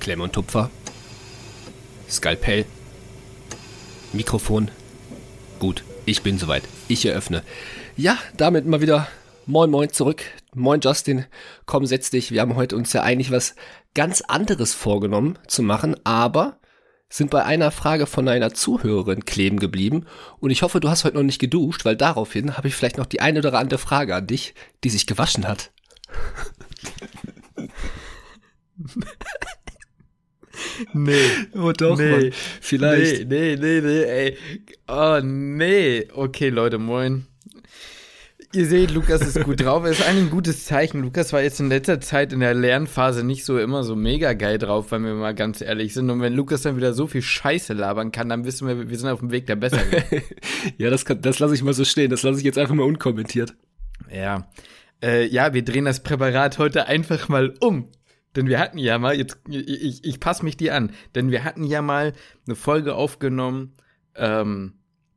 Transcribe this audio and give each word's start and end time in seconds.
Klemm 0.00 0.22
und 0.22 0.32
Tupfer. 0.32 0.70
Skalpell. 2.08 2.64
Mikrofon. 4.12 4.70
Gut, 5.58 5.84
ich 6.06 6.22
bin 6.22 6.38
soweit. 6.38 6.64
Ich 6.88 7.04
eröffne. 7.04 7.42
Ja, 7.96 8.18
damit 8.36 8.66
mal 8.66 8.80
wieder 8.80 9.06
Moin 9.46 9.70
Moin 9.70 9.90
zurück. 9.90 10.22
Moin 10.54 10.80
Justin. 10.80 11.26
Komm, 11.66 11.84
setz 11.84 12.10
dich. 12.10 12.32
Wir 12.32 12.40
haben 12.40 12.56
heute 12.56 12.76
uns 12.76 12.92
ja 12.92 13.02
eigentlich 13.02 13.30
was 13.30 13.54
ganz 13.94 14.22
anderes 14.22 14.74
vorgenommen 14.74 15.38
zu 15.46 15.62
machen, 15.62 15.94
aber 16.04 16.58
sind 17.10 17.30
bei 17.30 17.44
einer 17.44 17.70
Frage 17.70 18.06
von 18.06 18.26
einer 18.28 18.54
Zuhörerin 18.54 19.24
kleben 19.24 19.58
geblieben 19.58 20.06
und 20.38 20.50
ich 20.50 20.62
hoffe, 20.62 20.80
du 20.80 20.88
hast 20.88 21.04
heute 21.04 21.16
noch 21.16 21.24
nicht 21.24 21.40
geduscht, 21.40 21.84
weil 21.84 21.96
daraufhin 21.96 22.56
habe 22.56 22.68
ich 22.68 22.76
vielleicht 22.76 22.98
noch 22.98 23.06
die 23.06 23.20
eine 23.20 23.40
oder 23.40 23.58
andere 23.58 23.78
Frage 23.78 24.14
an 24.14 24.28
dich, 24.28 24.54
die 24.84 24.90
sich 24.90 25.06
gewaschen 25.06 25.46
hat. 25.48 25.72
nee. 30.94 31.14
Oh 31.54 31.72
doch, 31.72 31.98
nee. 31.98 32.10
Mann. 32.10 32.30
Vielleicht. 32.60 33.28
Nee, 33.28 33.56
nee, 33.56 33.80
nee, 33.80 33.80
nee, 33.80 34.02
ey. 34.04 34.36
Oh, 34.88 35.20
nee. 35.22 36.06
Okay, 36.12 36.48
Leute, 36.50 36.78
moin. 36.78 37.26
Ihr 38.52 38.66
seht, 38.66 38.90
Lukas 38.90 39.20
ist 39.20 39.40
gut 39.44 39.60
drauf. 39.64 39.84
Es 39.84 40.00
ist 40.00 40.06
eigentlich 40.08 40.24
ein 40.24 40.30
gutes 40.30 40.64
Zeichen. 40.64 41.02
Lukas 41.02 41.32
war 41.32 41.40
jetzt 41.40 41.60
in 41.60 41.68
letzter 41.68 42.00
Zeit 42.00 42.32
in 42.32 42.40
der 42.40 42.52
Lernphase 42.52 43.22
nicht 43.22 43.44
so 43.44 43.58
immer 43.60 43.84
so 43.84 43.94
mega 43.94 44.32
geil 44.32 44.58
drauf, 44.58 44.90
wenn 44.90 45.04
wir 45.04 45.14
mal 45.14 45.36
ganz 45.36 45.60
ehrlich 45.60 45.94
sind. 45.94 46.10
Und 46.10 46.20
wenn 46.20 46.32
Lukas 46.32 46.62
dann 46.62 46.76
wieder 46.76 46.92
so 46.92 47.06
viel 47.06 47.22
Scheiße 47.22 47.74
labern 47.74 48.10
kann, 48.10 48.28
dann 48.28 48.44
wissen 48.44 48.66
wir, 48.66 48.90
wir 48.90 48.98
sind 48.98 49.08
auf 49.08 49.20
dem 49.20 49.30
Weg 49.30 49.46
der 49.46 49.54
Besserung. 49.54 49.84
ja, 50.78 50.90
das, 50.90 51.04
kann- 51.04 51.20
das 51.22 51.38
lasse 51.38 51.54
ich 51.54 51.62
mal 51.62 51.74
so 51.74 51.84
stehen. 51.84 52.10
Das 52.10 52.24
lasse 52.24 52.38
ich 52.40 52.44
jetzt 52.44 52.58
einfach 52.58 52.74
mal 52.74 52.82
unkommentiert. 52.86 53.54
ja. 54.12 54.48
Äh, 55.02 55.26
ja, 55.28 55.54
wir 55.54 55.64
drehen 55.64 55.86
das 55.86 56.02
Präparat 56.02 56.58
heute 56.58 56.86
einfach 56.86 57.30
mal 57.30 57.54
um. 57.60 57.88
Denn 58.36 58.46
wir 58.46 58.60
hatten 58.60 58.78
ja 58.78 58.98
mal, 58.98 59.16
jetzt, 59.16 59.38
ich, 59.48 59.68
ich, 59.68 60.04
ich 60.04 60.20
passe 60.20 60.44
mich 60.44 60.56
dir 60.56 60.74
an, 60.74 60.92
denn 61.14 61.30
wir 61.30 61.44
hatten 61.44 61.64
ja 61.64 61.82
mal 61.82 62.12
eine 62.46 62.54
Folge 62.54 62.94
aufgenommen, 62.94 63.72
ähm, 64.14 64.74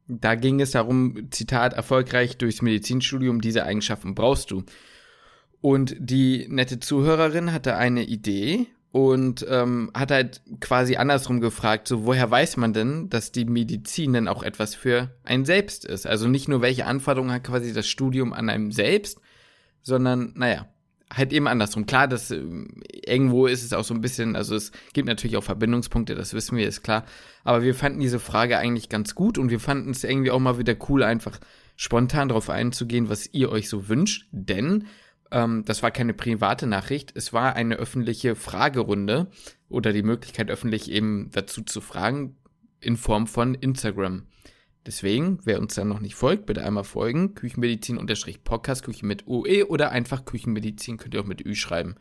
da 0.07 0.35
ging 0.35 0.59
es 0.59 0.71
darum, 0.71 1.27
Zitat, 1.31 1.73
erfolgreich 1.73 2.37
durchs 2.37 2.61
Medizinstudium, 2.61 3.41
diese 3.41 3.65
Eigenschaften 3.65 4.15
brauchst 4.15 4.51
du. 4.51 4.63
Und 5.61 5.95
die 5.97 6.47
nette 6.49 6.79
Zuhörerin 6.79 7.53
hatte 7.53 7.77
eine 7.77 8.03
Idee 8.03 8.67
und 8.91 9.45
ähm, 9.49 9.91
hat 9.93 10.11
halt 10.11 10.41
quasi 10.59 10.97
andersrum 10.97 11.39
gefragt, 11.39 11.87
so 11.87 12.05
woher 12.05 12.29
weiß 12.29 12.57
man 12.57 12.73
denn, 12.73 13.09
dass 13.09 13.31
die 13.31 13.45
Medizin 13.45 14.13
denn 14.13 14.27
auch 14.27 14.43
etwas 14.43 14.75
für 14.75 15.15
ein 15.23 15.45
Selbst 15.45 15.85
ist? 15.85 16.05
Also 16.05 16.27
nicht 16.27 16.49
nur 16.49 16.61
welche 16.61 16.85
Anforderungen 16.85 17.31
hat 17.31 17.45
quasi 17.45 17.73
das 17.73 17.87
Studium 17.87 18.33
an 18.33 18.49
einem 18.49 18.71
selbst, 18.71 19.19
sondern 19.81 20.33
naja, 20.35 20.67
halt 21.15 21.31
eben 21.31 21.47
andersrum. 21.47 21.85
Klar, 21.85 22.07
dass 22.07 22.31
ähm, 22.31 22.81
irgendwo 22.91 23.47
ist 23.47 23.63
es 23.63 23.73
auch 23.73 23.83
so 23.83 23.93
ein 23.93 24.01
bisschen, 24.01 24.35
also 24.35 24.55
es 24.55 24.71
gibt 24.93 25.07
natürlich 25.07 25.37
auch 25.37 25.43
Verbindungspunkte, 25.43 26.15
das 26.15 26.33
wissen 26.33 26.57
wir, 26.57 26.67
ist 26.67 26.83
klar. 26.83 27.05
Aber 27.43 27.63
wir 27.63 27.75
fanden 27.75 27.99
diese 27.99 28.19
Frage 28.19 28.57
eigentlich 28.57 28.89
ganz 28.89 29.15
gut 29.15 29.37
und 29.37 29.49
wir 29.49 29.59
fanden 29.59 29.91
es 29.91 30.03
irgendwie 30.03 30.31
auch 30.31 30.39
mal 30.39 30.57
wieder 30.57 30.75
cool, 30.89 31.03
einfach 31.03 31.39
spontan 31.75 32.29
darauf 32.29 32.49
einzugehen, 32.49 33.09
was 33.09 33.29
ihr 33.33 33.51
euch 33.51 33.69
so 33.69 33.87
wünscht. 33.89 34.27
Denn 34.31 34.87
ähm, 35.31 35.63
das 35.65 35.83
war 35.83 35.91
keine 35.91 36.13
private 36.13 36.67
Nachricht, 36.67 37.11
es 37.15 37.33
war 37.33 37.55
eine 37.55 37.75
öffentliche 37.75 38.35
Fragerunde 38.35 39.27
oder 39.69 39.93
die 39.93 40.03
Möglichkeit, 40.03 40.49
öffentlich 40.49 40.91
eben 40.91 41.29
dazu 41.31 41.61
zu 41.61 41.81
fragen, 41.81 42.35
in 42.79 42.97
Form 42.97 43.27
von 43.27 43.55
Instagram. 43.55 44.23
Deswegen, 44.85 45.39
wer 45.43 45.59
uns 45.59 45.75
dann 45.75 45.87
noch 45.87 46.01
nicht 46.01 46.15
folgt, 46.15 46.45
bitte 46.45 46.63
einmal 46.63 46.83
folgen. 46.83 47.35
Küchenmedizin-Podcast, 47.35 48.83
Küchen 48.83 49.07
mit 49.07 49.25
UE 49.27 49.67
oder 49.69 49.91
einfach 49.91 50.25
Küchenmedizin, 50.25 50.97
könnt 50.97 51.13
ihr 51.13 51.21
auch 51.21 51.25
mit 51.25 51.45
Ü 51.45 51.55
schreiben. 51.55 51.95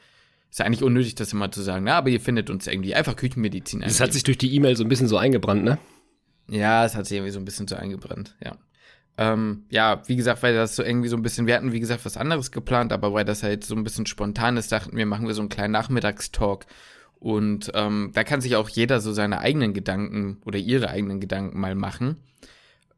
Ist 0.51 0.59
ja 0.59 0.67
eigentlich 0.67 0.83
unnötig, 0.83 1.15
das 1.15 1.33
immer 1.33 1.51
zu 1.51 1.63
sagen, 1.63 1.85
ne? 1.85 1.95
aber 1.95 2.11
ihr 2.11 2.21
findet 2.21 2.51
uns 2.51 2.67
irgendwie. 2.67 2.95
Einfach 2.95 3.17
Küchenmedizin. 3.17 3.81
Das 3.81 3.93
eingeben. 3.93 4.05
hat 4.05 4.13
sich 4.13 4.25
durch 4.25 4.39
die 4.39 4.55
E-Mail 4.55 4.77
so 4.77 4.85
ein 4.85 4.89
bisschen 4.89 5.09
so 5.09 5.17
eingebrannt, 5.17 5.65
ne? 5.65 5.79
Ja, 6.49 6.85
es 6.85 6.97
hat 6.97 7.07
sich 7.07 7.17
irgendwie 7.17 7.33
so 7.33 7.39
ein 7.39 7.45
bisschen 7.45 7.69
so 7.69 7.77
eingebrannt, 7.77 8.37
ja. 8.45 8.57
Ähm, 9.19 9.65
ja, 9.71 10.03
wie 10.07 10.17
gesagt, 10.17 10.43
weil 10.43 10.55
das 10.55 10.75
so 10.75 10.83
irgendwie 10.83 11.09
so 11.09 11.17
ein 11.17 11.23
bisschen, 11.23 11.47
wir 11.47 11.55
hatten 11.55 11.73
wie 11.73 11.81
gesagt 11.81 12.05
was 12.05 12.17
anderes 12.17 12.51
geplant, 12.51 12.93
aber 12.93 13.13
weil 13.13 13.25
das 13.25 13.43
halt 13.43 13.63
so 13.63 13.75
ein 13.75 13.85
bisschen 13.85 14.07
spontan 14.07 14.57
ist, 14.57 14.73
dachten 14.73 14.97
wir, 14.97 15.07
machen 15.07 15.27
wir 15.27 15.35
so 15.35 15.43
einen 15.43 15.51
kleinen 15.51 15.73
Nachmittagstalk. 15.73 16.67
Und 17.19 17.71
ähm, 17.75 18.11
da 18.15 18.25
kann 18.25 18.41
sich 18.41 18.57
auch 18.57 18.69
jeder 18.69 19.01
so 19.01 19.13
seine 19.13 19.39
eigenen 19.39 19.75
Gedanken 19.75 20.39
oder 20.45 20.59
ihre 20.59 20.89
eigenen 20.89 21.21
Gedanken 21.21 21.61
mal 21.61 21.75
machen. 21.75 22.17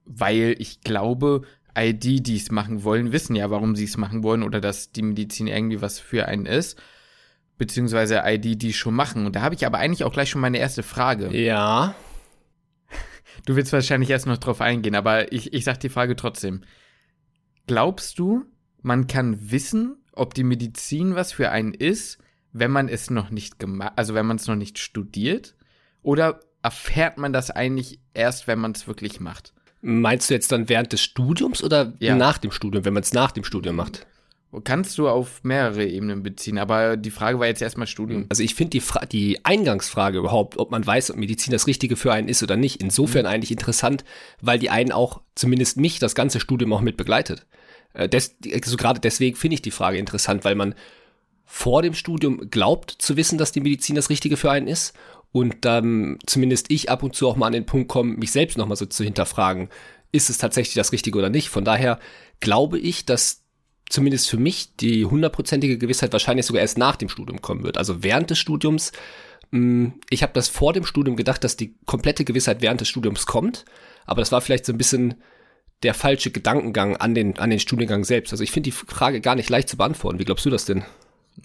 Weil 0.05 0.57
ich 0.59 0.81
glaube, 0.83 1.43
all 1.75 1.93
die, 1.93 2.23
die 2.23 2.37
es 2.37 2.51
machen 2.51 2.85
wollen, 2.85 3.13
wissen 3.13 3.37
ja, 3.37 3.51
warum 3.51 3.77
sie 3.77 3.85
es 3.85 3.97
machen 3.97 4.23
wollen 4.23 4.43
oder 4.43 4.61
dass 4.61 4.93
die 4.93 5.03
Medizin 5.03 5.47
irgendwie 5.47 5.83
was 5.83 5.99
für 5.99 6.27
einen 6.27 6.47
ist. 6.47 6.81
Beziehungsweise 7.59 8.23
all 8.23 8.39
die, 8.39 8.57
die 8.57 8.71
es 8.71 8.77
schon 8.77 8.95
machen. 8.95 9.27
Und 9.27 9.37
da 9.37 9.43
habe 9.43 9.55
ich 9.55 9.67
aber 9.67 9.79
eigentlich 9.79 10.05
auch 10.05 10.13
gleich 10.13 10.31
schon 10.31 10.41
meine 10.41 10.59
erste 10.59 10.83
Frage. 10.83 11.37
Ja. 11.37 11.95
Du 13.47 13.57
willst 13.57 13.73
wahrscheinlich 13.73 14.11
erst 14.11 14.27
noch 14.27 14.39
drauf 14.39 14.61
eingehen, 14.61 14.95
aber 14.95 15.33
ich, 15.33 15.53
ich 15.53 15.65
sag 15.65 15.79
die 15.81 15.89
Frage 15.89 16.17
trotzdem. 16.17 16.63
Glaubst 17.67 18.19
du, 18.19 18.45
man 18.83 19.07
kann 19.07 19.51
wissen, 19.51 19.97
ob 20.13 20.35
die 20.35 20.45
Medizin 20.45 21.15
was 21.15 21.33
für 21.33 21.51
einen 21.51 21.75
ist, 21.75 22.19
wenn 22.53 22.71
man 22.71 22.89
es 22.89 23.11
noch 23.11 23.31
nicht 23.31 23.59
gemacht, 23.59 23.93
also 23.97 24.15
wenn 24.15 24.27
man 24.27 24.37
es 24.37 24.47
noch 24.47 24.57
nicht 24.57 24.79
studiert? 24.79 25.57
Oder 26.03 26.41
erfährt 26.63 27.19
man 27.19 27.33
das 27.33 27.51
eigentlich 27.51 28.01
erst, 28.15 28.47
wenn 28.47 28.59
man 28.59 28.73
es 28.73 28.87
wirklich 28.87 29.21
macht? 29.21 29.53
Meinst 29.87 30.31
du 30.31 30.35
jetzt 30.35 30.51
dann 30.51 30.71
während 30.71 30.93
des 30.95 31.03
Studiums 31.03 31.63
oder 31.63 31.93
Ja. 32.01 32.17
nach 32.17 32.39
dem 32.39 32.51
Studium, 32.51 32.87
wenn 32.87 32.95
man 32.95 33.03
es 33.03 33.13
nach 33.13 33.33
dem 33.33 33.45
Studium 33.45 33.77
macht? 33.77 34.07
Kannst 34.63 34.97
du 34.97 35.09
auf 35.09 35.43
mehrere 35.43 35.85
Ebenen 35.85 36.23
beziehen, 36.23 36.59
aber 36.59 36.97
die 36.97 37.11
Frage 37.11 37.39
war 37.39 37.47
jetzt 37.49 37.61
erstmal 37.61 37.87
Studium. 37.87 38.27
Also 38.31 38.43
ich 38.43 38.55
finde 38.55 38.71
die, 38.71 38.81
Fra 38.81 39.05
die 39.05 39.45
Eingangsfrage 39.45 40.19
überhaupt, 40.19 40.57
ob 40.59 40.71
man 40.71 40.87
weiß, 40.87 41.11
ob 41.11 41.17
Medizin 41.17 41.53
das 41.53 41.67
Richtige 41.67 41.97
für 41.97 42.13
einen 42.13 42.29
ist 42.29 42.43
oder 42.43 42.57
nicht, 42.57 42.81
insofern 42.81 43.27
eigentlich 43.27 43.51
interessant, 43.51 44.05
weil 44.41 44.59
die 44.59 44.71
einen 44.71 44.93
auch, 44.93 45.21
zumindest 45.35 45.77
mich, 45.77 45.99
das 45.99 46.15
ganze 46.15 46.41
Studium 46.41 46.73
auch 46.73 46.81
mit 46.83 46.97
begleitet. 46.97 47.47
Äh, 47.95 48.09
des, 48.09 48.37
also 48.53 48.77
gerade 48.77 49.01
deswegen 49.01 49.37
finde 49.37 49.55
ich 49.55 49.63
die 49.63 49.71
Frage 49.73 49.99
interessant, 49.99 50.45
weil 50.45 50.55
man 50.55 50.75
vor 51.45 51.83
dem 51.83 51.95
Studium 51.95 52.51
glaubt 52.51 52.91
zu 52.91 53.17
wissen, 53.17 53.39
dass 53.39 53.53
die 53.53 53.61
Medizin 53.61 53.97
das 53.97 54.11
Richtige 54.11 54.37
für 54.37 54.51
einen 54.51 54.67
ist 54.67 54.95
und 55.33 55.65
dann 55.65 56.19
zumindest 56.27 56.71
ich 56.71 56.91
ab 56.91 57.03
und 57.03 57.15
zu 57.15 57.29
auch 57.29 57.37
mal 57.37 57.49
an 57.49 57.53
den 57.53 57.67
Punkt 57.67 57.89
komme, 57.89 58.15
mich 58.15 58.33
selbst 58.33 58.57
nochmal 58.57 58.77
so 58.77 58.87
zu 58.87 59.05
hinterfragen, 59.05 59.69
ist 60.13 60.31
es 60.31 60.39
tatsächlich 60.39 60.75
das 60.75 60.93
Richtige 60.93 61.19
oder 61.19 61.29
nicht. 61.29 61.49
Von 61.49 61.65
daher 61.65 61.99
glaube 62.41 62.79
ich, 62.79 63.05
dass 63.05 63.43
zumindest 63.89 64.31
für 64.31 64.39
mich 64.39 64.77
die 64.77 65.05
hundertprozentige 65.05 65.77
Gewissheit 65.79 66.13
wahrscheinlich 66.13 66.47
sogar 66.47 66.63
erst 66.63 66.79
nach 66.79 66.97
dem 66.97 67.09
Studium 67.09 67.43
kommen 67.43 67.65
wird. 67.65 67.79
Also 67.79 68.03
während 68.03 68.31
des 68.31 68.39
Studiums, 68.39 68.93
mh, 69.51 69.93
ich 70.11 70.23
habe 70.23 70.33
das 70.33 70.49
vor 70.49 70.73
dem 70.73 70.87
Studium 70.87 71.17
gedacht, 71.17 71.45
dass 71.45 71.57
die 71.57 71.75
komplette 71.85 72.25
Gewissheit 72.25 72.63
während 72.63 72.81
des 72.81 72.89
Studiums 72.89 73.27
kommt, 73.27 73.65
aber 74.07 74.23
das 74.23 74.33
war 74.33 74.41
vielleicht 74.41 74.67
so 74.67 74.73
ein 74.73 74.79
bisschen 74.79 75.15
der 75.83 75.95
falsche 75.95 76.31
Gedankengang 76.31 76.97
an 76.97 77.15
den, 77.15 77.39
an 77.39 77.51
den 77.51 77.61
Studiengang 77.61 78.05
selbst. 78.05 78.33
Also 78.33 78.43
ich 78.45 78.53
finde 78.53 78.71
die 78.71 78.77
Frage 78.77 79.21
gar 79.21 79.35
nicht 79.35 79.51
leicht 79.51 79.69
zu 79.69 79.77
beantworten. 79.77 80.19
Wie 80.19 80.25
glaubst 80.25 80.47
du 80.47 80.51
das 80.51 80.65
denn? 80.65 80.85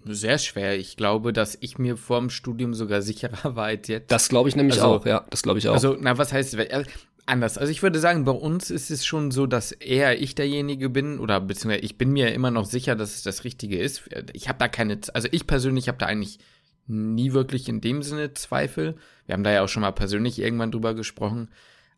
Sehr 0.06 0.38
schwer. 0.38 0.78
Ich 0.78 0.98
glaube, 0.98 1.34
dass 1.34 1.58
ich 1.62 1.78
mir 1.78 1.98
vor 1.98 2.20
dem 2.20 2.30
Studium 2.30 2.74
sogar 2.74 3.02
sicherer 3.02 3.56
war 3.56 3.66
als 3.66 3.88
jetzt. 3.88 4.12
Das 4.12 4.30
glaube 4.30 4.50
ich 4.50 4.56
nämlich 4.56 4.76
Also- 4.82 4.88
auch, 4.96 5.06
ja, 5.06 5.26
das 5.30 5.44
glaube 5.44 5.60
ich 5.60 5.68
auch. 5.68 5.74
Also, 5.74 5.98
na, 6.00 6.18
was 6.18 6.32
heißt 6.32 6.54
äh, 6.56 6.84
anders? 7.26 7.58
Also, 7.58 7.72
ich 7.72 7.82
würde 7.84 8.00
sagen, 8.00 8.24
bei 8.24 8.32
uns 8.32 8.70
ist 8.72 8.92
es 8.92 9.06
schon 9.06 9.32
so, 9.32 9.46
dass 9.48 9.72
eher 9.72 10.22
ich 10.22 10.36
derjenige 10.36 10.90
bin, 10.90 11.20
oder 11.20 11.40
beziehungsweise 11.42 11.84
ich 11.84 11.98
bin 11.98 12.12
mir 12.12 12.34
immer 12.34 12.52
noch 12.52 12.66
sicher, 12.66 12.96
dass 12.96 13.16
es 13.16 13.24
das 13.24 13.44
Richtige 13.44 13.80
ist. 13.80 14.04
Ich 14.34 14.48
habe 14.48 14.60
da 14.60 14.68
keine, 14.68 15.00
also 15.14 15.28
ich 15.32 15.48
persönlich 15.48 15.88
habe 15.88 15.98
da 15.98 16.06
eigentlich 16.06 16.40
nie 16.88 17.34
wirklich 17.34 17.70
in 17.70 17.82
dem 17.82 18.02
Sinne 18.02 18.34
Zweifel. 18.34 18.96
Wir 19.28 19.34
haben 19.34 19.44
da 19.44 19.52
ja 19.52 19.64
auch 19.64 19.70
schon 19.70 19.82
mal 19.82 19.92
persönlich 19.92 20.40
irgendwann 20.40 20.72
drüber 20.72 20.94
gesprochen. 20.96 21.50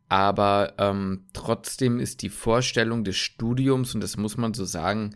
Aber 0.09 0.73
ähm, 0.77 1.23
trotzdem 1.31 1.99
ist 2.01 2.21
die 2.21 2.29
Vorstellung 2.29 3.05
des 3.05 3.15
Studiums, 3.15 3.95
und 3.95 4.01
das 4.01 4.17
muss 4.17 4.35
man 4.35 4.53
so 4.53 4.65
sagen, 4.65 5.15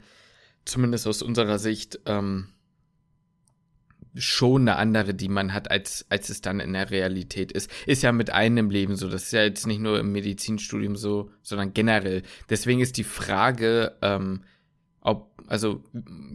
zumindest 0.64 1.06
aus 1.08 1.22
unserer 1.22 1.59
Sicht, 1.59 2.00
ähm, 2.05 2.47
schon 4.16 4.62
eine 4.62 4.78
andere, 4.78 5.14
die 5.14 5.29
man 5.29 5.53
hat, 5.53 5.70
als, 5.70 6.06
als 6.09 6.29
es 6.29 6.41
dann 6.41 6.59
in 6.59 6.73
der 6.73 6.90
Realität 6.90 7.52
ist. 7.52 7.70
Ist 7.85 8.03
ja 8.03 8.12
mit 8.12 8.29
einem 8.29 8.58
im 8.58 8.70
Leben 8.70 8.96
so. 8.96 9.09
Das 9.09 9.23
ist 9.23 9.34
ja 9.34 9.44
jetzt 9.44 9.67
nicht 9.67 9.82
nur 9.82 10.00
im 10.00 10.12
Medizinstudium 10.12 10.96
so, 10.96 11.29
sondern 11.41 11.73
generell. 11.73 12.23
Deswegen 12.50 12.79
ist 12.79 12.97
die 12.97 13.03
Frage, 13.03 13.96
ähm, 14.02 14.44
ob, 15.02 15.32
also, 15.47 15.84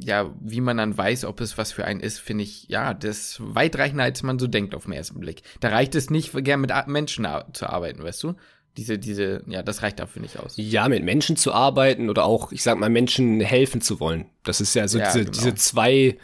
ja, 0.00 0.32
wie 0.41 0.61
man 0.61 0.77
dann 0.77 0.97
weiß, 0.97 1.25
ob 1.25 1.41
es 1.41 1.59
was 1.59 1.73
für 1.73 1.85
einen 1.85 2.00
ist, 2.00 2.21
finde 2.21 2.44
ich, 2.44 2.69
ja, 2.69 2.94
das 2.94 3.19
ist 3.19 3.37
weitreichender, 3.41 4.05
als 4.05 4.23
man 4.23 4.38
so 4.38 4.47
denkt 4.47 4.75
auf 4.77 4.85
den 4.85 4.93
ersten 4.93 5.19
Blick. 5.19 5.43
Da 5.59 5.71
reicht 5.71 5.97
es 5.97 6.09
nicht, 6.11 6.32
gern 6.44 6.61
mit 6.61 6.73
Menschen 6.87 7.27
zu 7.53 7.67
arbeiten, 7.69 8.03
weißt 8.03 8.23
du? 8.23 8.35
Diese, 8.77 8.99
diese, 9.00 9.43
ja, 9.49 9.65
das 9.65 9.82
reicht 9.82 9.99
dafür 9.99 10.23
nicht 10.23 10.38
aus. 10.38 10.55
ja, 10.56 10.88
mit 10.88 11.03
Menschen 11.03 11.35
zu 11.35 11.53
arbeiten 11.53 12.09
oder 12.09 12.25
auch, 12.25 12.53
ich 12.53 12.62
sag 12.62 12.79
mal, 12.79 12.88
Menschen 12.88 13.41
helfen 13.41 13.81
zu 13.81 13.99
wollen. 13.99 14.27
Das 14.44 14.61
ist 14.61 14.75
ja 14.75 14.87
so 14.87 14.99
Ja, 15.00 15.06
diese, 15.06 15.25
genau. 15.25 15.32
diese 15.32 15.55
zwei, 15.56 16.17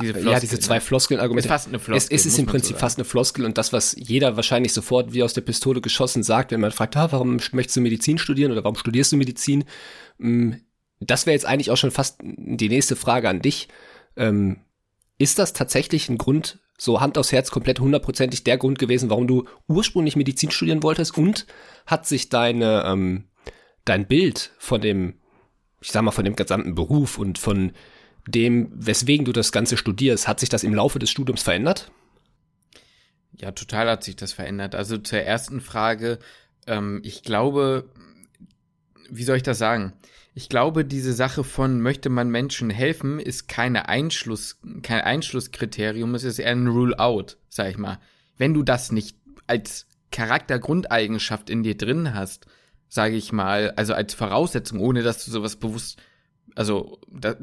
Diese 0.00 0.20
ja, 0.20 0.40
diese 0.40 0.58
zwei 0.60 0.76
ne? 0.76 0.80
Floskeln-Argumente. 0.80 1.46
Ist 1.46 1.52
fast 1.52 1.68
eine 1.68 1.78
Floskel, 1.78 2.14
Es, 2.16 2.22
es 2.22 2.26
ist 2.26 2.38
im 2.38 2.46
so 2.46 2.50
Prinzip 2.50 2.70
sagen. 2.72 2.80
fast 2.80 2.98
eine 2.98 3.04
Floskel 3.04 3.44
und 3.44 3.58
das, 3.58 3.72
was 3.72 3.94
jeder 3.98 4.36
wahrscheinlich 4.36 4.72
sofort 4.72 5.12
wie 5.12 5.22
aus 5.22 5.34
der 5.34 5.40
Pistole 5.42 5.80
geschossen 5.80 6.22
sagt, 6.22 6.50
wenn 6.52 6.60
man 6.60 6.72
fragt, 6.72 6.96
ah, 6.96 7.10
warum 7.10 7.38
möchtest 7.52 7.76
du 7.76 7.80
Medizin 7.80 8.18
studieren 8.18 8.52
oder 8.52 8.64
warum 8.64 8.76
studierst 8.76 9.12
du 9.12 9.16
Medizin? 9.16 9.64
Mm, 10.18 10.52
Das 11.00 11.26
wäre 11.26 11.34
jetzt 11.34 11.46
eigentlich 11.46 11.70
auch 11.70 11.76
schon 11.76 11.90
fast 11.90 12.20
die 12.22 12.68
nächste 12.68 12.96
Frage 12.96 13.28
an 13.28 13.42
dich. 13.42 13.68
Ähm, 14.16 14.58
ist 15.18 15.38
das 15.38 15.52
tatsächlich 15.52 16.08
ein 16.08 16.18
Grund, 16.18 16.58
so 16.78 17.00
Hand 17.00 17.16
aufs 17.18 17.32
Herz 17.32 17.50
komplett 17.50 17.80
hundertprozentig 17.80 18.44
der 18.44 18.58
Grund 18.58 18.78
gewesen, 18.78 19.10
warum 19.10 19.26
du 19.26 19.44
ursprünglich 19.68 20.16
Medizin 20.16 20.50
studieren 20.50 20.82
wolltest 20.82 21.16
und 21.16 21.46
hat 21.86 22.06
sich 22.06 22.28
deine, 22.28 22.84
ähm, 22.86 23.24
dein 23.84 24.06
Bild 24.06 24.50
von 24.58 24.80
dem, 24.80 25.14
ich 25.80 25.92
sag 25.92 26.02
mal, 26.02 26.10
von 26.10 26.24
dem 26.24 26.36
gesamten 26.36 26.74
Beruf 26.74 27.18
und 27.18 27.38
von 27.38 27.72
dem, 28.26 28.70
weswegen 28.74 29.24
du 29.24 29.32
das 29.32 29.52
Ganze 29.52 29.76
studierst, 29.76 30.28
hat 30.28 30.40
sich 30.40 30.48
das 30.48 30.64
im 30.64 30.74
Laufe 30.74 30.98
des 30.98 31.10
Studiums 31.10 31.42
verändert? 31.42 31.90
Ja, 33.32 33.52
total 33.52 33.90
hat 33.90 34.04
sich 34.04 34.16
das 34.16 34.32
verändert. 34.32 34.74
Also 34.74 34.98
zur 34.98 35.20
ersten 35.20 35.60
Frage, 35.60 36.18
ähm, 36.66 37.00
ich 37.04 37.22
glaube, 37.22 37.90
wie 39.10 39.24
soll 39.24 39.36
ich 39.36 39.42
das 39.42 39.58
sagen? 39.58 39.94
Ich 40.34 40.48
glaube, 40.48 40.84
diese 40.84 41.12
Sache 41.12 41.44
von 41.44 41.80
möchte 41.80 42.08
man 42.08 42.30
Menschen 42.30 42.70
helfen, 42.70 43.18
ist 43.18 43.48
keine 43.48 43.88
Einschluss, 43.88 44.60
kein 44.82 45.02
Einschlusskriterium, 45.02 46.14
es 46.14 46.24
ist 46.24 46.38
eher 46.38 46.52
ein 46.52 46.68
Rule-out, 46.68 47.36
sag 47.48 47.68
ich 47.68 47.76
mal. 47.76 47.98
Wenn 48.38 48.54
du 48.54 48.62
das 48.62 48.92
nicht 48.92 49.16
als 49.46 49.86
Charaktergrundeigenschaft 50.10 51.50
in 51.50 51.62
dir 51.62 51.76
drin 51.76 52.14
hast, 52.14 52.46
sage 52.88 53.16
ich 53.16 53.32
mal, 53.32 53.72
also 53.76 53.92
als 53.92 54.14
Voraussetzung, 54.14 54.80
ohne 54.80 55.02
dass 55.02 55.24
du 55.24 55.30
sowas 55.30 55.56
bewusst, 55.56 56.00
also, 56.54 56.98
da, 57.08 57.36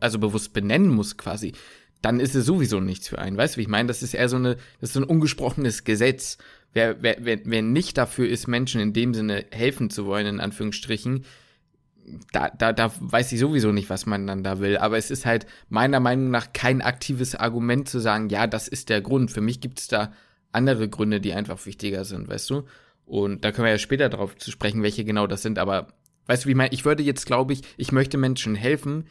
also 0.00 0.18
bewusst 0.18 0.52
benennen 0.52 0.88
musst 0.88 1.18
quasi, 1.18 1.52
dann 2.02 2.20
ist 2.20 2.34
es 2.34 2.44
sowieso 2.44 2.80
nichts 2.80 3.08
für 3.08 3.18
einen. 3.18 3.36
Weißt 3.36 3.54
du, 3.54 3.58
wie 3.58 3.62
ich 3.62 3.68
meine? 3.68 3.88
Das 3.88 4.02
ist 4.02 4.14
eher 4.14 4.28
so 4.28 4.36
eine, 4.36 4.56
das 4.80 4.90
ist 4.90 4.96
ein 4.96 5.04
ungesprochenes 5.04 5.84
Gesetz. 5.84 6.38
Wer, 6.72 7.02
wer, 7.02 7.16
wer, 7.20 7.40
wer 7.44 7.62
nicht 7.62 7.96
dafür 7.96 8.28
ist, 8.28 8.46
Menschen 8.46 8.80
in 8.80 8.92
dem 8.92 9.14
Sinne 9.14 9.46
helfen 9.50 9.90
zu 9.90 10.04
wollen, 10.04 10.26
in 10.26 10.40
Anführungsstrichen, 10.40 11.24
da, 12.32 12.50
da, 12.50 12.72
da 12.72 12.92
weiß 13.00 13.32
ich 13.32 13.40
sowieso 13.40 13.72
nicht, 13.72 13.88
was 13.88 14.06
man 14.06 14.26
dann 14.26 14.42
da 14.42 14.60
will. 14.60 14.76
Aber 14.76 14.98
es 14.98 15.10
ist 15.10 15.24
halt 15.24 15.46
meiner 15.68 16.00
Meinung 16.00 16.30
nach 16.30 16.52
kein 16.52 16.82
aktives 16.82 17.34
Argument 17.34 17.88
zu 17.88 17.98
sagen, 18.00 18.28
ja, 18.28 18.46
das 18.46 18.68
ist 18.68 18.90
der 18.90 19.00
Grund. 19.00 19.30
Für 19.30 19.40
mich 19.40 19.60
gibt 19.60 19.80
es 19.80 19.88
da 19.88 20.12
andere 20.52 20.88
Gründe, 20.88 21.20
die 21.20 21.32
einfach 21.32 21.64
wichtiger 21.64 22.04
sind, 22.04 22.28
weißt 22.28 22.50
du? 22.50 22.64
Und 23.06 23.44
da 23.44 23.52
können 23.52 23.66
wir 23.66 23.72
ja 23.72 23.78
später 23.78 24.08
drauf 24.08 24.36
zu 24.36 24.50
sprechen, 24.50 24.82
welche 24.82 25.04
genau 25.04 25.26
das 25.26 25.42
sind. 25.42 25.58
Aber 25.58 25.88
weißt 26.26 26.44
du, 26.44 26.46
wie 26.48 26.52
ich 26.52 26.56
meine? 26.56 26.72
Ich 26.72 26.84
würde 26.84 27.02
jetzt, 27.02 27.26
glaube 27.26 27.52
ich, 27.52 27.62
ich 27.76 27.92
möchte 27.92 28.18
Menschen 28.18 28.54
helfen, 28.54 29.06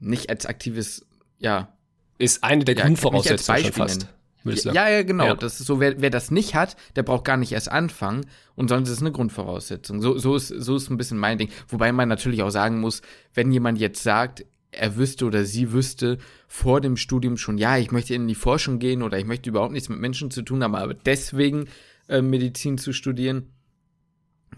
nicht 0.00 0.30
als 0.30 0.46
aktives, 0.46 1.06
ja. 1.38 1.76
Ist 2.18 2.44
eine 2.44 2.64
der 2.64 2.76
ja, 2.76 2.84
Grundvoraussetzungen 2.84 3.62
schon 3.62 3.72
fast. 3.72 4.08
Ja, 4.44 4.88
ja, 4.88 5.02
genau. 5.02 5.26
Ja. 5.26 5.34
Das 5.34 5.58
ist 5.58 5.66
so, 5.66 5.80
wer, 5.80 6.00
wer 6.00 6.10
das 6.10 6.30
nicht 6.30 6.54
hat, 6.54 6.76
der 6.96 7.02
braucht 7.02 7.24
gar 7.24 7.36
nicht 7.36 7.52
erst 7.52 7.70
anfangen 7.70 8.26
und 8.54 8.68
sonst 8.68 8.88
ist 8.88 8.96
es 8.96 9.00
eine 9.00 9.12
Grundvoraussetzung. 9.12 10.02
So, 10.02 10.18
so, 10.18 10.36
ist, 10.36 10.48
so 10.48 10.76
ist 10.76 10.90
ein 10.90 10.98
bisschen 10.98 11.18
mein 11.18 11.38
Ding. 11.38 11.48
Wobei 11.68 11.92
man 11.92 12.08
natürlich 12.08 12.42
auch 12.42 12.50
sagen 12.50 12.78
muss, 12.78 13.00
wenn 13.32 13.50
jemand 13.52 13.78
jetzt 13.78 14.02
sagt, 14.02 14.44
er 14.70 14.96
wüsste 14.96 15.24
oder 15.24 15.44
sie 15.44 15.72
wüsste 15.72 16.18
vor 16.46 16.80
dem 16.80 16.96
Studium 16.96 17.36
schon, 17.36 17.58
ja, 17.58 17.78
ich 17.78 17.90
möchte 17.90 18.14
in 18.14 18.28
die 18.28 18.34
Forschung 18.34 18.78
gehen 18.78 19.02
oder 19.02 19.18
ich 19.18 19.24
möchte 19.24 19.48
überhaupt 19.48 19.72
nichts 19.72 19.88
mit 19.88 19.98
Menschen 19.98 20.30
zu 20.30 20.42
tun 20.42 20.62
haben, 20.62 20.74
aber 20.74 20.94
deswegen 20.94 21.66
äh, 22.08 22.20
Medizin 22.20 22.76
zu 22.76 22.92
studieren, 22.92 23.50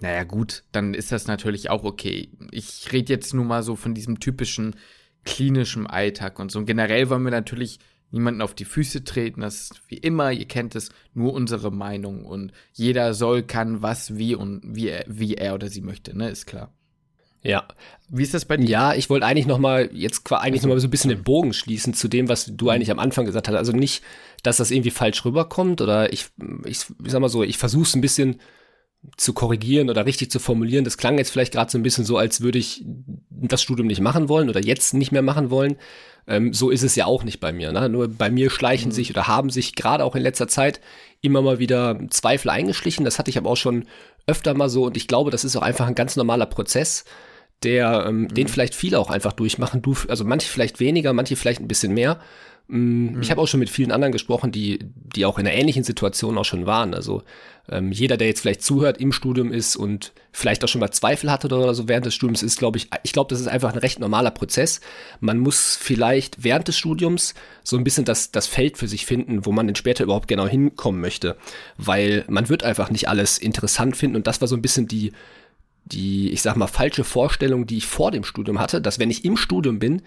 naja 0.00 0.25
gut, 0.25 0.64
dann 0.72 0.94
ist 0.94 1.12
das 1.12 1.26
natürlich 1.26 1.70
auch 1.70 1.84
okay. 1.84 2.31
Ich 2.50 2.93
rede 2.93 3.12
jetzt 3.12 3.34
nur 3.34 3.44
mal 3.44 3.62
so 3.62 3.76
von 3.76 3.94
diesem 3.94 4.20
typischen 4.20 4.76
klinischen 5.25 5.87
Alltag 5.87 6.38
und 6.38 6.50
so. 6.50 6.58
Und 6.58 6.66
generell 6.66 7.10
wollen 7.10 7.25
wir 7.25 7.31
natürlich 7.31 7.78
niemanden 8.10 8.43
auf 8.43 8.54
die 8.54 8.64
Füße 8.64 9.04
treten. 9.04 9.40
Das 9.40 9.62
ist 9.62 9.82
wie 9.88 9.98
immer, 9.98 10.32
ihr 10.32 10.46
kennt 10.46 10.75
es, 10.75 10.90
nur 11.14 11.32
unsere 11.32 11.70
Meinung 11.70 12.25
und 12.25 12.52
jeder 12.72 13.14
soll, 13.14 13.43
kann, 13.43 13.82
was, 13.82 14.16
wie 14.16 14.34
und 14.34 14.62
wie 14.64 14.88
er, 14.88 15.04
wie 15.08 15.34
er 15.34 15.54
oder 15.54 15.69
sie 15.69 15.81
möchte, 15.81 16.16
ne, 16.16 16.31
ist 16.31 16.46
klar. 16.46 16.72
Ja. 17.43 17.69
Wie 18.08 18.22
ist 18.22 18.34
das 18.34 18.44
bei 18.44 18.56
dir? 18.56 18.69
Ja, 18.69 18.94
ich 18.94 19.08
wollte 19.08 19.25
eigentlich 19.25 19.46
noch 19.46 19.58
mal 19.58 19.88
jetzt 19.93 20.31
eigentlich 20.32 20.62
noch 20.62 20.69
mal 20.69 20.81
so 20.81 20.88
ein 20.88 20.90
bisschen 20.90 21.10
den 21.10 21.22
Bogen 21.22 21.52
schließen 21.52 21.94
zu 21.94 22.08
dem, 22.08 22.28
was 22.28 22.46
du 22.46 22.70
eigentlich 22.70 22.90
am 22.90 22.98
Anfang 22.98 23.25
gesagt 23.25 23.46
hast. 23.46 23.54
Also 23.54 23.72
nicht, 23.72 24.02
dass 24.43 24.56
das 24.56 24.72
irgendwie 24.72 24.90
falsch 24.90 25.25
rüberkommt 25.25 25.81
oder 25.81 26.12
ich, 26.12 26.26
ich, 26.64 26.87
ich 27.04 27.10
sag 27.10 27.20
mal 27.20 27.28
so, 27.28 27.44
ich 27.44 27.58
versuche 27.58 27.84
es 27.84 27.94
ein 27.94 28.00
bisschen 28.00 28.40
zu 29.17 29.32
korrigieren 29.32 29.91
oder 29.91 30.06
richtig 30.06 30.31
zu 30.31 30.38
formulieren. 30.38 30.85
Das 30.85 30.99
klang 30.99 31.19
jetzt 31.19 31.31
vielleicht 31.31 31.53
gerade 31.53 31.70
so 31.70 31.79
ein 31.79 31.82
bisschen 31.82 32.05
so, 32.05 32.17
als 32.17 32.41
würde 32.41 32.58
ich 32.58 32.85
das 33.31 33.62
Studium 33.62 33.87
nicht 33.87 34.00
machen 34.00 34.29
wollen 34.29 34.49
oder 34.49 34.61
jetzt 34.61 34.94
nicht 34.94 35.12
mehr 35.12 35.23
machen 35.23 35.50
wollen. 35.50 35.76
Ähm, 36.26 36.53
so 36.53 36.70
ist 36.70 36.82
es 36.82 36.97
ja 36.97 37.06
auch 37.06 37.25
nicht 37.25 37.41
bei 37.41 37.53
mir. 37.53 37.73
Ne? 37.73 37.88
Nur 37.88 38.08
bei 38.08 38.31
mir 38.31 38.50
schleichen 38.50 38.88
mhm. 38.88 38.94
sich 38.94 39.11
oder 39.11 39.26
haben 39.26 39.50
sich 39.50 39.75
gerade 39.75 40.05
auch 40.05 40.17
in 40.17 40.23
letzter 40.23 40.49
Zeit 40.49 40.81
immer 41.20 41.43
mal 41.43 41.58
wieder 41.58 41.99
Zweifel 42.11 42.50
eingeschlichen. 42.50 43.05
Das 43.05 43.19
hatte 43.19 43.31
ich 43.31 43.38
aber 43.38 43.50
auch 43.50 43.56
schon 43.56 43.85
öfter 44.26 44.55
mal 44.55 44.69
so 44.69 44.87
und 44.87 44.97
ich 44.97 45.08
glaube, 45.08 45.31
das 45.31 45.44
ist 45.44 45.56
auch 45.56 45.62
einfach 45.62 45.87
ein 45.87 45.94
ganz 45.94 46.17
normaler 46.17 46.47
Prozess, 46.47 47.05
der 47.62 48.06
ähm, 48.08 48.23
mhm. 48.23 48.35
den 48.35 48.49
vielleicht 48.49 48.75
viele 48.75 48.99
auch 48.99 49.11
einfach 49.11 49.32
durchmachen. 49.32 49.82
Du, 49.82 49.94
also 50.08 50.25
manche 50.25 50.49
vielleicht 50.49 50.81
weniger, 50.81 51.12
manche 51.12 51.37
vielleicht 51.37 51.61
ein 51.61 51.69
bisschen 51.69 51.94
mehr. 51.94 52.20
Mhm. 52.69 53.21
Ich 53.23 53.31
habe 53.31 53.41
auch 53.41 53.47
schon 53.47 53.61
mit 53.61 53.71
vielen 53.71 53.93
anderen 53.93 54.13
gesprochen, 54.13 54.51
die, 54.51 54.81
die 54.83 55.25
auch 55.25 55.39
in 55.39 55.47
einer 55.47 55.57
ähnlichen 55.57 55.85
Situation 55.85 56.37
auch 56.37 56.45
schon 56.45 56.67
waren. 56.67 56.95
Also 56.95 57.23
ähm, 57.69 57.93
jeder, 57.93 58.17
der 58.17 58.29
jetzt 58.29 58.41
vielleicht 58.41 58.63
zuhört, 58.63 58.99
im 58.99 59.13
Studium 59.13 59.53
ist 59.53 59.77
und 59.77 60.13
vielleicht 60.33 60.65
auch 60.65 60.69
schon 60.69 60.81
mal 60.81 60.91
Zweifel 60.91 61.31
hatte 61.31 61.47
oder 61.47 61.75
so 61.75 61.89
während 61.89 62.07
des 62.07 62.15
Studiums, 62.15 62.43
ist, 62.43 62.59
glaube 62.59 62.79
ich, 62.79 62.89
ich 63.03 63.13
glaube, 63.13 63.29
das 63.31 63.41
ist 63.41 63.49
einfach 63.49 63.73
ein 63.73 63.79
recht 63.79 63.99
normaler 63.99 64.31
Prozess. 64.31 64.81
Man 65.21 65.39
muss 65.39 65.77
vielleicht 65.81 66.43
während 66.43 66.69
des 66.69 66.77
Studiums 66.77 67.35
so 67.63 67.77
ein 67.77 67.85
bisschen 67.85 68.05
das, 68.05 68.33
das 68.33 68.47
Feld 68.47 68.79
für 68.79 68.89
sich 68.89 69.07
finden, 69.07 69.47
wo 69.47 69.53
man 69.53 69.67
denn 69.67 69.77
später 69.77 70.05
überhaupt 70.05 70.29
genau 70.29 70.47
hinkommen 70.47 71.01
möchte. 71.01 71.37
Weil 71.77 72.25
man 72.29 72.49
wird 72.49 72.65
einfach 72.65 72.91
nicht 72.91 73.09
alles 73.09 73.39
interessant 73.39 73.97
finden 73.97 74.17
und 74.17 74.27
das 74.27 74.41
war 74.41 74.49
so 74.49 74.57
ein 74.57 74.63
bisschen 74.63 74.89
die, 74.89 75.13
die, 75.85 76.31
ich 76.31 76.43
sag 76.43 76.57
mal, 76.57 76.67
falsche 76.67 77.05
Vorstellung, 77.05 77.67
die 77.67 77.79
ich 77.79 77.87
vor 77.87 78.11
dem 78.11 78.25
Studium 78.25 78.59
hatte, 78.59 78.81
dass 78.81 78.99
wenn 78.99 79.11
ich 79.11 79.25
im 79.25 79.37
Studium 79.37 79.79
bin, 79.79 80.03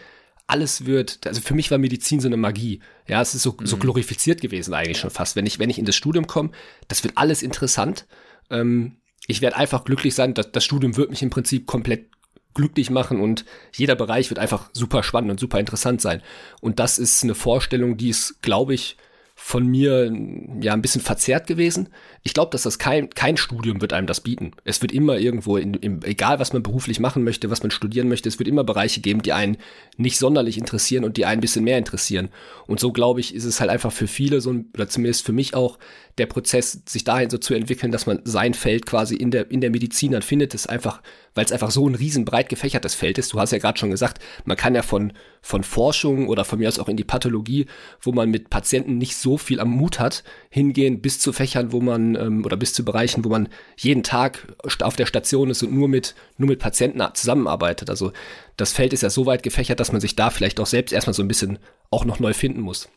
alles 0.49 0.85
wird, 0.85 1.19
also 1.27 1.41
für 1.41 1.53
mich 1.53 1.71
war 1.71 1.77
Medizin 1.77 2.19
so 2.19 2.27
eine 2.27 2.37
Magie. 2.37 2.81
Ja, 3.07 3.21
es 3.21 3.35
ist 3.35 3.43
so, 3.43 3.55
mhm. 3.59 3.65
so 3.65 3.77
glorifiziert 3.77 4.41
gewesen 4.41 4.73
eigentlich 4.73 4.99
schon 4.99 5.09
fast. 5.09 5.35
Wenn 5.35 5.45
ich, 5.45 5.59
wenn 5.59 5.69
ich 5.69 5.79
in 5.79 5.85
das 5.85 5.95
Studium 5.95 6.27
komme, 6.27 6.51
das 6.87 7.03
wird 7.03 7.17
alles 7.17 7.43
interessant. 7.43 8.07
Ähm, 8.49 8.97
ich 9.27 9.41
werde 9.41 9.57
einfach 9.57 9.83
glücklich 9.83 10.15
sein, 10.15 10.33
dass 10.33 10.51
das 10.51 10.65
Studium 10.65 10.97
wird 10.97 11.11
mich 11.11 11.21
im 11.21 11.29
Prinzip 11.29 11.67
komplett 11.67 12.07
glücklich 12.55 12.89
machen 12.89 13.21
und 13.21 13.45
jeder 13.75 13.95
Bereich 13.95 14.29
wird 14.31 14.39
einfach 14.39 14.69
super 14.73 15.03
spannend 15.03 15.31
und 15.31 15.39
super 15.39 15.59
interessant 15.59 16.01
sein. 16.01 16.21
Und 16.61 16.79
das 16.79 16.97
ist 16.97 17.23
eine 17.23 17.35
Vorstellung, 17.35 17.95
die 17.97 18.09
ist, 18.09 18.41
glaube 18.41 18.73
ich, 18.73 18.97
von 19.41 19.65
mir 19.65 20.13
ja 20.61 20.73
ein 20.73 20.81
bisschen 20.81 21.01
verzerrt 21.01 21.47
gewesen. 21.47 21.87
Ich 22.23 22.33
glaube, 22.33 22.51
dass 22.51 22.63
das 22.63 22.77
kein, 22.77 23.09
kein 23.09 23.37
Studium 23.37 23.79
wird 23.79 23.93
einem 23.93 24.05
das 24.05 24.19
bieten. 24.19 24.51
Es 24.65 24.81
wird 24.81 24.91
immer 24.91 25.17
irgendwo, 25.17 25.55
in, 25.55 25.73
in, 25.75 26.03
egal 26.03 26.39
was 26.39 26.51
man 26.51 26.61
beruflich 26.61 26.99
machen 26.99 27.23
möchte, 27.23 27.49
was 27.49 27.63
man 27.63 27.71
studieren 27.71 28.09
möchte, 28.09 28.27
es 28.27 28.37
wird 28.37 28.49
immer 28.49 28.65
Bereiche 28.65 28.99
geben, 28.99 29.21
die 29.21 29.31
einen 29.31 29.57
nicht 29.95 30.19
sonderlich 30.19 30.57
interessieren 30.57 31.05
und 31.05 31.15
die 31.15 31.25
einen 31.25 31.39
ein 31.39 31.41
bisschen 31.41 31.63
mehr 31.63 31.77
interessieren. 31.77 32.29
Und 32.67 32.81
so 32.81 32.91
glaube 32.91 33.21
ich, 33.21 33.33
ist 33.33 33.45
es 33.45 33.61
halt 33.61 33.71
einfach 33.71 33.93
für 33.93 34.07
viele 34.07 34.41
so, 34.41 34.53
oder 34.73 34.89
zumindest 34.89 35.25
für 35.25 35.33
mich 35.33 35.55
auch, 35.55 35.79
der 36.19 36.25
Prozess, 36.25 36.81
sich 36.85 37.03
dahin 37.03 37.29
so 37.29 37.37
zu 37.37 37.53
entwickeln, 37.53 37.91
dass 37.91 38.05
man 38.05 38.19
sein 38.25 38.53
Feld 38.53 38.85
quasi 38.85 39.15
in 39.15 39.31
der, 39.31 39.49
in 39.49 39.61
der 39.61 39.69
Medizin 39.69 40.11
dann 40.11 40.21
findet, 40.21 40.53
ist 40.53 40.69
einfach, 40.69 41.01
weil 41.33 41.45
es 41.45 41.51
einfach 41.51 41.71
so 41.71 41.87
ein 41.87 41.95
riesen 41.95 42.25
breit 42.25 42.49
gefächertes 42.49 42.93
Feld 42.93 43.17
ist. 43.17 43.33
Du 43.33 43.39
hast 43.39 43.51
ja 43.51 43.57
gerade 43.57 43.79
schon 43.79 43.89
gesagt, 43.89 44.21
man 44.45 44.57
kann 44.57 44.75
ja 44.75 44.81
von, 44.81 45.13
von 45.41 45.63
Forschung 45.63 46.27
oder 46.27 46.45
von 46.45 46.59
mir 46.59 46.67
aus 46.67 46.79
auch 46.79 46.89
in 46.89 46.97
die 46.97 47.03
Pathologie, 47.03 47.65
wo 48.01 48.11
man 48.11 48.29
mit 48.29 48.49
Patienten 48.49 48.97
nicht 48.97 49.15
so 49.15 49.28
viel 49.37 49.59
am 49.59 49.69
Mut 49.69 49.99
hat, 49.99 50.23
hingehen 50.49 51.01
bis 51.01 51.19
zu 51.19 51.33
Fächern, 51.33 51.71
wo 51.71 51.81
man, 51.81 52.15
ähm, 52.15 52.45
oder 52.45 52.57
bis 52.57 52.73
zu 52.73 52.83
Bereichen, 52.83 53.23
wo 53.25 53.29
man 53.29 53.49
jeden 53.77 54.03
Tag 54.03 54.47
auf 54.81 54.95
der 54.95 55.05
Station 55.05 55.49
ist 55.49 55.63
und 55.63 55.73
nur 55.73 55.87
mit, 55.87 56.15
nur 56.37 56.49
mit 56.49 56.59
Patienten 56.59 57.01
zusammenarbeitet. 57.13 57.89
Also 57.89 58.11
das 58.57 58.73
Feld 58.73 58.93
ist 58.93 59.03
ja 59.03 59.09
so 59.09 59.25
weit 59.25 59.43
gefächert, 59.43 59.79
dass 59.79 59.91
man 59.91 60.01
sich 60.01 60.15
da 60.15 60.29
vielleicht 60.29 60.59
auch 60.59 60.65
selbst 60.65 60.91
erstmal 60.91 61.13
so 61.13 61.23
ein 61.23 61.27
bisschen 61.27 61.59
auch 61.91 62.05
noch 62.05 62.19
neu 62.19 62.33
finden 62.33 62.61
muss. 62.61 62.89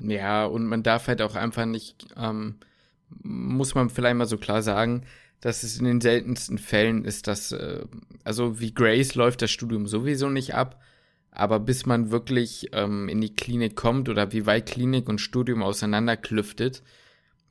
Ja, 0.00 0.44
und 0.44 0.66
man 0.66 0.82
darf 0.82 1.08
halt 1.08 1.22
auch 1.22 1.34
einfach 1.34 1.66
nicht, 1.66 2.06
ähm, 2.16 2.56
muss 3.22 3.74
man 3.74 3.88
vielleicht 3.88 4.16
mal 4.16 4.26
so 4.26 4.36
klar 4.36 4.62
sagen, 4.62 5.04
dass 5.40 5.62
es 5.62 5.78
in 5.78 5.84
den 5.84 6.00
seltensten 6.00 6.58
Fällen 6.58 7.04
ist, 7.04 7.26
dass, 7.26 7.52
äh, 7.52 7.84
also 8.24 8.60
wie 8.60 8.74
Grace 8.74 9.14
läuft 9.14 9.42
das 9.42 9.50
Studium 9.50 9.86
sowieso 9.86 10.28
nicht 10.28 10.54
ab, 10.54 10.80
aber 11.36 11.60
bis 11.60 11.84
man 11.84 12.10
wirklich 12.10 12.70
ähm, 12.72 13.08
in 13.08 13.20
die 13.20 13.34
Klinik 13.34 13.76
kommt 13.76 14.08
oder 14.08 14.32
wie 14.32 14.46
weit 14.46 14.66
Klinik 14.66 15.08
und 15.08 15.20
Studium 15.20 15.62
auseinanderklüftet, 15.62 16.82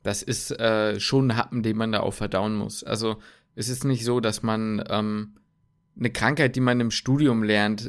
das 0.02 0.22
ist 0.22 0.50
äh, 0.50 0.98
schon 0.98 1.30
ein 1.30 1.36
Happen, 1.36 1.62
den 1.62 1.76
man 1.76 1.92
da 1.92 2.00
auch 2.00 2.14
verdauen 2.14 2.54
muss. 2.56 2.82
Also 2.82 3.18
es 3.54 3.68
ist 3.68 3.84
nicht 3.84 4.04
so, 4.04 4.20
dass 4.20 4.42
man 4.42 4.84
ähm, 4.88 5.36
eine 5.98 6.10
Krankheit, 6.10 6.56
die 6.56 6.60
man 6.60 6.80
im 6.80 6.90
Studium 6.90 7.42
lernt, 7.42 7.88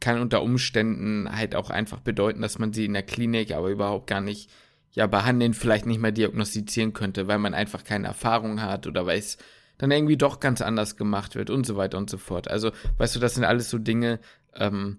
kann 0.00 0.20
unter 0.20 0.42
Umständen 0.42 1.28
halt 1.30 1.54
auch 1.54 1.70
einfach 1.70 2.00
bedeuten, 2.00 2.42
dass 2.42 2.58
man 2.58 2.72
sie 2.72 2.84
in 2.84 2.92
der 2.92 3.04
Klinik 3.04 3.52
aber 3.52 3.70
überhaupt 3.70 4.08
gar 4.08 4.20
nicht 4.20 4.50
ja 4.90 5.06
behandeln, 5.06 5.54
vielleicht 5.54 5.86
nicht 5.86 6.00
mehr 6.00 6.12
diagnostizieren 6.12 6.92
könnte, 6.92 7.28
weil 7.28 7.38
man 7.38 7.54
einfach 7.54 7.84
keine 7.84 8.08
Erfahrung 8.08 8.60
hat 8.60 8.88
oder 8.88 9.06
weil 9.06 9.18
es 9.18 9.38
dann 9.78 9.92
irgendwie 9.92 10.16
doch 10.16 10.40
ganz 10.40 10.60
anders 10.60 10.96
gemacht 10.96 11.36
wird 11.36 11.48
und 11.48 11.64
so 11.64 11.76
weiter 11.76 11.96
und 11.96 12.10
so 12.10 12.18
fort. 12.18 12.48
Also, 12.48 12.72
weißt 12.98 13.16
du, 13.16 13.20
das 13.20 13.34
sind 13.34 13.44
alles 13.44 13.70
so 13.70 13.78
Dinge, 13.78 14.20
ähm, 14.54 14.98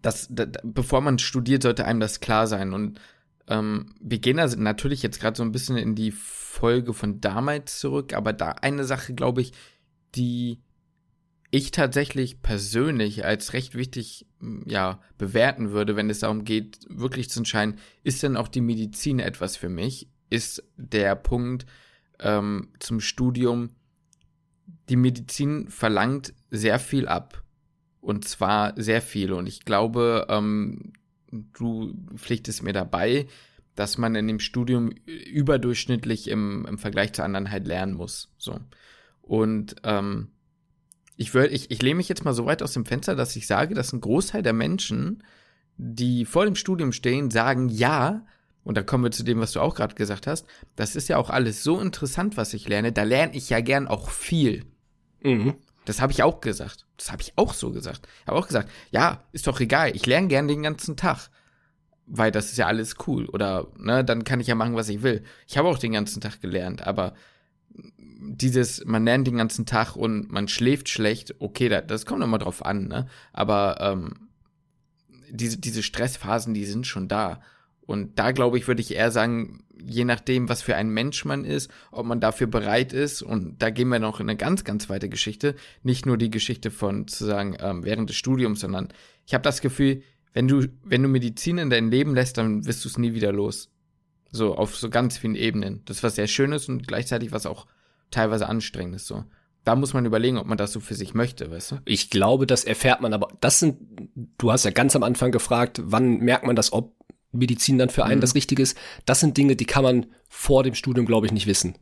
das, 0.00 0.28
das, 0.30 0.48
bevor 0.62 1.00
man 1.00 1.18
studiert, 1.18 1.62
sollte 1.62 1.84
einem 1.84 2.00
das 2.00 2.20
klar 2.20 2.46
sein. 2.46 2.72
Und 2.72 3.00
ähm, 3.48 3.94
wir 4.00 4.18
gehen 4.18 4.38
also 4.38 4.58
natürlich 4.58 5.02
jetzt 5.02 5.20
gerade 5.20 5.36
so 5.36 5.42
ein 5.42 5.52
bisschen 5.52 5.76
in 5.76 5.94
die 5.94 6.12
Folge 6.12 6.94
von 6.94 7.20
damals 7.20 7.78
zurück, 7.78 8.14
aber 8.14 8.32
da 8.32 8.50
eine 8.50 8.84
Sache, 8.84 9.14
glaube 9.14 9.42
ich, 9.42 9.52
die 10.14 10.60
ich 11.50 11.70
tatsächlich 11.70 12.40
persönlich 12.40 13.26
als 13.26 13.52
recht 13.52 13.74
wichtig 13.74 14.26
ja, 14.64 15.00
bewerten 15.18 15.70
würde, 15.70 15.96
wenn 15.96 16.08
es 16.08 16.20
darum 16.20 16.44
geht, 16.44 16.78
wirklich 16.88 17.28
zu 17.28 17.40
entscheiden, 17.40 17.78
ist 18.02 18.22
denn 18.22 18.38
auch 18.38 18.48
die 18.48 18.62
Medizin 18.62 19.18
etwas 19.18 19.56
für 19.56 19.68
mich? 19.68 20.08
Ist 20.30 20.64
der 20.76 21.14
Punkt 21.14 21.66
ähm, 22.20 22.68
zum 22.78 23.00
Studium, 23.00 23.68
die 24.88 24.96
Medizin 24.96 25.68
verlangt 25.68 26.32
sehr 26.50 26.78
viel 26.78 27.06
ab. 27.06 27.41
Und 28.02 28.26
zwar 28.26 28.74
sehr 28.76 29.00
viel. 29.00 29.32
Und 29.32 29.46
ich 29.46 29.64
glaube, 29.64 30.26
ähm, 30.28 30.92
du 31.30 31.94
pflichtest 32.16 32.62
mir 32.62 32.72
dabei, 32.72 33.26
dass 33.76 33.96
man 33.96 34.16
in 34.16 34.26
dem 34.26 34.40
Studium 34.40 34.90
überdurchschnittlich 35.06 36.28
im, 36.28 36.66
im 36.66 36.78
Vergleich 36.78 37.12
zu 37.12 37.22
anderen 37.22 37.50
halt 37.50 37.66
lernen 37.66 37.94
muss. 37.94 38.30
So. 38.36 38.58
Und 39.22 39.76
ähm, 39.84 40.32
ich, 41.16 41.32
würd, 41.32 41.52
ich, 41.52 41.70
ich 41.70 41.80
lehne 41.80 41.94
mich 41.94 42.08
jetzt 42.08 42.24
mal 42.24 42.34
so 42.34 42.44
weit 42.44 42.60
aus 42.62 42.72
dem 42.72 42.84
Fenster, 42.84 43.14
dass 43.14 43.36
ich 43.36 43.46
sage, 43.46 43.74
dass 43.74 43.92
ein 43.92 44.00
Großteil 44.00 44.42
der 44.42 44.52
Menschen, 44.52 45.22
die 45.76 46.24
vor 46.24 46.44
dem 46.44 46.56
Studium 46.56 46.90
stehen, 46.90 47.30
sagen, 47.30 47.68
ja, 47.68 48.26
und 48.64 48.76
da 48.76 48.82
kommen 48.82 49.04
wir 49.04 49.12
zu 49.12 49.22
dem, 49.22 49.38
was 49.38 49.52
du 49.52 49.60
auch 49.60 49.76
gerade 49.76 49.94
gesagt 49.94 50.26
hast, 50.26 50.44
das 50.74 50.96
ist 50.96 51.08
ja 51.08 51.18
auch 51.18 51.30
alles 51.30 51.62
so 51.62 51.78
interessant, 51.78 52.36
was 52.36 52.52
ich 52.52 52.68
lerne, 52.68 52.90
da 52.90 53.04
lerne 53.04 53.36
ich 53.36 53.48
ja 53.48 53.60
gern 53.60 53.86
auch 53.86 54.10
viel. 54.10 54.64
Mhm. 55.22 55.54
Das 55.84 56.00
habe 56.00 56.12
ich 56.12 56.22
auch 56.22 56.40
gesagt. 56.40 56.86
Das 56.96 57.10
habe 57.10 57.22
ich 57.22 57.32
auch 57.36 57.54
so 57.54 57.70
gesagt. 57.72 58.06
Ich 58.22 58.26
habe 58.28 58.38
auch 58.38 58.46
gesagt, 58.46 58.70
ja, 58.90 59.24
ist 59.32 59.46
doch 59.46 59.60
egal, 59.60 59.94
ich 59.94 60.06
lerne 60.06 60.28
gern 60.28 60.48
den 60.48 60.62
ganzen 60.62 60.96
Tag. 60.96 61.28
Weil 62.06 62.30
das 62.30 62.46
ist 62.46 62.58
ja 62.58 62.66
alles 62.66 62.96
cool. 63.06 63.26
Oder, 63.26 63.68
ne, 63.78 64.04
dann 64.04 64.24
kann 64.24 64.40
ich 64.40 64.48
ja 64.48 64.54
machen, 64.54 64.74
was 64.74 64.88
ich 64.88 65.02
will. 65.02 65.22
Ich 65.46 65.56
habe 65.56 65.68
auch 65.68 65.78
den 65.78 65.92
ganzen 65.92 66.20
Tag 66.20 66.40
gelernt, 66.40 66.86
aber 66.86 67.14
dieses, 67.74 68.84
man 68.84 69.04
lernt 69.04 69.26
den 69.26 69.36
ganzen 69.36 69.66
Tag 69.66 69.96
und 69.96 70.30
man 70.30 70.48
schläft 70.48 70.88
schlecht, 70.88 71.34
okay, 71.40 71.68
das, 71.68 71.84
das 71.86 72.06
kommt 72.06 72.22
immer 72.22 72.38
drauf 72.38 72.64
an, 72.64 72.86
ne? 72.86 73.08
Aber 73.32 73.78
ähm, 73.80 74.28
diese, 75.30 75.58
diese 75.58 75.82
Stressphasen, 75.82 76.54
die 76.54 76.64
sind 76.64 76.86
schon 76.86 77.08
da. 77.08 77.40
Und 77.86 78.18
da 78.18 78.32
glaube 78.32 78.58
ich, 78.58 78.68
würde 78.68 78.80
ich 78.80 78.94
eher 78.94 79.10
sagen, 79.10 79.64
je 79.84 80.04
nachdem, 80.04 80.48
was 80.48 80.62
für 80.62 80.76
ein 80.76 80.90
Mensch 80.90 81.24
man 81.24 81.44
ist, 81.44 81.70
ob 81.90 82.06
man 82.06 82.20
dafür 82.20 82.46
bereit 82.46 82.92
ist, 82.92 83.22
und 83.22 83.60
da 83.60 83.70
gehen 83.70 83.88
wir 83.88 83.98
noch 83.98 84.20
in 84.20 84.28
eine 84.28 84.36
ganz, 84.36 84.64
ganz 84.64 84.88
weite 84.88 85.08
Geschichte, 85.08 85.54
nicht 85.82 86.06
nur 86.06 86.16
die 86.16 86.30
Geschichte 86.30 86.70
von 86.70 87.08
zu 87.08 87.24
sagen, 87.24 87.56
ähm, 87.60 87.84
während 87.84 88.08
des 88.08 88.16
Studiums, 88.16 88.60
sondern 88.60 88.88
ich 89.26 89.34
habe 89.34 89.42
das 89.42 89.60
Gefühl, 89.60 90.02
wenn 90.32 90.48
du, 90.48 90.66
wenn 90.84 91.02
du 91.02 91.08
Medizin 91.08 91.58
in 91.58 91.70
dein 91.70 91.90
Leben 91.90 92.14
lässt, 92.14 92.38
dann 92.38 92.64
wirst 92.66 92.84
du 92.84 92.88
es 92.88 92.98
nie 92.98 93.14
wieder 93.14 93.32
los. 93.32 93.70
So, 94.30 94.54
auf 94.54 94.76
so 94.76 94.88
ganz 94.88 95.18
vielen 95.18 95.34
Ebenen. 95.34 95.82
Das 95.84 95.98
ist 95.98 96.02
was 96.02 96.14
sehr 96.14 96.26
Schönes 96.26 96.68
und 96.68 96.86
gleichzeitig 96.86 97.32
was 97.32 97.44
auch 97.44 97.66
teilweise 98.10 98.48
anstrengend 98.48 98.96
ist, 98.96 99.06
so. 99.06 99.24
Da 99.64 99.76
muss 99.76 99.94
man 99.94 100.04
überlegen, 100.04 100.38
ob 100.38 100.46
man 100.46 100.58
das 100.58 100.72
so 100.72 100.80
für 100.80 100.96
sich 100.96 101.14
möchte, 101.14 101.48
weißt 101.52 101.70
du? 101.70 101.76
Ich 101.84 102.10
glaube, 102.10 102.48
das 102.48 102.64
erfährt 102.64 103.00
man, 103.00 103.12
aber 103.12 103.28
das 103.40 103.60
sind, 103.60 103.78
du 104.36 104.50
hast 104.50 104.64
ja 104.64 104.72
ganz 104.72 104.96
am 104.96 105.04
Anfang 105.04 105.30
gefragt, 105.30 105.80
wann 105.84 106.16
merkt 106.18 106.44
man 106.44 106.56
das, 106.56 106.72
ob 106.72 106.96
Medizin 107.32 107.78
dann 107.78 107.90
für 107.90 108.04
einen 108.04 108.18
mhm. 108.18 108.22
das 108.22 108.34
Richtige 108.34 108.62
ist. 108.62 108.76
Das 109.06 109.20
sind 109.20 109.36
Dinge, 109.36 109.56
die 109.56 109.64
kann 109.64 109.82
man 109.82 110.06
vor 110.28 110.62
dem 110.62 110.74
Studium, 110.74 111.06
glaube 111.06 111.26
ich, 111.26 111.32
nicht 111.32 111.46
wissen. 111.46 111.76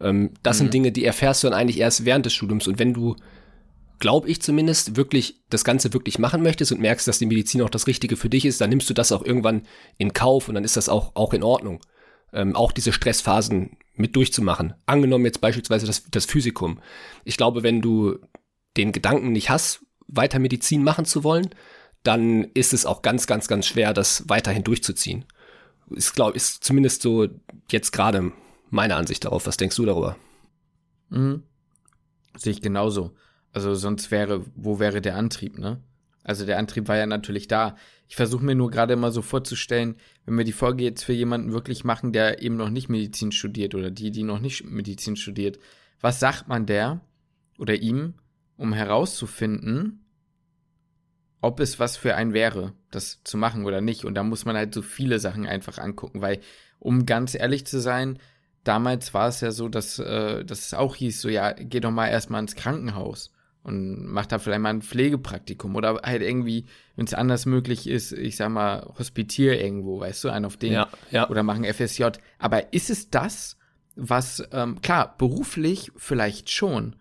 Ähm, 0.00 0.30
das 0.42 0.56
mhm. 0.56 0.58
sind 0.58 0.74
Dinge, 0.74 0.92
die 0.92 1.04
erfährst 1.04 1.42
du 1.42 1.48
dann 1.48 1.58
eigentlich 1.58 1.78
erst 1.78 2.04
während 2.04 2.26
des 2.26 2.34
Studiums. 2.34 2.66
Und 2.66 2.78
wenn 2.78 2.94
du, 2.94 3.16
glaube 3.98 4.28
ich 4.28 4.40
zumindest, 4.40 4.96
wirklich 4.96 5.42
das 5.50 5.64
Ganze 5.64 5.92
wirklich 5.92 6.18
machen 6.18 6.42
möchtest 6.42 6.72
und 6.72 6.80
merkst, 6.80 7.08
dass 7.08 7.18
die 7.18 7.26
Medizin 7.26 7.62
auch 7.62 7.70
das 7.70 7.86
Richtige 7.86 8.16
für 8.16 8.28
dich 8.28 8.44
ist, 8.44 8.60
dann 8.60 8.70
nimmst 8.70 8.88
du 8.88 8.94
das 8.94 9.12
auch 9.12 9.24
irgendwann 9.24 9.62
in 9.98 10.12
Kauf 10.12 10.48
und 10.48 10.54
dann 10.54 10.64
ist 10.64 10.76
das 10.76 10.88
auch, 10.88 11.12
auch 11.14 11.34
in 11.34 11.42
Ordnung. 11.42 11.80
Ähm, 12.32 12.56
auch 12.56 12.72
diese 12.72 12.92
Stressphasen 12.92 13.76
mit 13.94 14.14
durchzumachen. 14.16 14.74
Angenommen 14.84 15.24
jetzt 15.24 15.40
beispielsweise 15.40 15.86
das, 15.86 16.04
das 16.10 16.26
Physikum. 16.26 16.80
Ich 17.24 17.36
glaube, 17.36 17.62
wenn 17.62 17.80
du 17.80 18.18
den 18.76 18.92
Gedanken 18.92 19.32
nicht 19.32 19.48
hast, 19.48 19.80
weiter 20.06 20.38
Medizin 20.38 20.82
machen 20.82 21.04
zu 21.04 21.24
wollen, 21.24 21.50
dann 22.02 22.44
ist 22.54 22.72
es 22.72 22.86
auch 22.86 23.02
ganz, 23.02 23.26
ganz, 23.26 23.48
ganz 23.48 23.66
schwer, 23.66 23.92
das 23.92 24.28
weiterhin 24.28 24.64
durchzuziehen. 24.64 25.24
Ist, 25.90 26.14
glaube 26.14 26.36
ist 26.36 26.64
zumindest 26.64 27.02
so 27.02 27.28
jetzt 27.70 27.92
gerade 27.92 28.32
meine 28.70 28.96
Ansicht 28.96 29.24
darauf. 29.24 29.46
Was 29.46 29.56
denkst 29.56 29.76
du 29.76 29.86
darüber? 29.86 30.16
Mhm. 31.10 31.42
Sehe 32.36 32.52
ich 32.52 32.60
genauso. 32.60 33.14
Also 33.52 33.74
sonst 33.74 34.10
wäre, 34.10 34.44
wo 34.54 34.78
wäre 34.78 35.00
der 35.00 35.16
Antrieb, 35.16 35.58
ne? 35.58 35.82
Also 36.22 36.44
der 36.44 36.58
Antrieb 36.58 36.88
war 36.88 36.96
ja 36.96 37.06
natürlich 37.06 37.46
da. 37.46 37.76
Ich 38.08 38.16
versuche 38.16 38.44
mir 38.44 38.56
nur 38.56 38.70
gerade 38.70 38.96
mal 38.96 39.12
so 39.12 39.22
vorzustellen, 39.22 39.94
wenn 40.24 40.36
wir 40.36 40.44
die 40.44 40.52
Folge 40.52 40.82
jetzt 40.82 41.04
für 41.04 41.12
jemanden 41.12 41.52
wirklich 41.52 41.84
machen, 41.84 42.12
der 42.12 42.42
eben 42.42 42.56
noch 42.56 42.68
nicht 42.68 42.88
Medizin 42.88 43.30
studiert 43.30 43.76
oder 43.76 43.92
die, 43.92 44.10
die 44.10 44.24
noch 44.24 44.40
nicht 44.40 44.64
Medizin 44.64 45.14
studiert, 45.14 45.60
was 46.00 46.18
sagt 46.18 46.48
man 46.48 46.66
der 46.66 47.00
oder 47.58 47.76
ihm, 47.76 48.14
um 48.56 48.72
herauszufinden, 48.72 50.05
ob 51.46 51.60
es 51.60 51.78
was 51.78 51.96
für 51.96 52.16
einen 52.16 52.32
wäre, 52.32 52.72
das 52.90 53.22
zu 53.22 53.36
machen 53.38 53.64
oder 53.64 53.80
nicht. 53.80 54.04
Und 54.04 54.14
da 54.14 54.24
muss 54.24 54.44
man 54.44 54.56
halt 54.56 54.74
so 54.74 54.82
viele 54.82 55.20
Sachen 55.20 55.46
einfach 55.46 55.78
angucken, 55.78 56.20
weil, 56.20 56.40
um 56.80 57.06
ganz 57.06 57.36
ehrlich 57.36 57.66
zu 57.66 57.80
sein, 57.80 58.18
damals 58.64 59.14
war 59.14 59.28
es 59.28 59.40
ja 59.40 59.52
so, 59.52 59.68
dass, 59.68 60.00
äh, 60.00 60.44
dass 60.44 60.66
es 60.66 60.74
auch 60.74 60.96
hieß, 60.96 61.20
so 61.20 61.28
ja, 61.28 61.52
geh 61.52 61.78
doch 61.78 61.92
mal 61.92 62.08
erstmal 62.08 62.42
ins 62.42 62.56
Krankenhaus 62.56 63.32
und 63.62 64.06
mach 64.06 64.26
da 64.26 64.40
vielleicht 64.40 64.60
mal 64.60 64.70
ein 64.70 64.82
Pflegepraktikum 64.82 65.76
oder 65.76 66.00
halt 66.02 66.22
irgendwie, 66.22 66.66
wenn 66.96 67.06
es 67.06 67.14
anders 67.14 67.46
möglich 67.46 67.88
ist, 67.88 68.10
ich 68.10 68.36
sag 68.36 68.48
mal, 68.48 68.92
hospitier 68.98 69.60
irgendwo, 69.62 70.00
weißt 70.00 70.24
du, 70.24 70.30
einen 70.30 70.46
auf 70.46 70.56
den 70.56 70.72
ja, 70.72 70.88
ja. 71.12 71.30
oder 71.30 71.44
machen 71.44 71.64
FSJ. 71.64 72.06
Aber 72.40 72.72
ist 72.72 72.90
es 72.90 73.08
das, 73.08 73.56
was, 73.94 74.42
ähm, 74.50 74.80
klar, 74.82 75.14
beruflich 75.16 75.92
vielleicht 75.96 76.50
schon, 76.50 76.96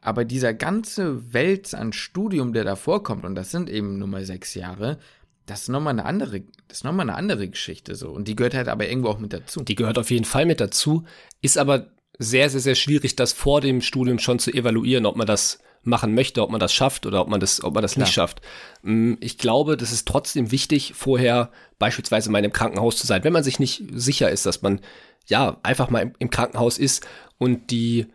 aber 0.00 0.24
dieser 0.24 0.54
ganze 0.54 1.32
Welt 1.32 1.74
an 1.74 1.92
Studium, 1.92 2.52
der 2.52 2.64
da 2.64 2.76
vorkommt, 2.76 3.24
und 3.24 3.34
das 3.34 3.50
sind 3.50 3.68
eben 3.68 3.98
nur 3.98 4.08
mal 4.08 4.24
sechs 4.24 4.54
Jahre, 4.54 4.98
das 5.46 5.62
ist 5.62 5.68
nochmal 5.68 5.94
eine 5.94 6.04
andere, 6.04 6.42
das 6.68 6.78
ist 6.78 6.84
nochmal 6.84 7.08
eine 7.08 7.16
andere 7.16 7.48
Geschichte 7.48 7.94
so. 7.94 8.10
Und 8.10 8.28
die 8.28 8.36
gehört 8.36 8.54
halt 8.54 8.68
aber 8.68 8.88
irgendwo 8.88 9.08
auch 9.08 9.18
mit 9.18 9.32
dazu. 9.32 9.62
Die 9.62 9.74
gehört 9.74 9.98
auf 9.98 10.10
jeden 10.10 10.26
Fall 10.26 10.44
mit 10.46 10.60
dazu, 10.60 11.04
ist 11.40 11.56
aber 11.56 11.88
sehr, 12.18 12.50
sehr, 12.50 12.60
sehr 12.60 12.74
schwierig, 12.74 13.16
das 13.16 13.32
vor 13.32 13.60
dem 13.60 13.80
Studium 13.80 14.18
schon 14.18 14.38
zu 14.38 14.52
evaluieren, 14.52 15.06
ob 15.06 15.16
man 15.16 15.26
das 15.26 15.60
machen 15.84 16.14
möchte, 16.14 16.42
ob 16.42 16.50
man 16.50 16.60
das 16.60 16.72
schafft 16.72 17.06
oder 17.06 17.20
ob 17.20 17.28
man 17.28 17.40
das, 17.40 17.62
ob 17.62 17.74
man 17.74 17.82
das 17.82 17.96
nicht 17.96 18.12
schafft. 18.12 18.42
Mm, 18.82 19.14
ich 19.20 19.38
glaube, 19.38 19.76
das 19.76 19.92
ist 19.92 20.06
trotzdem 20.06 20.50
wichtig, 20.50 20.92
vorher 20.94 21.50
beispielsweise 21.78 22.30
mal 22.30 22.44
im 22.44 22.52
Krankenhaus 22.52 22.96
zu 22.96 23.06
sein, 23.06 23.24
wenn 23.24 23.32
man 23.32 23.44
sich 23.44 23.58
nicht 23.58 23.84
sicher 23.92 24.30
ist, 24.30 24.44
dass 24.44 24.60
man 24.60 24.80
ja 25.26 25.58
einfach 25.62 25.90
mal 25.90 26.12
im, 26.18 26.30
Krankenhaus 26.30 26.78
ist 26.78 27.06
und 27.38 27.70
die, 27.70 28.06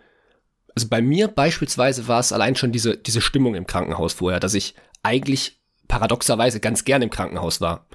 also 0.76 0.88
bei 0.88 1.02
mir 1.02 1.28
beispielsweise 1.28 2.08
war 2.08 2.20
es 2.20 2.32
allein 2.32 2.56
schon 2.56 2.72
diese, 2.72 2.98
diese 2.98 3.22
Stimmung 3.22 3.56
im 3.56 3.68
Krankenhaus 3.68 4.14
vorher, 4.14 4.40
dass 4.40 4.54
ich 4.54 4.76
eigentlich 5.04 5.60
paradoxerweise 5.88 6.60
ganz 6.60 6.86
gern 6.86 7.02
im 7.02 7.10
Krankenhaus 7.10 7.62
war. 7.62 7.86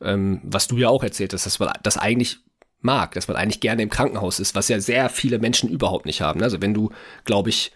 Ähm, 0.00 0.40
was 0.44 0.68
du 0.68 0.76
ja 0.76 0.88
auch 0.88 1.02
erzählt 1.02 1.32
hast, 1.32 1.46
dass 1.46 1.58
man 1.58 1.72
das 1.82 1.96
eigentlich 1.96 2.38
mag, 2.80 3.14
dass 3.14 3.26
man 3.26 3.36
eigentlich 3.36 3.60
gerne 3.60 3.82
im 3.82 3.90
Krankenhaus 3.90 4.38
ist, 4.38 4.54
was 4.54 4.68
ja 4.68 4.80
sehr 4.80 5.08
viele 5.08 5.38
Menschen 5.38 5.68
überhaupt 5.68 6.06
nicht 6.06 6.20
haben. 6.20 6.42
Also 6.42 6.62
wenn 6.62 6.74
du, 6.74 6.90
glaube 7.24 7.50
ich, 7.50 7.72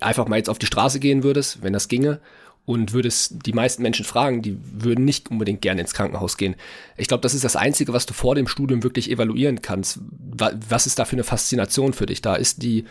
einfach 0.00 0.28
mal 0.28 0.36
jetzt 0.36 0.50
auf 0.50 0.58
die 0.58 0.66
Straße 0.66 1.00
gehen 1.00 1.24
würdest, 1.24 1.62
wenn 1.62 1.72
das 1.72 1.88
ginge, 1.88 2.20
und 2.64 2.92
würdest 2.92 3.44
die 3.44 3.52
meisten 3.52 3.82
Menschen 3.82 4.04
fragen, 4.04 4.40
die 4.40 4.56
würden 4.62 5.04
nicht 5.04 5.30
unbedingt 5.30 5.62
gerne 5.62 5.80
ins 5.80 5.94
Krankenhaus 5.94 6.36
gehen. 6.36 6.54
Ich 6.96 7.08
glaube, 7.08 7.22
das 7.22 7.34
ist 7.34 7.42
das 7.42 7.56
Einzige, 7.56 7.92
was 7.92 8.06
du 8.06 8.14
vor 8.14 8.36
dem 8.36 8.46
Studium 8.46 8.84
wirklich 8.84 9.10
evaluieren 9.10 9.62
kannst. 9.62 9.98
Was 10.08 10.86
ist 10.86 10.98
da 10.98 11.04
für 11.04 11.16
eine 11.16 11.24
Faszination 11.24 11.92
für 11.92 12.06
dich 12.06 12.22
da? 12.22 12.36
Ist 12.36 12.62
die, 12.62 12.84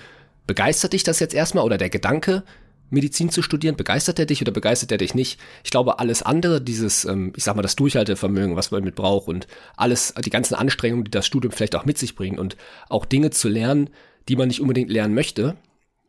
begeistert 0.47 0.93
dich 0.93 1.03
das 1.03 1.19
jetzt 1.19 1.33
erstmal 1.33 1.63
oder 1.63 1.77
der 1.77 1.89
Gedanke, 1.89 2.43
Medizin 2.91 3.29
zu 3.29 3.41
studieren, 3.41 3.77
begeistert 3.77 4.19
er 4.19 4.25
dich 4.25 4.41
oder 4.41 4.51
begeistert 4.51 4.91
er 4.91 4.97
dich 4.97 5.15
nicht? 5.15 5.39
Ich 5.63 5.71
glaube, 5.71 5.99
alles 5.99 6.21
andere, 6.21 6.61
dieses, 6.61 7.05
ähm, 7.05 7.31
ich 7.35 7.43
sag 7.43 7.55
mal, 7.55 7.61
das 7.61 7.77
Durchhaltevermögen, 7.77 8.55
was 8.55 8.69
man 8.71 8.83
mit 8.83 8.95
braucht 8.95 9.27
und 9.27 9.47
alles, 9.77 10.13
die 10.23 10.29
ganzen 10.29 10.55
Anstrengungen, 10.55 11.05
die 11.05 11.11
das 11.11 11.25
Studium 11.25 11.53
vielleicht 11.53 11.75
auch 11.75 11.85
mit 11.85 11.97
sich 11.97 12.15
bringt 12.15 12.37
und 12.37 12.57
auch 12.89 13.05
Dinge 13.05 13.31
zu 13.31 13.47
lernen, 13.47 13.89
die 14.27 14.35
man 14.35 14.49
nicht 14.49 14.61
unbedingt 14.61 14.91
lernen 14.91 15.13
möchte, 15.15 15.55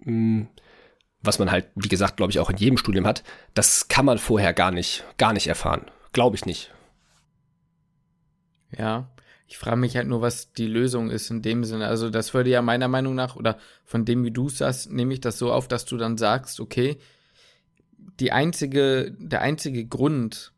hm, 0.03 0.49
was 1.23 1.39
man 1.39 1.53
halt, 1.53 1.69
wie 1.77 1.89
gesagt, 1.89 2.17
glaube 2.17 2.33
ich, 2.33 2.41
auch 2.41 2.51
in 2.51 2.57
jedem 2.57 2.77
Studium 2.77 3.07
hat, 3.07 3.23
das 3.55 3.87
kann 3.87 4.05
man 4.05 4.19
vorher 4.19 4.53
gar 4.53 4.73
nicht, 4.73 5.05
gar 5.19 5.33
nicht 5.33 5.47
erfahren. 5.47 5.87
Glaube 6.13 6.35
ich 6.35 6.47
nicht. 6.47 6.73
Ja, 8.77 9.09
ich 9.53 9.59
frage 9.59 9.77
mich 9.77 9.97
halt 9.97 10.09
nur, 10.09 10.21
was 10.21 10.53
die 10.53 10.67
Lösung 10.67 11.11
ist 11.11 11.31
in 11.31 11.43
dem 11.43 11.65
Sinne. 11.65 11.87
Also 11.87 12.11
das 12.11 12.35
würde 12.35 12.51
ja 12.51 12.63
meiner 12.63 12.89
Meinung 12.89 13.15
nach, 13.15 13.37
oder 13.37 13.59
von 13.85 14.05
dem, 14.05 14.25
wie 14.25 14.31
du 14.31 14.47
es 14.47 14.59
sagst, 14.59 14.91
nehme 14.91 15.13
ich 15.13 15.21
das 15.21 15.39
so 15.39 15.53
auf, 15.53 15.69
dass 15.69 15.85
du 15.85 15.97
dann 15.97 16.19
sagst, 16.19 16.59
okay, 16.59 16.97
die 18.19 18.33
einzige, 18.33 19.15
der 19.19 19.43
einzige 19.43 19.87
Grund 19.87 20.53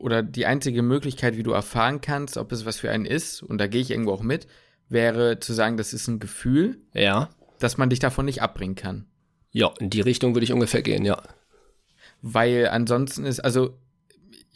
oder 0.00 0.22
die 0.22 0.46
einzige 0.46 0.82
Möglichkeit, 0.82 1.36
wie 1.36 1.42
du 1.42 1.52
erfahren 1.52 2.00
kannst, 2.00 2.36
ob 2.36 2.52
es 2.52 2.66
was 2.66 2.78
für 2.78 2.90
einen 2.90 3.06
ist, 3.06 3.42
und 3.42 3.58
da 3.58 3.66
gehe 3.66 3.80
ich 3.80 3.90
irgendwo 3.90 4.12
auch 4.12 4.22
mit, 4.22 4.46
wäre 4.88 5.40
zu 5.40 5.52
sagen, 5.52 5.76
das 5.76 5.92
ist 5.92 6.06
ein 6.06 6.20
Gefühl. 6.20 6.78
Ja 6.92 7.30
dass 7.58 7.76
man 7.76 7.90
dich 7.90 7.98
davon 7.98 8.24
nicht 8.24 8.42
abbringen 8.42 8.74
kann. 8.74 9.06
Ja, 9.50 9.72
in 9.78 9.90
die 9.90 10.00
Richtung 10.00 10.34
würde 10.34 10.44
ich 10.44 10.52
ungefähr 10.52 10.82
gehen, 10.82 11.04
ja. 11.04 11.22
Weil 12.22 12.68
ansonsten 12.68 13.24
ist, 13.24 13.40
also 13.40 13.78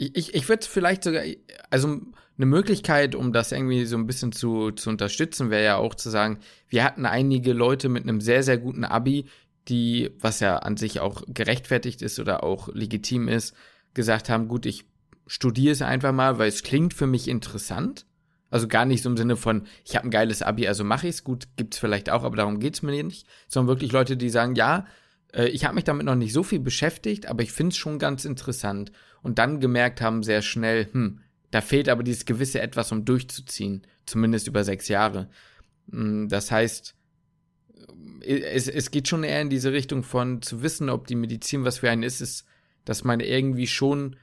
ich, 0.02 0.16
ich, 0.16 0.35
ich 0.35 0.49
würde 0.49 0.66
vielleicht 0.66 1.04
sogar, 1.04 1.23
also 1.71 2.00
eine 2.37 2.47
Möglichkeit, 2.47 3.14
um 3.14 3.32
das 3.32 3.52
irgendwie 3.52 3.85
so 3.85 3.97
ein 3.97 4.06
bisschen 4.06 4.32
zu, 4.32 4.73
zu 4.73 4.90
unterstützen, 4.90 5.50
wäre 5.50 5.64
ja 5.64 5.76
auch 5.76 5.94
zu 5.94 6.11
sagen, 6.11 6.38
wir 6.68 6.82
hatten 6.82 7.06
einige 7.06 7.52
Leute 7.52 7.88
mit 7.88 8.02
einem 8.02 8.21
sehr, 8.21 8.42
sehr 8.42 8.59
guten 8.59 8.85
Abi, 8.85 9.26
die, 9.68 10.11
was 10.18 10.40
ja 10.40 10.56
an 10.56 10.76
sich 10.76 11.00
auch 11.00 11.23
gerechtfertigt 11.28 12.02
ist 12.02 12.18
oder 12.18 12.42
auch 12.42 12.68
legitim 12.75 13.28
ist, 13.28 13.54
gesagt 13.94 14.28
haben, 14.28 14.49
gut, 14.49 14.66
ich 14.66 14.87
studiere 15.26 15.73
es 15.73 15.82
einfach 15.82 16.12
mal, 16.12 16.38
weil 16.38 16.49
es 16.49 16.62
klingt 16.62 16.94
für 16.94 17.06
mich 17.06 17.28
interessant. 17.28 18.06
Also 18.50 18.68
gar 18.68 18.85
nicht 18.85 19.02
so 19.02 19.09
im 19.09 19.16
Sinne 19.16 19.37
von, 19.37 19.66
ich 19.85 19.97
habe 19.97 20.09
ein 20.09 20.11
geiles 20.11 20.42
Abi, 20.42 20.66
also 20.68 20.85
mache 20.85 21.06
ich 21.06 21.14
es. 21.14 21.25
Gut, 21.25 21.49
gibt 21.56 21.75
es 21.75 21.80
vielleicht 21.80 22.11
auch, 22.11 22.23
aber 22.25 22.37
darum 22.37 22.59
geht 22.59 22.75
es 22.75 22.82
mir 22.82 23.02
nicht. 23.02 23.26
Sondern 23.49 23.68
wirklich 23.68 23.92
Leute, 23.92 24.16
die 24.16 24.28
sagen, 24.28 24.56
ja, 24.56 24.87
äh, 25.32 25.48
ich 25.48 25.64
habe 25.64 25.74
mich 25.74 25.84
damit 25.84 26.06
noch 26.06 26.14
nicht 26.14 26.32
so 26.32 26.42
viel 26.42 26.60
beschäftigt, 26.60 27.26
aber 27.26 27.42
ich 27.42 27.52
finde 27.52 27.70
es 27.70 27.76
schon 27.76 27.98
ganz 27.98 28.24
interessant. 28.24 28.92
Und 29.22 29.38
dann 29.38 29.60
gemerkt 29.60 30.00
haben 30.00 30.22
sehr 30.22 30.42
schnell, 30.42 30.88
hm, 30.92 31.20
da 31.50 31.60
fehlt 31.60 31.88
aber 31.88 32.02
dieses 32.02 32.24
gewisse 32.24 32.60
Etwas, 32.60 32.92
um 32.92 33.04
durchzuziehen. 33.04 33.86
Zumindest 34.06 34.48
über 34.48 34.64
sechs 34.64 34.88
Jahre. 34.88 35.28
Hm, 35.90 36.28
das 36.28 36.50
heißt, 36.50 36.94
äh, 38.22 38.40
es, 38.40 38.68
es 38.68 38.90
geht 38.90 39.08
schon 39.08 39.24
eher 39.24 39.40
in 39.40 39.50
diese 39.50 39.72
Richtung 39.72 40.02
von 40.02 40.42
zu 40.42 40.62
wissen, 40.62 40.88
ob 40.90 41.06
die 41.06 41.14
Medizin 41.14 41.64
was 41.64 41.78
für 41.78 41.90
einen 41.90 42.02
ist, 42.02 42.20
ist, 42.20 42.46
dass 42.84 43.04
man 43.04 43.20
irgendwie 43.20 43.66
schon, 43.66 44.16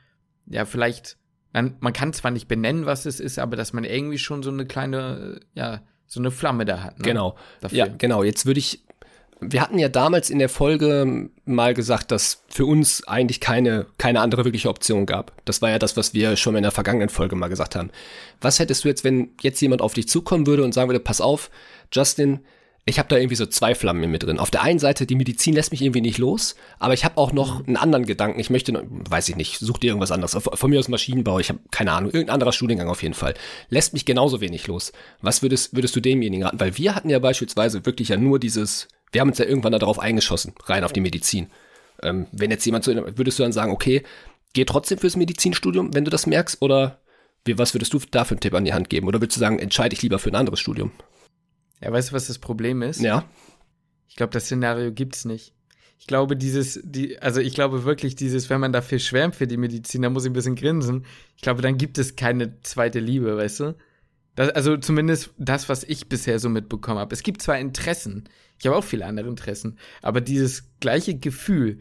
ja, 0.48 0.66
vielleicht, 0.66 1.18
man, 1.54 1.78
man 1.80 1.94
kann 1.94 2.14
zwar 2.14 2.32
nicht 2.32 2.48
benennen, 2.48 2.86
was 2.86 3.06
es 3.06 3.20
ist, 3.20 3.40
aber 3.40 3.56
dass 3.56 3.74
man 3.74 3.84
irgendwie 3.84 4.20
schon 4.20 4.44
so 4.44 4.52
eine 4.52 4.66
kleine, 4.66 5.40
ja, 5.54 5.82
so 6.08 6.20
eine 6.20 6.32
Flamme 6.32 6.66
da 6.66 6.82
hat. 6.82 7.00
Ne? 7.00 7.06
Genau. 7.06 7.38
Dafür. 7.62 7.78
Ja, 7.78 7.88
genau. 7.88 8.24
Jetzt 8.24 8.46
würde 8.46 8.60
ich 8.60 8.84
wir 9.42 9.62
hatten 9.62 9.80
ja 9.80 9.90
damals 9.90 10.30
in 10.30 10.40
der 10.40 10.50
Folge 10.50 11.30
mal 11.46 11.74
gesagt, 11.74 12.12
dass 12.12 12.44
für 12.50 12.66
uns 12.66 13.08
eigentlich 13.08 13.40
keine, 13.40 13.86
keine 13.98 14.22
andere 14.22 14.44
wirkliche 14.44 14.70
Option 14.70 15.06
gab. 15.06 15.32
Das 15.46 15.62
war 15.62 15.70
ja 15.70 15.80
das, 15.80 15.96
was 15.96 16.14
wir 16.14 16.36
schon 16.36 16.56
in 16.56 16.64
der 16.64 16.72
vergangenen 16.72 17.10
Folge 17.10 17.36
mal 17.36 17.48
gesagt 17.48 17.76
haben. 17.76 17.90
Was 18.42 18.60
hättest 18.60 18.84
du 18.84 18.90
jetzt, 18.90 19.04
wenn 19.04 19.30
jetzt 19.42 19.62
jemand 19.62 19.82
auf 19.82 19.94
dich 19.94 20.08
zukommen 20.08 20.46
würde 20.46 20.64
und 20.64 20.74
sagen 20.74 20.90
würde, 20.90 21.00
pass 21.00 21.22
auf, 21.22 21.50
Justin, 21.92 22.42
ich 22.86 22.98
habe 22.98 23.08
da 23.08 23.18
irgendwie 23.18 23.36
so 23.36 23.46
zwei 23.46 23.76
Flammen 23.76 24.04
in 24.04 24.12
mir 24.12 24.20
drin. 24.20 24.40
Auf 24.40 24.52
der 24.52 24.64
einen 24.64 24.80
Seite, 24.80 25.06
die 25.06 25.16
Medizin 25.16 25.54
lässt 25.54 25.72
mich 25.72 25.82
irgendwie 25.82 26.02
nicht 26.02 26.18
los, 26.18 26.56
aber 26.80 26.94
ich 26.94 27.06
habe 27.06 27.18
auch 27.18 27.32
noch 27.32 27.66
einen 27.66 27.78
anderen 27.78 28.06
Gedanken. 28.06 28.40
Ich 28.40 28.50
möchte, 28.50 28.74
weiß 28.90 29.30
ich 29.30 29.36
nicht, 29.36 29.60
such 29.60 29.78
dir 29.78 29.88
irgendwas 29.88 30.12
anderes. 30.12 30.36
Von 30.42 30.70
mir 30.70 30.80
aus 30.80 30.88
Maschinenbau, 30.88 31.40
ich 31.40 31.50
habe 31.50 31.60
keine 31.72 31.92
Ahnung, 31.92 32.12
irgendein 32.12 32.34
anderer 32.34 32.52
Studiengang 32.52 32.90
auf 32.90 33.04
jeden 33.04 33.14
Fall. 33.14 33.36
Lässt 33.70 33.94
mich 33.94 34.06
genauso 34.06 34.42
wenig 34.42 34.66
los. 34.68 34.92
Was 35.22 35.42
würdest, 35.42 35.76
würdest 35.76 35.96
du 35.96 36.00
demjenigen 36.00 36.44
raten? 36.44 36.60
Weil 36.60 36.78
wir 36.78 36.96
hatten 36.96 37.10
ja 37.10 37.20
beispielsweise 37.20 37.86
wirklich 37.86 38.10
ja 38.10 38.18
nur 38.18 38.40
dieses, 38.40 38.88
wir 39.12 39.22
haben 39.22 39.30
uns 39.30 39.38
ja 39.38 39.46
irgendwann 39.46 39.72
darauf 39.72 40.00
eingeschossen, 40.00 40.54
rein 40.66 40.84
auf 40.84 40.94
die 40.94 41.02
Medizin. 41.02 41.48
Ähm, 42.02 42.28
wenn 42.32 42.52
jetzt 42.52 42.66
jemand 42.66 42.84
so, 42.84 42.94
würdest 42.96 43.40
du 43.40 43.44
dann 43.44 43.52
sagen, 43.52 43.72
okay, 43.72 44.04
geh 44.54 44.66
trotzdem 44.66 44.98
fürs 44.98 45.16
Medizinstudium, 45.16 45.94
wenn 45.94 46.06
du 46.06 46.12
das 46.12 46.26
merkst, 46.28 46.62
oder 46.62 47.00
wie, 47.46 47.58
was 47.58 47.74
würdest 47.74 47.94
du 47.94 48.00
da 48.12 48.26
für 48.26 48.36
einen 48.36 48.42
Tipp 48.42 48.54
an 48.54 48.66
die 48.66 48.74
Hand 48.74 48.90
geben? 48.90 49.08
Oder 49.08 49.22
würdest 49.22 49.38
du 49.38 49.40
sagen, 49.40 49.60
entscheide 49.60 49.94
ich 49.94 50.02
lieber 50.02 50.20
für 50.20 50.30
ein 50.30 50.36
anderes 50.36 50.60
Studium? 50.60 50.92
Ja, 51.82 51.92
weißt 51.92 52.10
du, 52.10 52.14
was 52.14 52.28
das 52.28 52.40
Problem 52.40 52.82
ist? 52.82 53.02
Ja. 53.02 53.26
Ich 54.08 54.16
glaube, 54.16 54.34
das 54.34 54.46
Szenario 54.46 54.92
gibt's 54.92 55.26
nicht. 55.26 55.54
Ich 55.98 56.08
glaube, 56.08 56.36
dieses, 56.36 56.80
die, 56.84 57.20
also 57.20 57.42
ich 57.42 57.54
glaube 57.54 57.84
wirklich, 57.84 58.16
dieses, 58.16 58.50
wenn 58.50 58.62
man 58.62 58.72
dafür 58.72 59.00
schwärmt 59.00 59.36
für 59.36 59.48
die 59.48 59.58
Medizin, 59.58 60.02
da 60.02 60.10
muss 60.10 60.24
ich 60.24 60.30
ein 60.30 60.34
bisschen 60.34 60.56
grinsen. 60.56 61.06
Ich 61.36 61.42
glaube, 61.42 61.62
dann 61.62 61.78
gibt 61.78 61.98
es 61.98 62.16
keine 62.16 62.62
zweite 62.62 63.00
Liebe, 63.00 63.36
weißt 63.38 63.60
du? 63.62 63.76
Das, 64.40 64.52
also 64.52 64.78
zumindest 64.78 65.32
das, 65.38 65.68
was 65.68 65.84
ich 65.84 66.08
bisher 66.08 66.40
so 66.40 66.48
mitbekommen 66.48 66.98
habe. 66.98 67.14
Es 67.14 67.24
gibt 67.24 67.42
zwar 67.42 67.60
Interessen, 67.60 68.24
ich 68.58 68.66
habe 68.66 68.78
auch 68.78 68.86
viele 68.86 69.06
andere 69.06 69.28
Interessen, 69.28 69.78
aber 70.02 70.22
dieses 70.22 70.70
gleiche 70.80 71.20
Gefühl, 71.20 71.80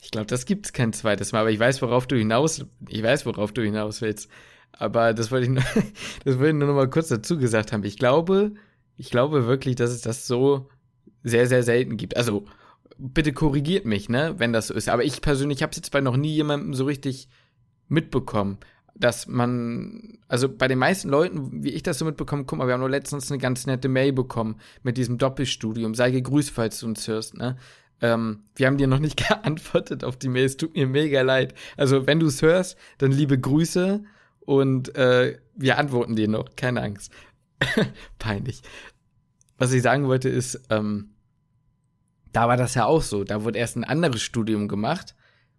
ich 0.00 0.12
glaube, 0.12 0.28
das 0.28 0.46
gibt's 0.46 0.72
kein 0.72 0.92
zweites 0.92 1.32
Mal. 1.32 1.40
Aber 1.40 1.50
ich 1.50 1.58
weiß, 1.58 1.82
worauf 1.82 2.06
du 2.06 2.14
hinaus, 2.14 2.64
ich 2.88 3.02
weiß, 3.02 3.26
worauf 3.26 3.50
du 3.50 3.64
hinaus 3.64 4.00
willst. 4.00 4.30
Aber 4.70 5.12
das 5.12 5.32
wollte 5.32 5.46
ich, 5.46 5.50
nur, 5.50 5.64
das 6.24 6.38
wollte 6.38 6.50
ich 6.50 6.54
nur 6.54 6.68
noch 6.68 6.76
mal 6.76 6.88
kurz 6.88 7.08
dazu 7.08 7.36
gesagt 7.36 7.72
haben. 7.72 7.82
Ich 7.82 7.98
glaube, 7.98 8.52
ich 8.96 9.10
glaube 9.10 9.48
wirklich, 9.48 9.74
dass 9.74 9.90
es 9.90 10.02
das 10.02 10.28
so 10.28 10.68
sehr, 11.24 11.48
sehr 11.48 11.64
selten 11.64 11.96
gibt. 11.96 12.16
Also, 12.16 12.44
bitte 12.96 13.32
korrigiert 13.32 13.86
mich, 13.86 14.08
ne, 14.08 14.36
wenn 14.38 14.52
das 14.52 14.68
so 14.68 14.74
ist. 14.74 14.88
Aber 14.88 15.02
ich 15.02 15.20
persönlich 15.20 15.64
habe 15.64 15.70
es 15.70 15.78
jetzt 15.78 15.90
bei 15.90 16.00
noch 16.00 16.16
nie 16.16 16.32
jemandem 16.32 16.74
so 16.74 16.84
richtig 16.84 17.28
mitbekommen, 17.88 18.58
dass 18.98 19.26
man, 19.26 20.18
also 20.26 20.48
bei 20.48 20.68
den 20.68 20.78
meisten 20.78 21.08
Leuten, 21.08 21.62
wie 21.62 21.70
ich 21.70 21.82
das 21.82 21.98
so 21.98 22.04
mitbekomme, 22.04 22.44
guck 22.44 22.58
mal, 22.58 22.66
wir 22.66 22.74
haben 22.74 22.80
nur 22.80 22.90
letztens 22.90 23.30
eine 23.30 23.38
ganz 23.38 23.66
nette 23.66 23.88
Mail 23.88 24.12
bekommen 24.12 24.56
mit 24.82 24.96
diesem 24.96 25.18
Doppelstudium. 25.18 25.94
Sei 25.94 26.10
gegrüßt, 26.10 26.50
falls 26.50 26.80
du 26.80 26.86
uns 26.86 27.06
hörst, 27.06 27.34
ne? 27.36 27.56
Ähm, 28.00 28.44
wir 28.54 28.66
haben 28.66 28.76
dir 28.76 28.86
noch 28.86 28.98
nicht 28.98 29.16
geantwortet 29.28 30.04
auf 30.04 30.16
die 30.16 30.28
Mail. 30.28 30.44
Es 30.44 30.56
tut 30.56 30.74
mir 30.74 30.86
mega 30.86 31.22
leid. 31.22 31.54
Also, 31.76 32.06
wenn 32.06 32.20
du 32.20 32.26
es 32.26 32.42
hörst, 32.42 32.76
dann 32.98 33.12
liebe 33.12 33.38
Grüße 33.38 34.04
und 34.40 34.94
äh, 34.96 35.38
wir 35.54 35.78
antworten 35.78 36.16
dir 36.16 36.28
noch. 36.28 36.56
Keine 36.56 36.82
Angst. 36.82 37.12
Peinlich. 38.18 38.62
Was 39.58 39.72
ich 39.72 39.82
sagen 39.82 40.06
wollte 40.06 40.28
ist, 40.28 40.60
ähm, 40.70 41.10
da 42.32 42.46
war 42.46 42.56
das 42.56 42.74
ja 42.74 42.84
auch 42.84 43.02
so. 43.02 43.24
Da 43.24 43.44
wurde 43.44 43.58
erst 43.58 43.76
ein 43.76 43.84
anderes 43.84 44.22
Studium 44.22 44.68
gemacht 44.68 45.14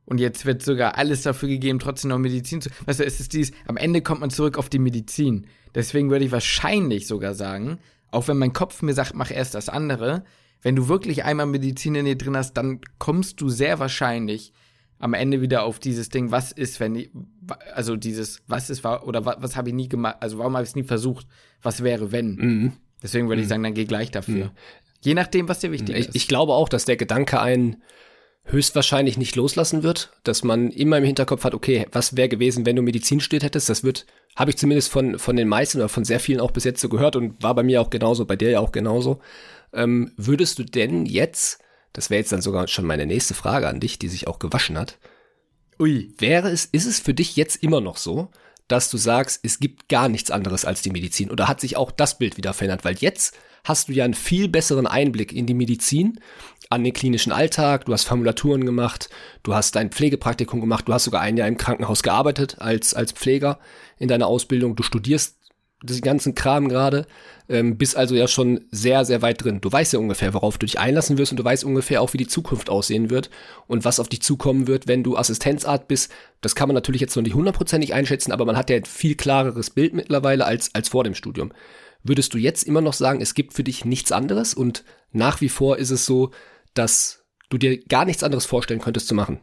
und 0.09 0.19
jetzt 0.19 0.45
wird 0.45 0.63
sogar 0.63 0.97
alles 0.97 1.21
dafür 1.21 1.49
gegeben, 1.49 1.79
trotzdem 1.79 2.09
noch 2.09 2.17
Medizin 2.17 2.61
zu. 2.61 2.69
Weißt 2.85 2.99
du, 2.99 3.05
es 3.05 3.19
ist 3.19 3.33
dies, 3.33 3.51
am 3.67 3.77
Ende 3.77 4.01
kommt 4.01 4.21
man 4.21 4.31
zurück 4.31 4.57
auf 4.57 4.67
die 4.67 4.79
Medizin. 4.79 5.45
Deswegen 5.75 6.09
würde 6.09 6.25
ich 6.25 6.31
wahrscheinlich 6.31 7.05
sogar 7.05 7.35
sagen, 7.35 7.77
auch 8.11 8.27
wenn 8.27 8.37
mein 8.37 8.53
Kopf 8.53 8.81
mir 8.81 8.93
sagt, 8.93 9.13
mach 9.13 9.29
erst 9.29 9.53
das 9.53 9.69
andere, 9.69 10.23
wenn 10.61 10.75
du 10.75 10.87
wirklich 10.87 11.23
einmal 11.23 11.45
Medizin 11.45 11.95
in 11.95 12.05
dir 12.05 12.17
drin 12.17 12.35
hast, 12.35 12.53
dann 12.53 12.81
kommst 12.97 13.39
du 13.39 13.49
sehr 13.49 13.79
wahrscheinlich 13.79 14.51
am 14.97 15.13
Ende 15.13 15.41
wieder 15.41 15.63
auf 15.63 15.79
dieses 15.79 16.09
Ding, 16.09 16.31
was 16.31 16.51
ist, 16.51 16.79
wenn 16.79 16.95
ich, 16.95 17.11
also 17.73 17.95
dieses, 17.95 18.41
was 18.47 18.69
ist, 18.69 18.83
oder 18.83 19.25
was, 19.25 19.37
was 19.39 19.55
habe 19.55 19.69
ich 19.69 19.75
nie 19.75 19.87
gemacht, 19.87 20.17
also 20.19 20.39
warum 20.39 20.55
habe 20.55 20.63
ich 20.63 20.71
es 20.71 20.75
nie 20.75 20.83
versucht, 20.83 21.27
was 21.61 21.83
wäre, 21.83 22.11
wenn. 22.11 22.35
Mhm. 22.35 22.73
Deswegen 23.01 23.29
würde 23.29 23.37
mhm. 23.37 23.43
ich 23.43 23.47
sagen, 23.47 23.63
dann 23.63 23.75
geh 23.75 23.85
gleich 23.85 24.11
dafür. 24.11 24.45
Mhm. 24.45 24.51
Je 25.01 25.13
nachdem, 25.13 25.47
was 25.47 25.59
dir 25.59 25.71
wichtig 25.71 25.95
ich, 25.95 26.07
ist. 26.07 26.15
Ich 26.15 26.27
glaube 26.27 26.53
auch, 26.53 26.67
dass 26.67 26.83
der 26.83 26.97
Gedanke 26.97 27.39
einen 27.39 27.77
höchstwahrscheinlich 28.45 29.17
nicht 29.17 29.35
loslassen 29.35 29.83
wird, 29.83 30.11
dass 30.23 30.43
man 30.43 30.71
immer 30.71 30.97
im 30.97 31.03
Hinterkopf 31.03 31.43
hat, 31.43 31.53
okay, 31.53 31.85
was 31.91 32.15
wäre 32.15 32.29
gewesen, 32.29 32.65
wenn 32.65 32.75
du 32.75 32.81
Medizin 32.81 33.19
studiert 33.19 33.43
hättest? 33.43 33.69
Das 33.69 33.83
wird, 33.83 34.05
habe 34.35 34.51
ich 34.51 34.57
zumindest 34.57 34.89
von, 34.89 35.19
von 35.19 35.35
den 35.35 35.47
meisten 35.47 35.77
oder 35.77 35.89
von 35.89 36.05
sehr 36.05 36.19
vielen 36.19 36.39
auch 36.39 36.51
bis 36.51 36.63
jetzt 36.63 36.81
so 36.81 36.89
gehört 36.89 37.15
und 37.15 37.43
war 37.43 37.53
bei 37.53 37.63
mir 37.63 37.81
auch 37.81 37.89
genauso, 37.89 38.25
bei 38.25 38.35
dir 38.35 38.49
ja 38.49 38.59
auch 38.59 38.71
genauso. 38.71 39.19
Ähm, 39.71 40.11
würdest 40.17 40.57
du 40.57 40.63
denn 40.63 41.05
jetzt 41.05 41.59
das 41.93 42.09
wäre 42.09 42.19
jetzt 42.19 42.31
dann 42.31 42.41
sogar 42.41 42.67
schon 42.67 42.85
meine 42.85 43.05
nächste 43.05 43.33
Frage 43.33 43.67
an 43.67 43.79
dich, 43.79 43.99
die 43.99 44.09
sich 44.09 44.27
auch 44.27 44.39
gewaschen 44.39 44.77
hat. 44.77 44.97
Ui. 45.79 46.13
Wäre 46.17 46.49
es, 46.49 46.65
ist 46.65 46.85
es 46.85 46.99
für 46.99 47.13
dich 47.13 47.35
jetzt 47.35 47.63
immer 47.63 47.81
noch 47.81 47.97
so, 47.97 48.29
dass 48.67 48.89
du 48.89 48.97
sagst, 48.97 49.39
es 49.43 49.59
gibt 49.59 49.89
gar 49.89 50.09
nichts 50.09 50.29
anderes 50.29 50.65
als 50.65 50.81
die 50.81 50.91
Medizin? 50.91 51.31
Oder 51.31 51.47
hat 51.47 51.59
sich 51.61 51.77
auch 51.77 51.91
das 51.91 52.17
Bild 52.17 52.37
wieder 52.37 52.53
verändert? 52.53 52.85
Weil 52.85 52.97
jetzt 52.97 53.35
hast 53.63 53.89
du 53.89 53.93
ja 53.93 54.05
einen 54.05 54.13
viel 54.13 54.47
besseren 54.47 54.87
Einblick 54.87 55.33
in 55.33 55.47
die 55.47 55.53
Medizin, 55.53 56.19
an 56.69 56.83
den 56.83 56.93
klinischen 56.93 57.31
Alltag, 57.31 57.85
du 57.85 57.93
hast 57.93 58.03
Formulaturen 58.03 58.63
gemacht, 58.63 59.09
du 59.41 59.55
hast 59.55 59.75
dein 59.75 59.89
Pflegepraktikum 59.89 60.61
gemacht, 60.61 60.87
du 60.87 60.93
hast 60.93 61.05
sogar 61.05 61.21
ein 61.21 61.35
Jahr 61.35 61.47
im 61.47 61.57
Krankenhaus 61.57 62.03
gearbeitet 62.03 62.57
als, 62.59 62.93
als 62.93 63.11
Pfleger 63.11 63.59
in 63.97 64.07
deiner 64.07 64.27
Ausbildung, 64.27 64.75
du 64.75 64.83
studierst 64.83 65.37
den 65.81 66.01
ganzen 66.01 66.35
Kram 66.35 66.67
gerade, 66.67 67.07
ähm, 67.47 67.77
bist 67.77 67.95
also 67.95 68.13
ja 68.13 68.27
schon 68.27 68.65
sehr, 68.69 69.05
sehr 69.05 69.21
weit 69.21 69.43
drin. 69.43 69.61
Du 69.61 69.71
weißt 69.71 69.93
ja 69.93 69.99
ungefähr, 69.99 70.33
worauf 70.33 70.57
du 70.57 70.65
dich 70.65 70.77
einlassen 70.77 71.17
wirst 71.17 71.31
und 71.31 71.37
du 71.37 71.43
weißt 71.43 71.63
ungefähr 71.63 72.01
auch, 72.01 72.13
wie 72.13 72.17
die 72.17 72.27
Zukunft 72.27 72.69
aussehen 72.69 73.09
wird 73.09 73.29
und 73.65 73.85
was 73.85 73.99
auf 73.99 74.09
dich 74.09 74.21
zukommen 74.21 74.67
wird, 74.67 74.87
wenn 74.87 75.03
du 75.03 75.15
Assistenzart 75.15 75.87
bist. 75.87 76.11
Das 76.41 76.53
kann 76.53 76.67
man 76.67 76.75
natürlich 76.75 77.01
jetzt 77.01 77.15
noch 77.15 77.23
nicht 77.23 77.33
hundertprozentig 77.33 77.93
einschätzen, 77.93 78.33
aber 78.33 78.45
man 78.45 78.57
hat 78.57 78.69
ja 78.69 78.75
ein 78.75 78.85
viel 78.85 79.15
klareres 79.15 79.69
Bild 79.69 79.93
mittlerweile 79.93 80.45
als, 80.45 80.75
als 80.75 80.89
vor 80.89 81.05
dem 81.05 81.15
Studium. 81.15 81.53
Würdest 82.03 82.33
du 82.33 82.37
jetzt 82.37 82.63
immer 82.63 82.81
noch 82.81 82.93
sagen, 82.93 83.21
es 83.21 83.33
gibt 83.33 83.53
für 83.53 83.63
dich 83.63 83.85
nichts 83.85 84.11
anderes 84.11 84.53
und 84.53 84.83
nach 85.11 85.41
wie 85.41 85.49
vor 85.49 85.77
ist 85.77 85.91
es 85.91 86.05
so, 86.05 86.31
dass 86.79 87.25
du 87.49 87.57
dir 87.57 87.77
gar 87.77 88.05
nichts 88.05 88.23
anderes 88.23 88.45
vorstellen 88.45 88.79
könntest 88.79 89.07
zu 89.07 89.13
machen? 89.13 89.41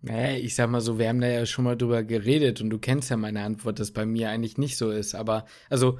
Naja, 0.00 0.36
ich 0.36 0.54
sag 0.54 0.70
mal 0.70 0.80
so, 0.80 0.98
wir 0.98 1.08
haben 1.08 1.20
da 1.20 1.28
ja 1.28 1.46
schon 1.46 1.64
mal 1.64 1.76
drüber 1.76 2.02
geredet 2.02 2.60
und 2.60 2.70
du 2.70 2.78
kennst 2.78 3.10
ja 3.10 3.16
meine 3.16 3.42
Antwort, 3.42 3.78
dass 3.78 3.90
bei 3.90 4.06
mir 4.06 4.30
eigentlich 4.30 4.58
nicht 4.58 4.76
so 4.76 4.90
ist. 4.90 5.14
Aber, 5.14 5.46
also, 5.68 5.98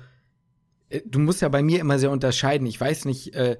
äh, 0.88 1.00
du 1.06 1.18
musst 1.18 1.42
ja 1.42 1.48
bei 1.48 1.62
mir 1.62 1.80
immer 1.80 1.98
sehr 1.98 2.10
unterscheiden. 2.10 2.66
Ich 2.66 2.80
weiß 2.80 3.04
nicht, 3.04 3.34
äh, 3.34 3.58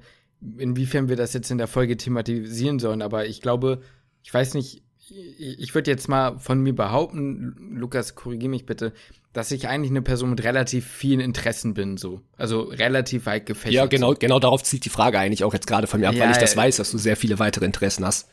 inwiefern 0.57 1.07
wir 1.07 1.15
das 1.15 1.33
jetzt 1.33 1.51
in 1.51 1.57
der 1.57 1.67
Folge 1.67 1.97
thematisieren 1.97 2.79
sollen, 2.79 3.01
aber 3.01 3.27
ich 3.27 3.41
glaube, 3.41 3.81
ich 4.23 4.33
weiß 4.33 4.53
nicht, 4.55 4.83
ich 5.07 5.73
würde 5.75 5.91
jetzt 5.91 6.07
mal 6.07 6.39
von 6.39 6.61
mir 6.61 6.73
behaupten, 6.73 7.55
Lukas, 7.75 8.15
korrigier 8.15 8.49
mich 8.49 8.65
bitte, 8.65 8.93
dass 9.35 9.51
ich 9.51 9.67
eigentlich 9.67 9.91
eine 9.91 10.01
Person 10.01 10.29
mit 10.29 10.43
relativ 10.45 10.87
vielen 10.87 11.19
Interessen 11.19 11.73
bin, 11.73 11.97
so. 11.97 12.21
Also 12.37 12.61
relativ 12.61 13.25
weit 13.25 13.45
gefächert. 13.45 13.73
Ja, 13.73 13.85
genau, 13.85 14.13
genau 14.13 14.39
darauf 14.39 14.63
zieht 14.63 14.85
die 14.85 14.89
Frage 14.89 15.19
eigentlich 15.19 15.43
auch 15.43 15.53
jetzt 15.53 15.67
gerade 15.67 15.87
von 15.87 15.99
mir 15.99 16.07
ab, 16.07 16.15
ja, 16.15 16.23
weil 16.23 16.31
ich 16.31 16.37
das 16.37 16.55
weiß, 16.55 16.77
dass 16.77 16.91
du 16.91 16.97
sehr 16.97 17.17
viele 17.17 17.37
weitere 17.37 17.65
Interessen 17.65 18.05
hast. 18.05 18.29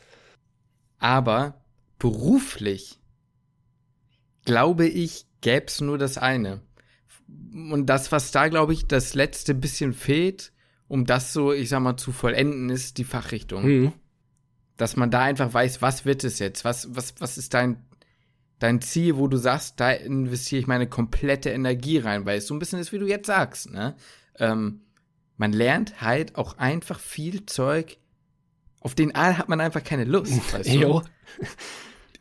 Aber 0.99 1.61
beruflich 1.99 2.99
glaube 4.45 4.87
ich, 4.87 5.25
gäbe 5.41 5.65
es 5.67 5.81
nur 5.81 5.97
das 5.97 6.17
eine. 6.17 6.61
Und 7.27 7.87
das, 7.87 8.13
was 8.13 8.31
da, 8.31 8.47
glaube 8.47 8.71
ich, 8.71 8.87
das 8.87 9.13
letzte 9.13 9.53
bisschen 9.53 9.91
fehlt, 9.91 10.53
um 10.87 11.05
das 11.05 11.33
so, 11.33 11.51
ich 11.51 11.67
sag 11.67 11.81
mal, 11.81 11.97
zu 11.97 12.13
vollenden, 12.13 12.69
ist 12.69 12.97
die 12.97 13.03
Fachrichtung. 13.03 13.65
Mhm. 13.65 13.93
Dass 14.77 14.95
man 14.95 15.11
da 15.11 15.19
einfach 15.19 15.53
weiß, 15.53 15.81
was 15.81 16.05
wird 16.05 16.23
es 16.23 16.39
jetzt? 16.39 16.63
Was, 16.63 16.95
was, 16.95 17.15
was 17.19 17.37
ist 17.37 17.53
dein, 17.53 17.83
dein 18.63 18.79
Ziel, 18.79 19.17
wo 19.17 19.27
du 19.27 19.35
sagst, 19.35 19.81
da 19.81 19.91
investiere 19.91 20.61
ich 20.61 20.67
meine 20.67 20.87
komplette 20.87 21.49
Energie 21.49 21.97
rein, 21.97 22.25
weil 22.25 22.37
es 22.37 22.47
so 22.47 22.55
ein 22.55 22.59
bisschen 22.59 22.79
ist, 22.79 22.93
wie 22.93 22.97
du 22.97 23.05
jetzt 23.05 23.27
sagst, 23.27 23.69
ne? 23.69 23.93
Ähm, 24.39 24.83
man 25.35 25.51
lernt 25.51 26.01
halt 26.01 26.37
auch 26.37 26.57
einfach 26.57 26.97
viel 26.97 27.45
Zeug, 27.45 27.97
auf 28.79 28.95
den 28.95 29.15
A 29.15 29.37
hat 29.37 29.49
man 29.49 29.59
einfach 29.59 29.83
keine 29.83 30.05
Lust. 30.05 30.53
Weißt 30.53 30.73
du? 30.75 31.01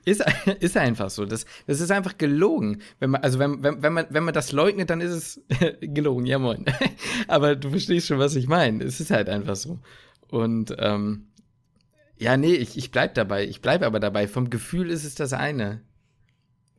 Ist, 0.04 0.24
ist 0.60 0.76
einfach 0.76 1.10
so. 1.10 1.26
Das, 1.26 1.46
das 1.68 1.80
ist 1.80 1.92
einfach 1.92 2.18
gelogen. 2.18 2.82
Wenn 2.98 3.10
man, 3.10 3.22
also 3.22 3.38
wenn, 3.38 3.62
wenn, 3.62 3.80
wenn, 3.80 3.92
man, 3.92 4.06
wenn 4.10 4.24
man 4.24 4.34
das 4.34 4.50
leugnet, 4.50 4.90
dann 4.90 5.00
ist 5.00 5.12
es 5.12 5.40
gelogen, 5.80 6.26
ja 6.26 6.40
moin. 6.40 6.64
Aber 7.28 7.54
du 7.54 7.70
verstehst 7.70 8.08
schon, 8.08 8.18
was 8.18 8.34
ich 8.34 8.48
meine. 8.48 8.82
Es 8.82 8.98
ist 8.98 9.12
halt 9.12 9.28
einfach 9.28 9.54
so. 9.54 9.78
Und 10.28 10.74
ähm, 10.80 11.28
ja, 12.18 12.36
nee, 12.36 12.54
ich, 12.54 12.76
ich 12.76 12.90
bleib 12.90 13.14
dabei. 13.14 13.46
Ich 13.46 13.60
bleib 13.60 13.84
aber 13.84 14.00
dabei. 14.00 14.26
Vom 14.26 14.50
Gefühl 14.50 14.90
ist 14.90 15.04
es 15.04 15.14
das 15.14 15.32
eine. 15.32 15.82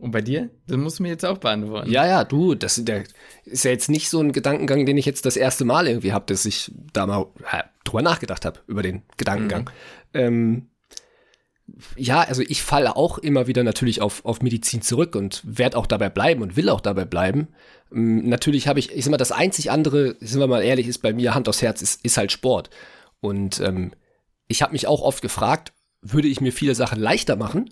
Und 0.03 0.11
bei 0.11 0.19
dir? 0.19 0.49
Das 0.67 0.75
musst 0.75 0.99
du 0.99 1.03
mir 1.03 1.09
jetzt 1.09 1.23
auch 1.23 1.37
beantworten. 1.37 1.89
Ja, 1.89 2.05
ja, 2.05 2.25
du, 2.25 2.55
das 2.55 2.77
ist 2.77 3.63
ja 3.63 3.71
jetzt 3.71 3.89
nicht 3.89 4.09
so 4.09 4.19
ein 4.19 4.33
Gedankengang, 4.33 4.85
den 4.85 4.97
ich 4.97 5.05
jetzt 5.05 5.25
das 5.25 5.37
erste 5.37 5.63
Mal 5.63 5.87
irgendwie 5.87 6.11
habe, 6.11 6.25
dass 6.27 6.45
ich 6.45 6.73
da 6.91 7.05
mal 7.07 7.27
drüber 7.85 8.01
nachgedacht 8.01 8.43
habe, 8.43 8.59
über 8.67 8.81
den 8.81 9.03
Gedankengang. 9.15 9.69
Mhm. 10.11 10.19
Ähm, 10.19 10.67
ja, 11.95 12.19
also 12.19 12.41
ich 12.41 12.63
falle 12.63 12.97
auch 12.97 13.17
immer 13.17 13.47
wieder 13.47 13.63
natürlich 13.63 14.01
auf, 14.01 14.25
auf 14.25 14.41
Medizin 14.41 14.81
zurück 14.81 15.15
und 15.15 15.41
werde 15.45 15.77
auch 15.77 15.87
dabei 15.87 16.09
bleiben 16.09 16.41
und 16.41 16.57
will 16.57 16.67
auch 16.67 16.81
dabei 16.81 17.05
bleiben. 17.05 17.47
Ähm, 17.89 18.27
natürlich 18.27 18.67
habe 18.67 18.79
ich, 18.79 18.91
ich 18.91 19.05
sag 19.05 19.11
mal, 19.11 19.15
das 19.15 19.31
einzig 19.31 19.71
andere, 19.71 20.17
sind 20.19 20.41
wir 20.41 20.47
mal 20.47 20.63
ehrlich, 20.63 20.89
ist 20.89 21.01
bei 21.01 21.13
mir 21.13 21.33
Hand 21.33 21.47
aufs 21.47 21.61
Herz, 21.61 21.81
ist, 21.81 22.03
ist 22.03 22.17
halt 22.17 22.33
Sport. 22.33 22.69
Und 23.21 23.61
ähm, 23.61 23.93
ich 24.49 24.61
habe 24.61 24.73
mich 24.73 24.85
auch 24.85 25.01
oft 25.01 25.21
gefragt, 25.21 25.71
würde 26.01 26.27
ich 26.27 26.41
mir 26.41 26.51
viele 26.51 26.75
Sachen 26.75 26.99
leichter 26.99 27.37
machen? 27.37 27.69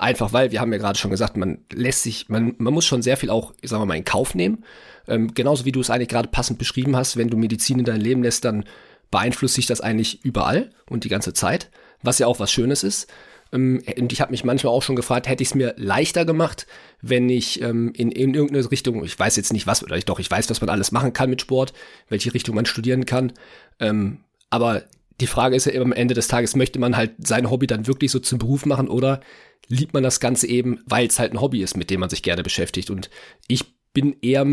Einfach 0.00 0.32
weil, 0.32 0.50
wir 0.50 0.62
haben 0.62 0.72
ja 0.72 0.78
gerade 0.78 0.98
schon 0.98 1.10
gesagt, 1.10 1.36
man 1.36 1.58
lässt 1.70 2.04
sich, 2.04 2.30
man, 2.30 2.54
man 2.56 2.72
muss 2.72 2.86
schon 2.86 3.02
sehr 3.02 3.18
viel 3.18 3.28
auch, 3.28 3.52
sagen 3.62 3.82
wir 3.82 3.86
mal, 3.86 3.98
in 3.98 4.04
Kauf 4.06 4.34
nehmen. 4.34 4.64
Ähm, 5.06 5.34
genauso 5.34 5.66
wie 5.66 5.72
du 5.72 5.80
es 5.80 5.90
eigentlich 5.90 6.08
gerade 6.08 6.30
passend 6.30 6.58
beschrieben 6.58 6.96
hast, 6.96 7.18
wenn 7.18 7.28
du 7.28 7.36
Medizin 7.36 7.80
in 7.80 7.84
dein 7.84 8.00
Leben 8.00 8.22
lässt, 8.22 8.46
dann 8.46 8.64
beeinflusst 9.10 9.56
sich 9.56 9.66
das 9.66 9.82
eigentlich 9.82 10.24
überall 10.24 10.70
und 10.88 11.04
die 11.04 11.10
ganze 11.10 11.34
Zeit, 11.34 11.70
was 12.02 12.18
ja 12.18 12.26
auch 12.26 12.40
was 12.40 12.50
Schönes 12.50 12.82
ist. 12.82 13.12
Ähm, 13.52 13.82
und 13.98 14.10
ich 14.10 14.22
habe 14.22 14.30
mich 14.30 14.42
manchmal 14.42 14.72
auch 14.72 14.82
schon 14.82 14.96
gefragt, 14.96 15.28
hätte 15.28 15.42
ich 15.42 15.50
es 15.50 15.54
mir 15.54 15.74
leichter 15.76 16.24
gemacht, 16.24 16.66
wenn 17.02 17.28
ich 17.28 17.60
ähm, 17.60 17.92
in, 17.94 18.10
in 18.10 18.32
irgendeine 18.32 18.70
Richtung, 18.70 19.04
ich 19.04 19.18
weiß 19.18 19.36
jetzt 19.36 19.52
nicht 19.52 19.66
was, 19.66 19.84
oder 19.84 19.98
ich 19.98 20.06
doch, 20.06 20.18
ich 20.18 20.30
weiß, 20.30 20.48
was 20.48 20.62
man 20.62 20.70
alles 20.70 20.92
machen 20.92 21.12
kann 21.12 21.28
mit 21.28 21.42
Sport, 21.42 21.74
welche 22.08 22.32
Richtung 22.32 22.54
man 22.54 22.64
studieren 22.64 23.04
kann. 23.04 23.34
Ähm, 23.80 24.20
aber 24.48 24.84
die 25.20 25.26
Frage 25.26 25.56
ist 25.56 25.66
ja 25.66 25.72
immer 25.72 25.84
am 25.84 25.92
Ende 25.92 26.14
des 26.14 26.28
Tages, 26.28 26.56
möchte 26.56 26.78
man 26.78 26.96
halt 26.96 27.12
sein 27.18 27.50
Hobby 27.50 27.66
dann 27.66 27.86
wirklich 27.86 28.10
so 28.10 28.18
zum 28.18 28.38
Beruf 28.38 28.66
machen 28.66 28.88
oder 28.88 29.20
liebt 29.68 29.94
man 29.94 30.02
das 30.02 30.20
Ganze 30.20 30.46
eben, 30.46 30.80
weil 30.86 31.06
es 31.06 31.18
halt 31.18 31.32
ein 31.32 31.40
Hobby 31.40 31.62
ist, 31.62 31.76
mit 31.76 31.90
dem 31.90 32.00
man 32.00 32.10
sich 32.10 32.22
gerne 32.22 32.42
beschäftigt. 32.42 32.90
Und 32.90 33.10
ich 33.46 33.64
bin 33.92 34.16
eher 34.20 34.46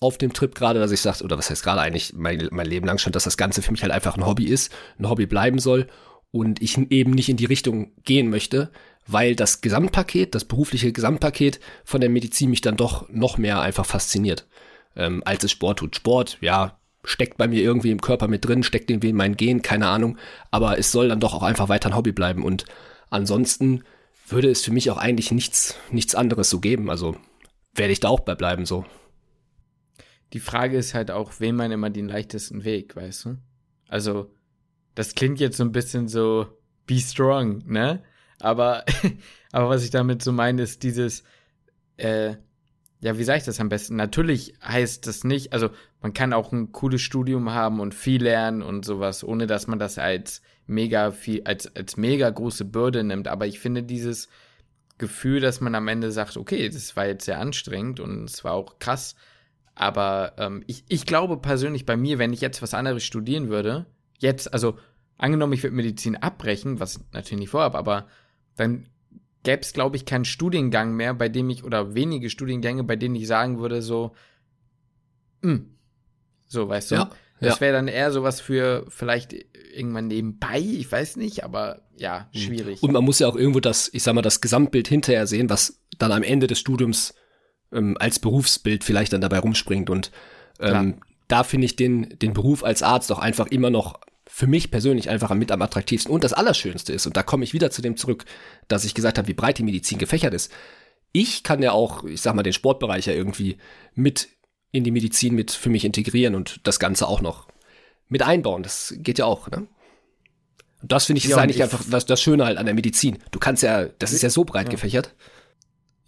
auf 0.00 0.18
dem 0.18 0.32
Trip 0.32 0.54
gerade, 0.54 0.80
dass 0.80 0.92
ich 0.92 1.00
sage, 1.00 1.22
oder 1.22 1.38
was 1.38 1.50
heißt 1.50 1.62
gerade 1.62 1.80
eigentlich 1.80 2.14
mein, 2.14 2.48
mein 2.50 2.66
Leben 2.66 2.86
lang 2.86 2.98
schon, 2.98 3.12
dass 3.12 3.24
das 3.24 3.36
Ganze 3.36 3.62
für 3.62 3.70
mich 3.70 3.82
halt 3.82 3.92
einfach 3.92 4.16
ein 4.16 4.26
Hobby 4.26 4.46
ist, 4.46 4.72
ein 4.98 5.08
Hobby 5.08 5.26
bleiben 5.26 5.58
soll 5.58 5.86
und 6.30 6.62
ich 6.62 6.78
eben 6.90 7.12
nicht 7.12 7.28
in 7.28 7.36
die 7.36 7.44
Richtung 7.46 7.92
gehen 8.04 8.30
möchte, 8.30 8.70
weil 9.06 9.36
das 9.36 9.60
Gesamtpaket, 9.60 10.34
das 10.34 10.44
berufliche 10.44 10.92
Gesamtpaket 10.92 11.60
von 11.84 12.00
der 12.00 12.10
Medizin 12.10 12.50
mich 12.50 12.60
dann 12.60 12.76
doch 12.76 13.08
noch 13.10 13.38
mehr 13.38 13.60
einfach 13.60 13.84
fasziniert, 13.84 14.46
ähm, 14.96 15.22
als 15.24 15.44
es 15.44 15.50
Sport 15.50 15.80
tut. 15.80 15.96
Sport, 15.96 16.38
ja, 16.40 16.79
steckt 17.04 17.38
bei 17.38 17.48
mir 17.48 17.62
irgendwie 17.62 17.90
im 17.90 18.00
Körper 18.00 18.28
mit 18.28 18.44
drin, 18.44 18.62
steckt 18.62 18.90
irgendwie 18.90 19.10
in 19.10 19.16
meinen 19.16 19.36
Gen, 19.36 19.62
keine 19.62 19.88
Ahnung, 19.88 20.18
aber 20.50 20.78
es 20.78 20.92
soll 20.92 21.08
dann 21.08 21.20
doch 21.20 21.34
auch 21.34 21.42
einfach 21.42 21.68
weiter 21.68 21.88
ein 21.88 21.96
Hobby 21.96 22.12
bleiben 22.12 22.44
und 22.44 22.64
ansonsten 23.08 23.84
würde 24.28 24.50
es 24.50 24.62
für 24.62 24.72
mich 24.72 24.90
auch 24.90 24.98
eigentlich 24.98 25.32
nichts, 25.32 25.76
nichts 25.90 26.14
anderes 26.14 26.50
so 26.50 26.60
geben, 26.60 26.90
also 26.90 27.16
werde 27.74 27.92
ich 27.92 28.00
da 28.00 28.08
auch 28.08 28.20
bei 28.20 28.34
bleiben 28.34 28.66
so. 28.66 28.84
Die 30.32 30.40
Frage 30.40 30.76
ist 30.76 30.94
halt 30.94 31.10
auch, 31.10 31.32
wem 31.40 31.56
man 31.56 31.72
immer 31.72 31.90
den 31.90 32.08
leichtesten 32.08 32.64
Weg, 32.64 32.94
weißt 32.94 33.24
du? 33.24 33.38
Also, 33.88 34.32
das 34.94 35.14
klingt 35.14 35.40
jetzt 35.40 35.56
so 35.56 35.64
ein 35.64 35.72
bisschen 35.72 36.06
so 36.06 36.46
be 36.86 36.98
strong, 36.98 37.62
ne? 37.66 38.02
Aber, 38.38 38.84
aber 39.52 39.68
was 39.68 39.84
ich 39.84 39.90
damit 39.90 40.22
so 40.22 40.32
meine, 40.32 40.62
ist 40.62 40.82
dieses, 40.82 41.24
äh, 41.96 42.36
ja, 43.00 43.16
wie 43.16 43.24
sage 43.24 43.38
ich 43.38 43.44
das 43.44 43.60
am 43.60 43.70
besten? 43.70 43.96
Natürlich 43.96 44.54
heißt 44.62 45.06
das 45.06 45.24
nicht, 45.24 45.52
also 45.52 45.70
man 46.02 46.12
kann 46.12 46.32
auch 46.32 46.52
ein 46.52 46.70
cooles 46.72 47.00
Studium 47.00 47.50
haben 47.50 47.80
und 47.80 47.94
viel 47.94 48.22
lernen 48.22 48.62
und 48.62 48.84
sowas, 48.84 49.24
ohne 49.24 49.46
dass 49.46 49.66
man 49.66 49.78
das 49.78 49.98
als 49.98 50.42
mega 50.66 51.10
viel, 51.10 51.42
als, 51.44 51.74
als 51.74 51.96
mega 51.96 52.28
große 52.28 52.66
Bürde 52.66 53.02
nimmt. 53.02 53.26
Aber 53.26 53.46
ich 53.46 53.58
finde 53.58 53.82
dieses 53.82 54.28
Gefühl, 54.98 55.40
dass 55.40 55.62
man 55.62 55.74
am 55.74 55.88
Ende 55.88 56.12
sagt, 56.12 56.36
okay, 56.36 56.68
das 56.68 56.94
war 56.94 57.06
jetzt 57.06 57.24
sehr 57.24 57.40
anstrengend 57.40 58.00
und 58.00 58.24
es 58.24 58.44
war 58.44 58.52
auch 58.52 58.78
krass. 58.78 59.16
Aber 59.74 60.34
ähm, 60.36 60.62
ich, 60.66 60.84
ich 60.88 61.06
glaube 61.06 61.38
persönlich 61.38 61.86
bei 61.86 61.96
mir, 61.96 62.18
wenn 62.18 62.34
ich 62.34 62.42
jetzt 62.42 62.60
was 62.60 62.74
anderes 62.74 63.02
studieren 63.02 63.48
würde, 63.48 63.86
jetzt, 64.18 64.52
also 64.52 64.78
angenommen, 65.16 65.54
ich 65.54 65.62
würde 65.62 65.74
Medizin 65.74 66.16
abbrechen, 66.16 66.80
was 66.80 66.96
ich 66.96 67.02
natürlich 67.12 67.40
nicht 67.40 67.50
vorhabe, 67.50 67.78
aber 67.78 68.08
dann 68.56 68.86
gäbe 69.42 69.62
es, 69.62 69.72
glaube 69.72 69.96
ich, 69.96 70.04
keinen 70.04 70.24
Studiengang 70.24 70.94
mehr, 70.94 71.14
bei 71.14 71.28
dem 71.28 71.50
ich, 71.50 71.64
oder 71.64 71.94
wenige 71.94 72.30
Studiengänge, 72.30 72.84
bei 72.84 72.96
denen 72.96 73.14
ich 73.14 73.26
sagen 73.26 73.58
würde, 73.58 73.82
so, 73.82 74.12
mh, 75.42 75.52
hm, 75.52 75.66
so, 76.46 76.68
weißt 76.68 76.90
du? 76.90 76.94
Ja, 76.96 77.10
das 77.40 77.56
ja. 77.56 77.60
wäre 77.60 77.72
dann 77.72 77.88
eher 77.88 78.10
sowas 78.10 78.40
für 78.40 78.84
vielleicht 78.88 79.34
irgendwann 79.74 80.08
nebenbei, 80.08 80.58
ich 80.58 80.90
weiß 80.90 81.16
nicht, 81.16 81.44
aber 81.44 81.82
ja, 81.96 82.28
hm. 82.32 82.40
schwierig. 82.40 82.82
Und 82.82 82.92
man 82.92 83.04
muss 83.04 83.18
ja 83.18 83.28
auch 83.28 83.36
irgendwo 83.36 83.60
das, 83.60 83.88
ich 83.92 84.02
sag 84.02 84.14
mal, 84.14 84.22
das 84.22 84.40
Gesamtbild 84.40 84.88
hinterher 84.88 85.26
sehen, 85.26 85.48
was 85.48 85.80
dann 85.98 86.12
am 86.12 86.22
Ende 86.22 86.46
des 86.46 86.58
Studiums 86.58 87.14
ähm, 87.72 87.96
als 87.98 88.18
Berufsbild 88.18 88.84
vielleicht 88.84 89.12
dann 89.12 89.20
dabei 89.20 89.38
rumspringt. 89.38 89.90
Und 89.90 90.10
ähm, 90.58 91.00
da 91.28 91.44
finde 91.44 91.66
ich 91.66 91.76
den, 91.76 92.18
den 92.18 92.32
Beruf 92.32 92.64
als 92.64 92.82
Arzt 92.82 93.10
auch 93.12 93.18
einfach 93.18 93.46
immer 93.46 93.70
noch 93.70 94.00
für 94.40 94.46
mich 94.46 94.70
persönlich 94.70 95.10
einfach 95.10 95.34
mit 95.34 95.52
am 95.52 95.60
attraktivsten 95.60 96.10
und 96.10 96.24
das 96.24 96.32
Allerschönste 96.32 96.94
ist, 96.94 97.06
und 97.06 97.14
da 97.14 97.22
komme 97.22 97.44
ich 97.44 97.52
wieder 97.52 97.70
zu 97.70 97.82
dem 97.82 97.98
zurück, 97.98 98.24
dass 98.68 98.86
ich 98.86 98.94
gesagt 98.94 99.18
habe, 99.18 99.28
wie 99.28 99.34
breit 99.34 99.58
die 99.58 99.62
Medizin 99.62 99.98
gefächert 99.98 100.32
ist. 100.32 100.50
Ich 101.12 101.42
kann 101.42 101.62
ja 101.62 101.72
auch, 101.72 102.04
ich 102.04 102.22
sag 102.22 102.34
mal, 102.34 102.42
den 102.42 102.54
Sportbereich 102.54 103.04
ja 103.04 103.12
irgendwie 103.12 103.58
mit 103.94 104.30
in 104.72 104.82
die 104.82 104.92
Medizin 104.92 105.34
mit 105.34 105.50
für 105.50 105.68
mich 105.68 105.84
integrieren 105.84 106.34
und 106.34 106.66
das 106.66 106.80
Ganze 106.80 107.06
auch 107.06 107.20
noch 107.20 107.48
mit 108.08 108.22
einbauen. 108.22 108.62
Das 108.62 108.94
geht 108.96 109.18
ja 109.18 109.26
auch, 109.26 109.50
ne? 109.50 109.66
Und 110.80 110.90
das 110.90 111.04
finde 111.04 111.18
ich 111.18 111.24
ja, 111.24 111.36
ist 111.36 111.42
eigentlich 111.42 111.56
ich 111.56 111.62
einfach 111.62 111.84
das, 111.90 112.06
das 112.06 112.22
Schöne 112.22 112.46
halt 112.46 112.56
an 112.56 112.64
der 112.64 112.74
Medizin. 112.74 113.18
Du 113.32 113.38
kannst 113.38 113.62
ja, 113.62 113.90
das 113.98 114.14
ist 114.14 114.22
ja 114.22 114.30
so 114.30 114.44
breit 114.44 114.68
ja. 114.68 114.70
gefächert. 114.70 115.14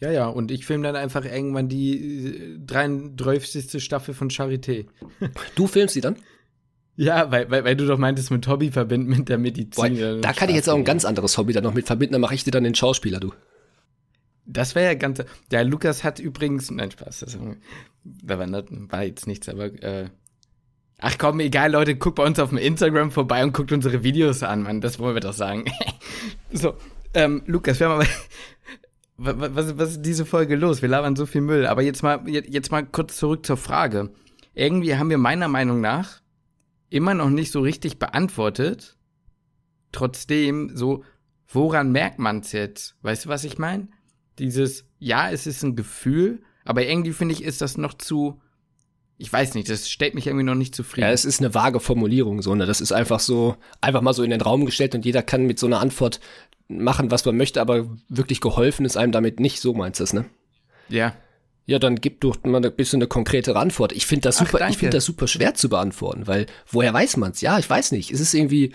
Ja, 0.00 0.10
ja, 0.10 0.26
und 0.26 0.50
ich 0.50 0.64
filme 0.64 0.84
dann 0.84 0.96
einfach 0.96 1.26
irgendwann 1.26 1.68
die 1.68 2.56
33. 2.64 3.74
Äh, 3.74 3.80
Staffel 3.80 4.14
von 4.14 4.30
Charité. 4.30 4.86
Du 5.54 5.66
filmst 5.66 5.92
sie 5.92 6.00
dann? 6.00 6.16
Ja, 6.96 7.30
weil, 7.30 7.50
weil, 7.50 7.64
weil 7.64 7.76
du 7.76 7.86
doch 7.86 7.98
meintest, 7.98 8.30
mit 8.30 8.46
Hobby 8.46 8.70
verbinden 8.70 9.08
mit 9.08 9.28
der 9.28 9.38
Medizin. 9.38 9.98
Boah, 9.98 10.20
da 10.20 10.32
kann 10.32 10.50
ich 10.50 10.56
jetzt 10.56 10.68
auch 10.68 10.76
ein 10.76 10.84
ganz 10.84 11.04
anderes 11.04 11.38
Hobby 11.38 11.52
dann 11.52 11.64
noch 11.64 11.74
mit 11.74 11.86
verbinden, 11.86 12.12
dann 12.12 12.20
mache 12.20 12.34
ich 12.34 12.44
dir 12.44 12.50
dann 12.50 12.64
den 12.64 12.74
Schauspieler, 12.74 13.18
du. 13.18 13.32
Das 14.44 14.74
wäre 14.74 14.86
ja 14.86 14.94
ganz. 14.94 15.22
Der 15.50 15.64
Lukas 15.64 16.04
hat 16.04 16.18
übrigens. 16.18 16.70
Nein, 16.70 16.90
Spaß. 16.90 17.20
Das 17.20 17.38
da 18.04 18.38
war, 18.38 18.48
war 18.50 19.04
jetzt 19.04 19.26
nichts, 19.26 19.48
aber. 19.48 19.66
Äh, 19.82 20.10
ach 20.98 21.16
komm, 21.16 21.40
egal, 21.40 21.72
Leute, 21.72 21.94
guckt 21.94 22.16
bei 22.16 22.26
uns 22.26 22.38
auf 22.38 22.48
dem 22.48 22.58
Instagram 22.58 23.12
vorbei 23.12 23.42
und 23.44 23.52
guckt 23.52 23.72
unsere 23.72 24.02
Videos 24.02 24.42
an, 24.42 24.62
Mann. 24.62 24.80
Das 24.80 24.98
wollen 24.98 25.14
wir 25.14 25.20
doch 25.20 25.32
sagen. 25.32 25.64
so, 26.52 26.74
ähm, 27.14 27.42
Lukas, 27.46 27.78
wir 27.80 27.88
haben 27.88 28.00
aber. 28.00 28.06
Was, 29.18 29.36
was, 29.54 29.78
was 29.78 29.90
ist 29.90 30.02
diese 30.02 30.24
Folge 30.24 30.56
los? 30.56 30.82
Wir 30.82 30.88
labern 30.88 31.14
so 31.14 31.26
viel 31.26 31.42
Müll. 31.42 31.66
Aber 31.66 31.82
jetzt 31.82 32.02
mal, 32.02 32.26
jetzt 32.26 32.72
mal 32.72 32.84
kurz 32.84 33.18
zurück 33.18 33.46
zur 33.46 33.56
Frage. 33.56 34.10
Irgendwie 34.52 34.96
haben 34.96 35.10
wir 35.10 35.18
meiner 35.18 35.46
Meinung 35.46 35.80
nach 35.80 36.21
immer 36.92 37.14
noch 37.14 37.30
nicht 37.30 37.50
so 37.50 37.60
richtig 37.60 37.98
beantwortet. 37.98 38.96
Trotzdem, 39.92 40.70
so, 40.74 41.04
woran 41.48 41.92
merkt 41.92 42.18
man's 42.18 42.52
jetzt? 42.52 42.96
Weißt 43.02 43.24
du, 43.24 43.28
was 43.28 43.44
ich 43.44 43.58
meine? 43.58 43.88
Dieses, 44.38 44.86
ja, 44.98 45.30
es 45.30 45.46
ist 45.46 45.62
ein 45.62 45.76
Gefühl, 45.76 46.42
aber 46.64 46.86
irgendwie 46.86 47.12
finde 47.12 47.34
ich, 47.34 47.42
ist 47.42 47.60
das 47.60 47.76
noch 47.76 47.94
zu, 47.94 48.40
ich 49.18 49.32
weiß 49.32 49.54
nicht, 49.54 49.68
das 49.68 49.90
stellt 49.90 50.14
mich 50.14 50.26
irgendwie 50.26 50.44
noch 50.44 50.54
nicht 50.54 50.74
zufrieden. 50.74 51.06
Ja, 51.06 51.12
es 51.12 51.24
ist 51.24 51.40
eine 51.40 51.54
vage 51.54 51.80
Formulierung, 51.80 52.42
so, 52.42 52.54
ne? 52.54 52.66
Das 52.66 52.80
ist 52.80 52.92
einfach 52.92 53.20
so, 53.20 53.56
einfach 53.80 54.00
mal 54.00 54.14
so 54.14 54.22
in 54.22 54.30
den 54.30 54.40
Raum 54.40 54.64
gestellt 54.64 54.94
und 54.94 55.04
jeder 55.04 55.22
kann 55.22 55.46
mit 55.46 55.58
so 55.58 55.66
einer 55.66 55.80
Antwort 55.80 56.20
machen, 56.68 57.10
was 57.10 57.24
man 57.24 57.36
möchte, 57.36 57.60
aber 57.60 57.86
wirklich 58.08 58.40
geholfen 58.40 58.86
ist 58.86 58.96
einem 58.96 59.12
damit 59.12 59.40
nicht, 59.40 59.60
so 59.60 59.74
meinst 59.74 60.00
du 60.00 60.04
es, 60.04 60.12
ne? 60.12 60.24
Ja. 60.88 61.14
Ja, 61.64 61.78
dann 61.78 61.96
gib 61.96 62.20
doch 62.20 62.42
mal 62.44 62.64
ein 62.64 62.74
bisschen 62.74 62.98
eine 62.98 63.06
konkretere 63.06 63.58
Antwort. 63.58 63.92
Ich 63.92 64.06
finde 64.06 64.22
das 64.22 64.38
super, 64.38 64.58
Ach, 64.62 64.70
ich 64.70 64.78
finde 64.78 64.96
das 64.96 65.04
super 65.04 65.28
schwer 65.28 65.54
zu 65.54 65.68
beantworten, 65.68 66.26
weil 66.26 66.46
woher 66.70 66.92
weiß 66.92 67.16
man's? 67.18 67.40
Ja, 67.40 67.58
ich 67.58 67.70
weiß 67.70 67.92
nicht. 67.92 68.10
Es 68.10 68.20
ist 68.20 68.34
irgendwie, 68.34 68.72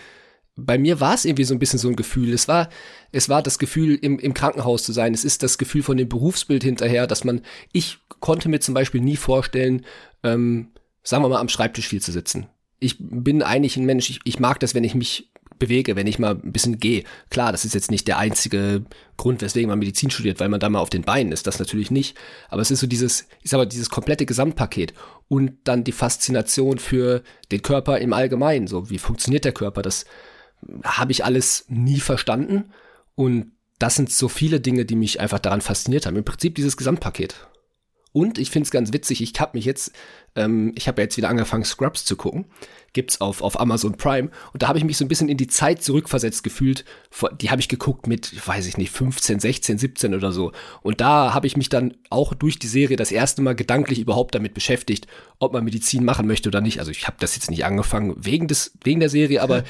bei 0.55 0.77
mir 0.77 0.99
war 1.01 1.13
es 1.13 1.25
irgendwie 1.25 1.43
so 1.43 1.53
ein 1.53 1.59
bisschen 1.59 1.79
so 1.79 1.89
ein 1.89 1.97
Gefühl. 1.97 2.33
Es 2.33 2.47
war, 2.47 2.69
es 3.11 3.27
war 3.27 3.43
das 3.43 3.59
Gefühl, 3.59 3.95
im, 3.95 4.19
im 4.19 4.33
Krankenhaus 4.33 4.83
zu 4.83 4.93
sein. 4.93 5.13
Es 5.13 5.25
ist 5.25 5.43
das 5.43 5.57
Gefühl 5.57 5.83
von 5.83 5.97
dem 5.97 6.07
Berufsbild 6.07 6.63
hinterher, 6.63 7.07
dass 7.07 7.23
man, 7.23 7.41
ich 7.73 7.99
konnte 8.19 8.47
mir 8.47 8.59
zum 8.59 8.73
Beispiel 8.73 9.01
nie 9.01 9.17
vorstellen, 9.17 9.85
ähm, 10.23 10.69
sagen 11.03 11.23
wir 11.23 11.29
mal, 11.29 11.39
am 11.39 11.49
Schreibtisch 11.49 11.87
viel 11.87 12.01
zu 12.01 12.11
sitzen. 12.11 12.47
Ich 12.79 12.95
bin 12.99 13.43
eigentlich 13.43 13.75
ein 13.75 13.85
Mensch, 13.85 14.09
ich, 14.09 14.19
ich 14.23 14.39
mag 14.39 14.59
das, 14.59 14.75
wenn 14.75 14.83
ich 14.83 14.95
mich 14.95 15.29
bewege, 15.59 15.95
wenn 15.95 16.07
ich 16.07 16.19
mal 16.19 16.35
ein 16.35 16.51
bisschen 16.51 16.79
gehe. 16.79 17.03
Klar, 17.29 17.51
das 17.51 17.65
ist 17.65 17.73
jetzt 17.73 17.91
nicht 17.91 18.07
der 18.07 18.17
einzige 18.17 18.85
Grund, 19.17 19.41
weswegen 19.41 19.69
man 19.69 19.79
Medizin 19.79 20.09
studiert, 20.09 20.39
weil 20.39 20.49
man 20.49 20.59
da 20.59 20.69
mal 20.69 20.79
auf 20.79 20.89
den 20.89 21.03
Beinen 21.03 21.31
ist. 21.31 21.47
Das 21.47 21.59
natürlich 21.59 21.91
nicht. 21.91 22.17
Aber 22.49 22.61
es 22.61 22.71
ist 22.71 22.79
so 22.79 22.87
dieses, 22.87 23.27
ich 23.41 23.49
sag 23.49 23.57
mal, 23.57 23.65
dieses 23.65 23.89
komplette 23.89 24.25
Gesamtpaket 24.25 24.93
und 25.27 25.53
dann 25.63 25.83
die 25.83 25.91
Faszination 25.91 26.79
für 26.79 27.23
den 27.51 27.61
Körper 27.61 27.99
im 27.99 28.13
Allgemeinen. 28.13 28.67
So, 28.67 28.89
wie 28.89 28.99
funktioniert 28.99 29.45
der 29.45 29.53
Körper? 29.53 29.81
Das 29.81 30.05
habe 30.83 31.11
ich 31.11 31.25
alles 31.25 31.65
nie 31.67 31.99
verstanden. 31.99 32.71
Und 33.15 33.51
das 33.79 33.95
sind 33.95 34.11
so 34.11 34.27
viele 34.27 34.59
Dinge, 34.59 34.85
die 34.85 34.95
mich 34.95 35.19
einfach 35.19 35.39
daran 35.39 35.61
fasziniert 35.61 36.05
haben. 36.05 36.15
Im 36.15 36.25
Prinzip 36.25 36.55
dieses 36.55 36.77
Gesamtpaket. 36.77 37.47
Und 38.17 38.39
ich 38.39 38.49
finde 38.49 38.65
es 38.65 38.71
ganz 38.71 38.93
witzig, 38.93 39.21
ich 39.21 39.39
habe 39.39 39.55
mich 39.55 39.65
jetzt, 39.65 39.91
ähm, 40.35 40.71
ich 40.75 40.87
habe 40.87 40.99
ja 40.99 41.03
jetzt 41.03 41.17
wieder 41.17 41.29
angefangen, 41.29 41.63
Scrubs 41.63 42.03
zu 42.03 42.15
gucken. 42.15 42.45
Gibt's 42.91 43.21
auf, 43.21 43.43
auf 43.43 43.59
Amazon 43.59 43.95
Prime. 43.95 44.31
Und 44.53 44.63
da 44.63 44.69
habe 44.69 44.79
ich 44.79 44.85
mich 44.85 44.97
so 44.97 45.05
ein 45.05 45.07
bisschen 45.07 45.29
in 45.29 45.37
die 45.37 45.45
Zeit 45.45 45.83
zurückversetzt 45.83 46.43
gefühlt. 46.43 46.83
Die 47.39 47.51
habe 47.51 47.61
ich 47.61 47.69
geguckt 47.69 48.07
mit, 48.07 48.47
weiß 48.47 48.65
ich 48.65 48.75
nicht, 48.75 48.89
15, 48.89 49.39
16, 49.39 49.77
17 49.77 50.15
oder 50.15 50.31
so. 50.31 50.51
Und 50.81 50.99
da 50.99 51.35
habe 51.35 51.45
ich 51.45 51.57
mich 51.57 51.69
dann 51.69 51.95
auch 52.09 52.33
durch 52.33 52.57
die 52.57 52.65
Serie 52.65 52.97
das 52.97 53.11
erste 53.11 53.43
Mal 53.43 53.53
gedanklich 53.53 53.99
überhaupt 53.99 54.33
damit 54.33 54.55
beschäftigt, 54.55 55.05
ob 55.37 55.53
man 55.53 55.63
Medizin 55.63 56.03
machen 56.03 56.25
möchte 56.25 56.49
oder 56.49 56.59
nicht. 56.59 56.79
Also 56.79 56.89
ich 56.89 57.05
habe 57.05 57.17
das 57.19 57.35
jetzt 57.35 57.51
nicht 57.51 57.65
angefangen 57.65 58.15
wegen 58.17 58.47
des, 58.47 58.71
wegen 58.83 58.99
der 58.99 59.09
Serie, 59.09 59.43
aber 59.43 59.63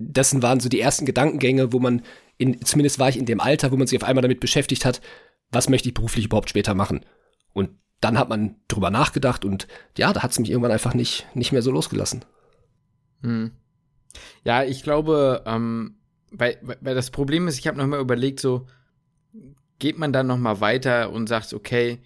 das 0.00 0.42
waren 0.42 0.58
so 0.58 0.68
die 0.68 0.80
ersten 0.80 1.06
Gedankengänge, 1.06 1.72
wo 1.72 1.78
man 1.78 2.02
in, 2.38 2.60
zumindest 2.64 2.98
war 2.98 3.08
ich 3.08 3.18
in 3.18 3.26
dem 3.26 3.38
Alter, 3.38 3.70
wo 3.70 3.76
man 3.76 3.86
sich 3.86 4.02
auf 4.02 4.08
einmal 4.08 4.22
damit 4.22 4.40
beschäftigt 4.40 4.84
hat, 4.84 5.00
was 5.52 5.68
möchte 5.68 5.88
ich 5.88 5.94
beruflich 5.94 6.24
überhaupt 6.24 6.50
später 6.50 6.74
machen. 6.74 7.06
Und 7.52 7.70
dann 8.00 8.18
hat 8.18 8.28
man 8.28 8.56
drüber 8.68 8.90
nachgedacht 8.90 9.44
und 9.44 9.66
ja, 9.96 10.12
da 10.12 10.22
hat 10.22 10.30
es 10.30 10.38
mich 10.38 10.50
irgendwann 10.50 10.72
einfach 10.72 10.94
nicht, 10.94 11.26
nicht 11.34 11.52
mehr 11.52 11.62
so 11.62 11.70
losgelassen. 11.70 12.24
Hm. 13.22 13.52
Ja, 14.44 14.62
ich 14.62 14.82
glaube, 14.82 15.42
ähm, 15.46 15.96
weil, 16.30 16.58
weil 16.62 16.94
das 16.94 17.10
Problem 17.10 17.48
ist, 17.48 17.58
ich 17.58 17.66
habe 17.66 17.78
nochmal 17.78 18.00
überlegt, 18.00 18.40
so 18.40 18.66
geht 19.78 19.98
man 19.98 20.12
dann 20.12 20.26
nochmal 20.26 20.60
weiter 20.60 21.10
und 21.10 21.28
sagt, 21.28 21.52
okay, 21.52 22.00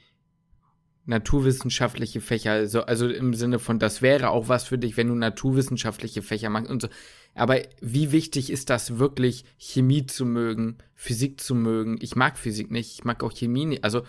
naturwissenschaftliche 1.09 2.21
Fächer, 2.21 2.53
also, 2.53 2.83
also 2.83 3.09
im 3.09 3.33
Sinne 3.33 3.59
von, 3.59 3.79
das 3.79 4.03
wäre 4.03 4.29
auch 4.29 4.49
was 4.49 4.65
für 4.65 4.77
dich, 4.77 4.99
wenn 4.99 5.09
du 5.09 5.15
naturwissenschaftliche 5.15 6.21
Fächer 6.21 6.51
machst 6.51 6.71
und 6.71 6.83
so. 6.83 6.89
Aber 7.35 7.63
wie 7.81 8.13
wichtig 8.13 8.51
ist 8.51 8.69
das 8.69 8.99
wirklich, 8.99 9.45
Chemie 9.57 10.05
zu 10.05 10.27
mögen, 10.27 10.77
Physik 10.95 11.41
zu 11.41 11.55
mögen? 11.55 11.97
Ich 12.01 12.15
mag 12.15 12.37
Physik 12.37 12.71
nicht, 12.71 12.93
ich 12.93 13.05
mag 13.05 13.23
auch 13.23 13.33
Chemie 13.33 13.65
nicht. 13.65 13.85
Also 13.85 14.03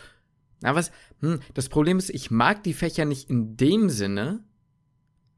na 0.62 0.76
was? 0.76 0.92
Hm, 1.22 1.40
das 1.54 1.70
Problem 1.70 1.98
ist, 1.98 2.10
ich 2.10 2.32
mag 2.32 2.64
die 2.64 2.74
Fächer 2.74 3.06
nicht 3.06 3.30
in 3.30 3.58
dem 3.58 3.90
Sinne, 3.90 4.44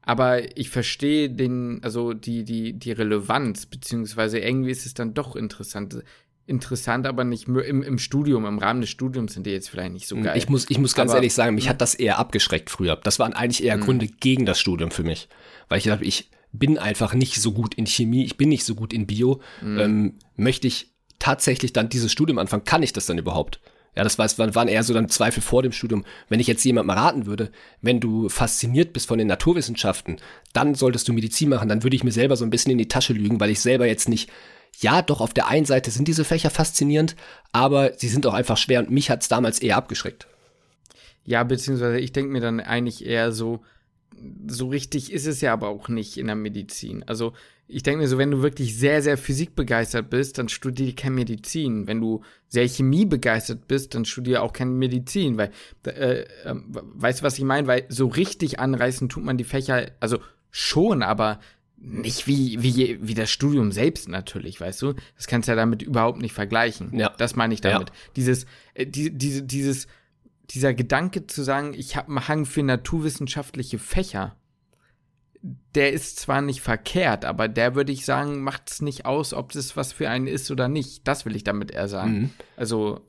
aber 0.02 0.56
ich 0.58 0.68
verstehe 0.70 1.30
den, 1.30 1.80
also 1.82 2.12
die, 2.12 2.44
die, 2.44 2.72
die 2.72 2.92
Relevanz, 2.92 3.66
beziehungsweise 3.66 4.38
irgendwie 4.38 4.70
ist 4.70 4.84
es 4.84 4.94
dann 4.94 5.14
doch 5.14 5.36
interessant. 5.36 6.02
Interessant, 6.44 7.06
aber 7.06 7.22
nicht 7.22 7.46
im, 7.46 7.82
im 7.84 7.98
Studium, 7.98 8.44
im 8.46 8.58
Rahmen 8.58 8.80
des 8.80 8.90
Studiums 8.90 9.34
sind 9.34 9.46
die 9.46 9.52
jetzt 9.52 9.70
vielleicht 9.70 9.92
nicht 9.92 10.08
so 10.08 10.16
hm, 10.16 10.24
geil. 10.24 10.36
Ich 10.36 10.48
muss, 10.48 10.68
ich 10.68 10.78
muss 10.78 10.94
ganz 10.94 11.12
aber, 11.12 11.18
ehrlich 11.18 11.34
sagen, 11.34 11.54
mich 11.54 11.64
hm. 11.64 11.70
hat 11.70 11.80
das 11.80 11.94
eher 11.94 12.18
abgeschreckt 12.18 12.68
früher. 12.68 12.96
Das 12.96 13.20
waren 13.20 13.32
eigentlich 13.32 13.62
eher 13.62 13.78
Gründe 13.78 14.08
gegen 14.08 14.44
das 14.44 14.58
Studium 14.58 14.90
für 14.90 15.04
mich. 15.04 15.28
Weil 15.68 15.78
ich 15.78 15.84
dachte, 15.84 16.04
ich 16.04 16.30
bin 16.50 16.78
einfach 16.78 17.14
nicht 17.14 17.40
so 17.40 17.52
gut 17.52 17.74
in 17.74 17.86
Chemie, 17.86 18.24
ich 18.24 18.36
bin 18.36 18.48
nicht 18.48 18.64
so 18.64 18.74
gut 18.74 18.92
in 18.92 19.06
Bio. 19.06 19.40
Ähm, 19.62 20.18
möchte 20.34 20.66
ich 20.66 20.92
tatsächlich 21.20 21.72
dann 21.72 21.88
dieses 21.88 22.10
Studium 22.10 22.38
anfangen? 22.38 22.64
Kann 22.64 22.82
ich 22.82 22.92
das 22.92 23.06
dann 23.06 23.18
überhaupt? 23.18 23.60
Ja, 23.94 24.04
das 24.04 24.18
war, 24.18 24.54
waren 24.54 24.68
eher 24.68 24.82
so 24.82 24.94
dann 24.94 25.10
Zweifel 25.10 25.42
vor 25.42 25.62
dem 25.62 25.72
Studium. 25.72 26.04
Wenn 26.28 26.40
ich 26.40 26.46
jetzt 26.46 26.64
jemandem 26.64 26.96
raten 26.96 27.26
würde, 27.26 27.50
wenn 27.82 28.00
du 28.00 28.30
fasziniert 28.30 28.94
bist 28.94 29.06
von 29.06 29.18
den 29.18 29.28
Naturwissenschaften, 29.28 30.16
dann 30.54 30.74
solltest 30.74 31.08
du 31.08 31.12
Medizin 31.12 31.50
machen, 31.50 31.68
dann 31.68 31.82
würde 31.82 31.96
ich 31.96 32.04
mir 32.04 32.12
selber 32.12 32.36
so 32.36 32.44
ein 32.44 32.50
bisschen 32.50 32.72
in 32.72 32.78
die 32.78 32.88
Tasche 32.88 33.12
lügen, 33.12 33.38
weil 33.38 33.50
ich 33.50 33.60
selber 33.60 33.86
jetzt 33.86 34.08
nicht, 34.08 34.30
ja, 34.80 35.02
doch 35.02 35.20
auf 35.20 35.34
der 35.34 35.48
einen 35.48 35.66
Seite 35.66 35.90
sind 35.90 36.08
diese 36.08 36.24
Fächer 36.24 36.48
faszinierend, 36.48 37.16
aber 37.52 37.92
sie 37.98 38.08
sind 38.08 38.26
auch 38.26 38.32
einfach 38.32 38.56
schwer 38.56 38.80
und 38.80 38.90
mich 38.90 39.10
hat's 39.10 39.28
damals 39.28 39.58
eher 39.58 39.76
abgeschreckt. 39.76 40.26
Ja, 41.24 41.44
beziehungsweise 41.44 41.98
ich 41.98 42.12
denke 42.12 42.32
mir 42.32 42.40
dann 42.40 42.60
eigentlich 42.60 43.04
eher 43.04 43.30
so, 43.30 43.62
so 44.46 44.68
richtig 44.68 45.12
ist 45.12 45.26
es 45.26 45.42
ja 45.42 45.52
aber 45.52 45.68
auch 45.68 45.88
nicht 45.88 46.16
in 46.16 46.26
der 46.26 46.36
Medizin. 46.36 47.04
Also 47.06 47.34
ich 47.72 47.82
denke 47.82 48.02
mir 48.02 48.08
so, 48.08 48.18
wenn 48.18 48.30
du 48.30 48.42
wirklich 48.42 48.76
sehr, 48.76 49.02
sehr 49.02 49.16
physikbegeistert 49.16 50.10
bist, 50.10 50.38
dann 50.38 50.48
studiere 50.48 50.92
keine 50.92 51.14
Medizin. 51.14 51.86
Wenn 51.86 52.00
du 52.00 52.22
sehr 52.48 52.66
chemiebegeistert 52.66 53.66
bist, 53.66 53.94
dann 53.94 54.04
studiere 54.04 54.42
auch 54.42 54.52
keine 54.52 54.72
Medizin, 54.72 55.38
weil, 55.38 55.50
äh, 55.86 56.20
äh, 56.20 56.26
weißt 56.44 57.20
du, 57.20 57.24
was 57.24 57.38
ich 57.38 57.44
meine? 57.44 57.66
Weil 57.66 57.86
so 57.88 58.06
richtig 58.06 58.60
anreißen 58.60 59.08
tut 59.08 59.24
man 59.24 59.38
die 59.38 59.44
Fächer, 59.44 59.90
also 60.00 60.18
schon, 60.50 61.02
aber 61.02 61.40
nicht 61.78 62.26
wie, 62.26 62.62
wie, 62.62 62.98
wie 63.00 63.14
das 63.14 63.30
Studium 63.30 63.72
selbst 63.72 64.08
natürlich, 64.08 64.60
weißt 64.60 64.82
du? 64.82 64.94
Das 65.16 65.26
kannst 65.26 65.48
du 65.48 65.52
ja 65.52 65.56
damit 65.56 65.82
überhaupt 65.82 66.20
nicht 66.20 66.34
vergleichen. 66.34 66.96
Ja. 66.96 67.12
Das 67.18 67.34
meine 67.34 67.54
ich 67.54 67.60
damit. 67.60 67.88
Ja. 67.88 67.94
Dieses, 68.16 68.46
äh, 68.74 68.86
die, 68.86 69.10
diese, 69.10 69.42
dieses, 69.42 69.86
dieser 70.50 70.74
Gedanke 70.74 71.26
zu 71.26 71.42
sagen, 71.42 71.74
ich 71.74 71.96
habe 71.96 72.08
einen 72.08 72.28
Hang 72.28 72.44
für 72.44 72.62
naturwissenschaftliche 72.62 73.78
Fächer 73.78 74.36
der 75.42 75.92
ist 75.92 76.20
zwar 76.20 76.40
nicht 76.40 76.60
verkehrt, 76.60 77.24
aber 77.24 77.48
der 77.48 77.74
würde 77.74 77.92
ich 77.92 78.04
sagen, 78.04 78.42
macht 78.42 78.70
es 78.70 78.80
nicht 78.80 79.06
aus, 79.06 79.34
ob 79.34 79.52
das 79.52 79.76
was 79.76 79.92
für 79.92 80.08
einen 80.08 80.28
ist 80.28 80.50
oder 80.50 80.68
nicht. 80.68 81.06
Das 81.08 81.26
will 81.26 81.34
ich 81.34 81.42
damit 81.42 81.72
eher 81.72 81.88
sagen. 81.88 82.12
Mhm. 82.12 82.30
Also 82.56 83.00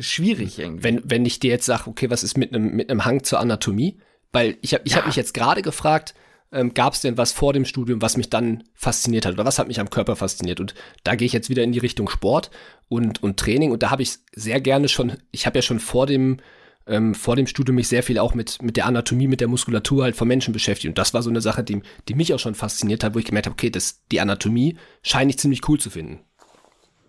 schwierig 0.00 0.58
irgendwie. 0.58 0.84
Wenn, 0.84 1.02
wenn 1.04 1.26
ich 1.26 1.38
dir 1.38 1.50
jetzt 1.50 1.66
sage, 1.66 1.88
okay, 1.88 2.08
was 2.08 2.22
ist 2.22 2.38
mit 2.38 2.54
einem 2.54 2.74
mit 2.74 2.90
einem 2.90 3.04
Hang 3.04 3.24
zur 3.24 3.40
Anatomie? 3.40 3.98
Weil 4.32 4.56
ich 4.62 4.72
habe 4.72 4.84
ich 4.86 4.92
ja. 4.92 4.98
hab 4.98 5.06
mich 5.06 5.16
jetzt 5.16 5.34
gerade 5.34 5.60
gefragt, 5.60 6.14
ähm, 6.52 6.72
gab 6.72 6.94
es 6.94 7.00
denn 7.00 7.18
was 7.18 7.32
vor 7.32 7.52
dem 7.52 7.66
Studium, 7.66 8.00
was 8.00 8.16
mich 8.16 8.30
dann 8.30 8.64
fasziniert 8.74 9.26
hat 9.26 9.34
oder 9.34 9.44
was 9.44 9.58
hat 9.58 9.68
mich 9.68 9.80
am 9.80 9.90
Körper 9.90 10.16
fasziniert? 10.16 10.60
Und 10.60 10.74
da 11.04 11.14
gehe 11.14 11.26
ich 11.26 11.32
jetzt 11.32 11.50
wieder 11.50 11.62
in 11.62 11.72
die 11.72 11.78
Richtung 11.78 12.08
Sport 12.08 12.50
und, 12.88 13.22
und 13.22 13.38
Training 13.38 13.70
und 13.70 13.82
da 13.82 13.90
habe 13.90 14.02
ich 14.02 14.18
sehr 14.34 14.60
gerne 14.60 14.88
schon, 14.88 15.18
ich 15.30 15.46
habe 15.46 15.58
ja 15.58 15.62
schon 15.62 15.80
vor 15.80 16.06
dem 16.06 16.38
ähm, 16.86 17.14
vor 17.14 17.36
dem 17.36 17.46
Studium 17.46 17.76
mich 17.76 17.88
sehr 17.88 18.02
viel 18.02 18.18
auch 18.18 18.34
mit, 18.34 18.60
mit 18.62 18.76
der 18.76 18.86
Anatomie, 18.86 19.28
mit 19.28 19.40
der 19.40 19.48
Muskulatur 19.48 20.04
halt 20.04 20.16
von 20.16 20.28
Menschen 20.28 20.52
beschäftigt. 20.52 20.90
Und 20.90 20.98
das 20.98 21.14
war 21.14 21.22
so 21.22 21.30
eine 21.30 21.40
Sache, 21.40 21.62
die, 21.62 21.82
die 22.08 22.14
mich 22.14 22.34
auch 22.34 22.38
schon 22.38 22.54
fasziniert 22.54 23.04
hat, 23.04 23.14
wo 23.14 23.18
ich 23.18 23.24
gemerkt 23.24 23.46
habe, 23.46 23.54
okay, 23.54 23.70
das, 23.70 24.04
die 24.10 24.20
Anatomie 24.20 24.76
scheine 25.02 25.30
ich 25.30 25.38
ziemlich 25.38 25.68
cool 25.68 25.78
zu 25.78 25.90
finden. 25.90 26.20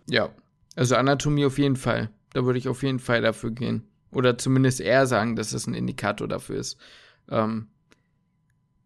Ja, 0.10 0.30
also 0.76 0.96
Anatomie 0.96 1.46
auf 1.46 1.58
jeden 1.58 1.76
Fall. 1.76 2.10
Da 2.34 2.46
würde 2.46 2.60
ich 2.60 2.68
auf 2.68 2.84
jeden 2.84 3.00
Fall 3.00 3.22
dafür 3.22 3.52
gehen. 3.52 3.88
Oder 4.12 4.38
zumindest 4.38 4.80
eher 4.80 5.08
sagen, 5.08 5.36
dass 5.36 5.54
es 5.54 5.68
ein 5.68 5.74
Indikator 5.74 6.28
dafür 6.28 6.58
ist. 6.58 6.78
Ähm, 7.30 7.68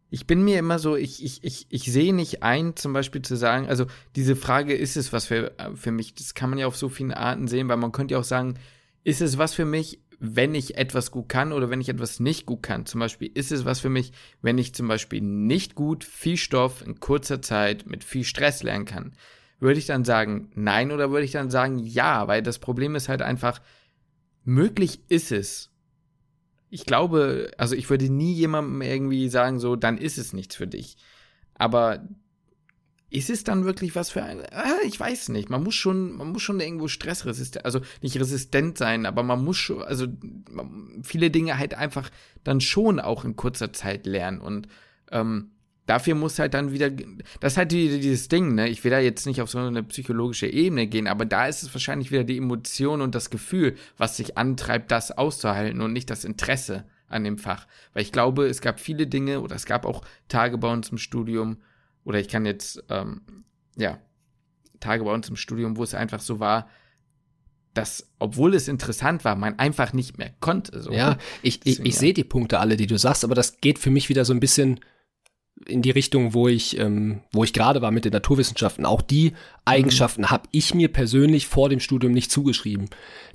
ich 0.09 0.25
bin 0.25 0.43
mir 0.43 0.57
immer 0.57 0.79
so, 0.79 0.95
ich, 0.95 1.23
ich, 1.23 1.43
ich, 1.43 1.67
ich 1.69 1.91
sehe 1.91 2.13
nicht 2.13 2.43
ein, 2.43 2.75
zum 2.75 2.93
Beispiel 2.93 3.21
zu 3.21 3.35
sagen, 3.35 3.67
also 3.67 3.87
diese 4.15 4.35
Frage, 4.37 4.73
ist 4.73 4.95
es 4.95 5.11
was 5.11 5.25
für, 5.25 5.53
für 5.75 5.91
mich? 5.91 6.15
Das 6.15 6.33
kann 6.33 6.49
man 6.49 6.59
ja 6.59 6.67
auf 6.67 6.77
so 6.77 6.87
vielen 6.87 7.11
Arten 7.13 7.47
sehen, 7.47 7.67
weil 7.67 7.77
man 7.77 7.91
könnte 7.91 8.13
ja 8.13 8.19
auch 8.19 8.25
sagen, 8.25 8.57
ist 9.03 9.21
es 9.21 9.37
was 9.37 9.53
für 9.53 9.65
mich? 9.65 9.99
Wenn 10.19 10.55
ich 10.55 10.77
etwas 10.77 11.11
gut 11.11 11.29
kann 11.29 11.51
oder 11.51 11.69
wenn 11.69 11.81
ich 11.81 11.89
etwas 11.89 12.19
nicht 12.19 12.45
gut 12.45 12.63
kann. 12.63 12.85
Zum 12.85 12.99
Beispiel 12.99 13.29
ist 13.33 13.51
es 13.51 13.65
was 13.65 13.79
für 13.79 13.89
mich, 13.89 14.13
wenn 14.41 14.57
ich 14.57 14.73
zum 14.73 14.87
Beispiel 14.87 15.21
nicht 15.21 15.75
gut 15.75 16.03
viel 16.03 16.37
Stoff 16.37 16.85
in 16.85 16.99
kurzer 16.99 17.41
Zeit 17.41 17.85
mit 17.85 18.03
viel 18.03 18.23
Stress 18.23 18.63
lernen 18.63 18.85
kann. 18.85 19.13
Würde 19.59 19.79
ich 19.79 19.85
dann 19.85 20.05
sagen 20.05 20.51
nein 20.55 20.91
oder 20.91 21.11
würde 21.11 21.25
ich 21.25 21.31
dann 21.31 21.49
sagen 21.49 21.79
ja, 21.79 22.27
weil 22.27 22.41
das 22.41 22.59
Problem 22.59 22.95
ist 22.95 23.09
halt 23.09 23.21
einfach, 23.21 23.61
möglich 24.43 25.01
ist 25.07 25.31
es. 25.31 25.71
Ich 26.69 26.85
glaube, 26.85 27.51
also 27.57 27.75
ich 27.75 27.89
würde 27.89 28.09
nie 28.09 28.33
jemandem 28.33 28.81
irgendwie 28.81 29.29
sagen, 29.29 29.59
so, 29.59 29.75
dann 29.75 29.97
ist 29.97 30.17
es 30.17 30.33
nichts 30.33 30.55
für 30.55 30.67
dich. 30.67 30.97
Aber 31.55 32.07
ist 33.09 33.29
es 33.29 33.43
dann 33.43 33.63
wirklich 33.63 33.95
was 33.95 34.09
für 34.09 34.23
ein. 34.23 34.41
Ah, 34.51 34.79
ich 34.85 34.99
weiß 34.99 35.29
nicht. 35.29 35.49
Man 35.49 35.63
muss 35.63 35.75
schon, 35.75 36.17
man 36.17 36.31
muss 36.31 36.41
schon 36.41 36.59
irgendwo 36.59 36.87
stressresistent, 36.87 37.63
also 37.63 37.79
nicht 38.01 38.19
resistent 38.19 38.77
sein, 38.77 39.05
aber 39.05 39.23
man 39.23 39.43
muss 39.43 39.57
schon, 39.57 39.81
also 39.81 40.07
viele 41.03 41.31
Dinge 41.31 41.57
halt 41.57 41.73
einfach 41.73 42.09
dann 42.43 42.59
schon 42.59 42.99
auch 42.99 43.23
in 43.23 43.37
kurzer 43.37 43.71
Zeit 43.71 44.05
lernen. 44.05 44.39
Und 44.39 44.67
ähm, 45.11 45.51
dafür 45.85 46.15
muss 46.15 46.37
halt 46.37 46.53
dann 46.53 46.73
wieder. 46.73 46.89
Das 47.39 47.53
ist 47.53 47.57
halt 47.57 47.71
die, 47.71 47.99
dieses 47.99 48.27
Ding, 48.27 48.55
ne? 48.55 48.67
Ich 48.67 48.83
will 48.83 48.91
da 48.91 48.99
jetzt 48.99 49.25
nicht 49.25 49.41
auf 49.41 49.49
so 49.49 49.59
eine 49.59 49.83
psychologische 49.83 50.47
Ebene 50.47 50.87
gehen, 50.87 51.07
aber 51.07 51.25
da 51.25 51.47
ist 51.47 51.63
es 51.63 51.73
wahrscheinlich 51.73 52.11
wieder 52.11 52.25
die 52.25 52.37
Emotion 52.37 53.01
und 53.01 53.15
das 53.15 53.29
Gefühl, 53.29 53.75
was 53.97 54.17
sich 54.17 54.37
antreibt, 54.37 54.91
das 54.91 55.17
auszuhalten 55.17 55.79
und 55.79 55.93
nicht 55.93 56.09
das 56.09 56.25
Interesse 56.25 56.83
an 57.07 57.23
dem 57.23 57.37
Fach. 57.37 57.67
Weil 57.93 58.03
ich 58.03 58.11
glaube, 58.11 58.47
es 58.47 58.59
gab 58.59 58.81
viele 58.81 59.07
Dinge 59.07 59.39
oder 59.39 59.55
es 59.55 59.65
gab 59.65 59.85
auch 59.85 60.03
Tage 60.27 60.57
bei 60.57 60.71
uns 60.71 60.89
im 60.89 60.97
Studium, 60.97 61.57
oder 62.07 62.19
ich 62.19 62.29
kann 62.29 62.45
jetzt, 62.45 62.81
ähm, 62.89 63.19
ja, 63.75 63.99
Tage 64.79 65.03
bei 65.03 65.13
uns 65.13 65.27
im 65.27 65.35
Studium, 65.35 65.75
wo 65.75 65.83
es 65.83 65.93
einfach 65.93 66.21
so 66.21 66.39
war, 66.39 66.69
dass, 67.73 68.09
obwohl 68.17 68.55
es 68.55 68.69
interessant 68.69 69.25
war, 69.25 69.35
man 69.35 69.59
einfach 69.59 69.91
nicht 69.91 70.17
mehr 70.17 70.31
konnte. 70.39 70.81
So. 70.81 70.93
Ja, 70.93 71.17
ich, 71.41 71.59
ich, 71.65 71.81
ich 71.81 71.95
ja. 71.95 71.99
sehe 71.99 72.13
die 72.13 72.23
Punkte 72.23 72.59
alle, 72.59 72.77
die 72.77 72.87
du 72.87 72.97
sagst, 72.97 73.25
aber 73.25 73.35
das 73.35 73.59
geht 73.59 73.77
für 73.77 73.89
mich 73.89 74.07
wieder 74.07 74.23
so 74.23 74.33
ein 74.33 74.39
bisschen 74.39 74.79
in 75.65 75.81
die 75.81 75.91
Richtung, 75.91 76.33
wo 76.33 76.47
ich, 76.47 76.79
ähm, 76.79 77.23
wo 77.33 77.43
ich 77.43 77.51
gerade 77.51 77.81
war 77.81 77.91
mit 77.91 78.05
den 78.05 78.13
Naturwissenschaften. 78.13 78.85
Auch 78.85 79.01
die 79.01 79.33
Eigenschaften 79.65 80.21
mhm. 80.21 80.29
habe 80.29 80.47
ich 80.51 80.73
mir 80.73 80.87
persönlich 80.87 81.47
vor 81.47 81.67
dem 81.67 81.81
Studium 81.81 82.13
nicht 82.13 82.31
zugeschrieben. 82.31 82.89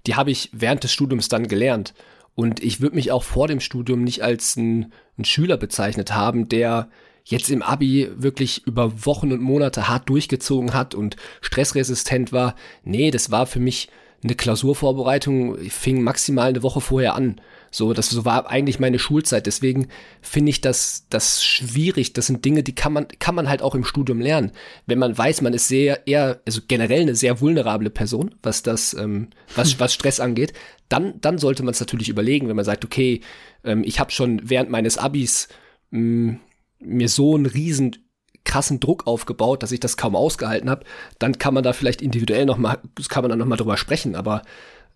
Die 0.06 0.14
habe 0.14 0.30
ich 0.30 0.48
während 0.52 0.82
des 0.82 0.94
Studiums 0.94 1.28
dann 1.28 1.46
gelernt. 1.46 1.92
Und 2.34 2.62
ich 2.62 2.80
würde 2.80 2.96
mich 2.96 3.12
auch 3.12 3.22
vor 3.22 3.48
dem 3.48 3.60
Studium 3.60 4.02
nicht 4.02 4.22
als 4.22 4.56
ein, 4.56 4.94
ein 5.18 5.26
Schüler 5.26 5.58
bezeichnet 5.58 6.14
haben, 6.14 6.48
der 6.48 6.88
jetzt 7.24 7.50
im 7.50 7.62
Abi 7.62 8.08
wirklich 8.16 8.66
über 8.66 9.06
Wochen 9.06 9.32
und 9.32 9.40
Monate 9.40 9.88
hart 9.88 10.08
durchgezogen 10.08 10.74
hat 10.74 10.94
und 10.94 11.16
stressresistent 11.40 12.32
war. 12.32 12.54
Nee, 12.84 13.10
das 13.10 13.30
war 13.30 13.46
für 13.46 13.60
mich 13.60 13.88
eine 14.24 14.34
Klausurvorbereitung, 14.34 15.58
fing 15.68 16.02
maximal 16.02 16.48
eine 16.48 16.62
Woche 16.62 16.80
vorher 16.80 17.14
an. 17.14 17.40
So, 17.74 17.92
das 17.92 18.10
so 18.10 18.24
war 18.24 18.48
eigentlich 18.50 18.78
meine 18.78 18.98
Schulzeit. 18.98 19.46
Deswegen 19.46 19.88
finde 20.20 20.50
ich 20.50 20.60
das, 20.60 21.06
das 21.10 21.42
schwierig. 21.42 22.12
Das 22.12 22.26
sind 22.26 22.44
Dinge, 22.44 22.62
die 22.62 22.74
kann 22.74 22.92
man, 22.92 23.08
kann 23.18 23.34
man 23.34 23.48
halt 23.48 23.62
auch 23.62 23.74
im 23.74 23.84
Studium 23.84 24.20
lernen. 24.20 24.52
Wenn 24.86 24.98
man 24.98 25.16
weiß, 25.16 25.40
man 25.40 25.54
ist 25.54 25.68
sehr, 25.68 26.06
eher, 26.06 26.40
also 26.44 26.60
generell 26.68 27.00
eine 27.00 27.16
sehr 27.16 27.40
vulnerable 27.40 27.90
Person, 27.90 28.34
was 28.42 28.62
das, 28.62 28.94
ähm, 28.94 29.28
was, 29.56 29.80
was 29.80 29.94
Stress 29.94 30.20
angeht, 30.20 30.52
dann, 30.88 31.20
dann 31.20 31.38
sollte 31.38 31.62
man 31.62 31.72
es 31.72 31.80
natürlich 31.80 32.10
überlegen, 32.10 32.48
wenn 32.48 32.56
man 32.56 32.64
sagt, 32.64 32.84
okay, 32.84 33.22
ähm, 33.64 33.82
ich 33.84 33.98
habe 33.98 34.12
schon 34.12 34.42
während 34.44 34.70
meines 34.70 34.98
Abis 34.98 35.48
mh, 35.90 36.00
mm, 36.00 36.40
mir 36.84 37.08
so 37.08 37.34
einen 37.34 37.46
riesen 37.46 37.96
krassen 38.44 38.80
Druck 38.80 39.06
aufgebaut, 39.06 39.62
dass 39.62 39.72
ich 39.72 39.80
das 39.80 39.96
kaum 39.96 40.16
ausgehalten 40.16 40.68
habe, 40.68 40.84
dann 41.18 41.38
kann 41.38 41.54
man 41.54 41.62
da 41.62 41.72
vielleicht 41.72 42.02
individuell 42.02 42.44
noch 42.44 42.58
mal, 42.58 42.78
kann 43.08 43.22
man 43.22 43.30
dann 43.30 43.38
noch 43.38 43.46
mal 43.46 43.56
drüber 43.56 43.76
sprechen, 43.76 44.16
aber 44.16 44.42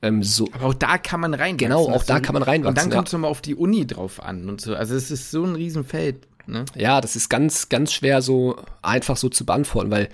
ähm, 0.02 0.22
so. 0.22 0.48
Aber 0.52 0.66
auch 0.66 0.74
da 0.74 0.98
kann 0.98 1.20
man 1.20 1.32
reinwachsen. 1.32 1.58
Genau, 1.58 1.88
auch 1.88 2.04
da 2.04 2.20
kann 2.20 2.34
man 2.34 2.42
reinwachsen. 2.42 2.68
Und 2.68 2.78
dann 2.78 2.90
kommt 2.90 3.08
es 3.08 3.12
ja. 3.12 3.18
nochmal 3.18 3.30
auf 3.30 3.40
die 3.40 3.54
Uni 3.54 3.86
drauf 3.86 4.22
an 4.22 4.48
und 4.48 4.60
so. 4.60 4.74
Also 4.74 4.94
es 4.94 5.10
ist 5.10 5.30
so 5.30 5.44
ein 5.44 5.54
Riesenfeld. 5.54 6.26
Ne? 6.46 6.64
Ja, 6.74 7.00
das 7.00 7.16
ist 7.16 7.28
ganz, 7.28 7.68
ganz 7.68 7.92
schwer 7.92 8.22
so 8.22 8.56
einfach 8.82 9.16
so 9.16 9.28
zu 9.28 9.46
beantworten, 9.46 9.90
weil 9.90 10.08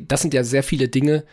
das 0.00 0.20
sind 0.20 0.34
ja 0.34 0.44
sehr 0.44 0.62
viele 0.62 0.88
Dinge, 0.88 1.24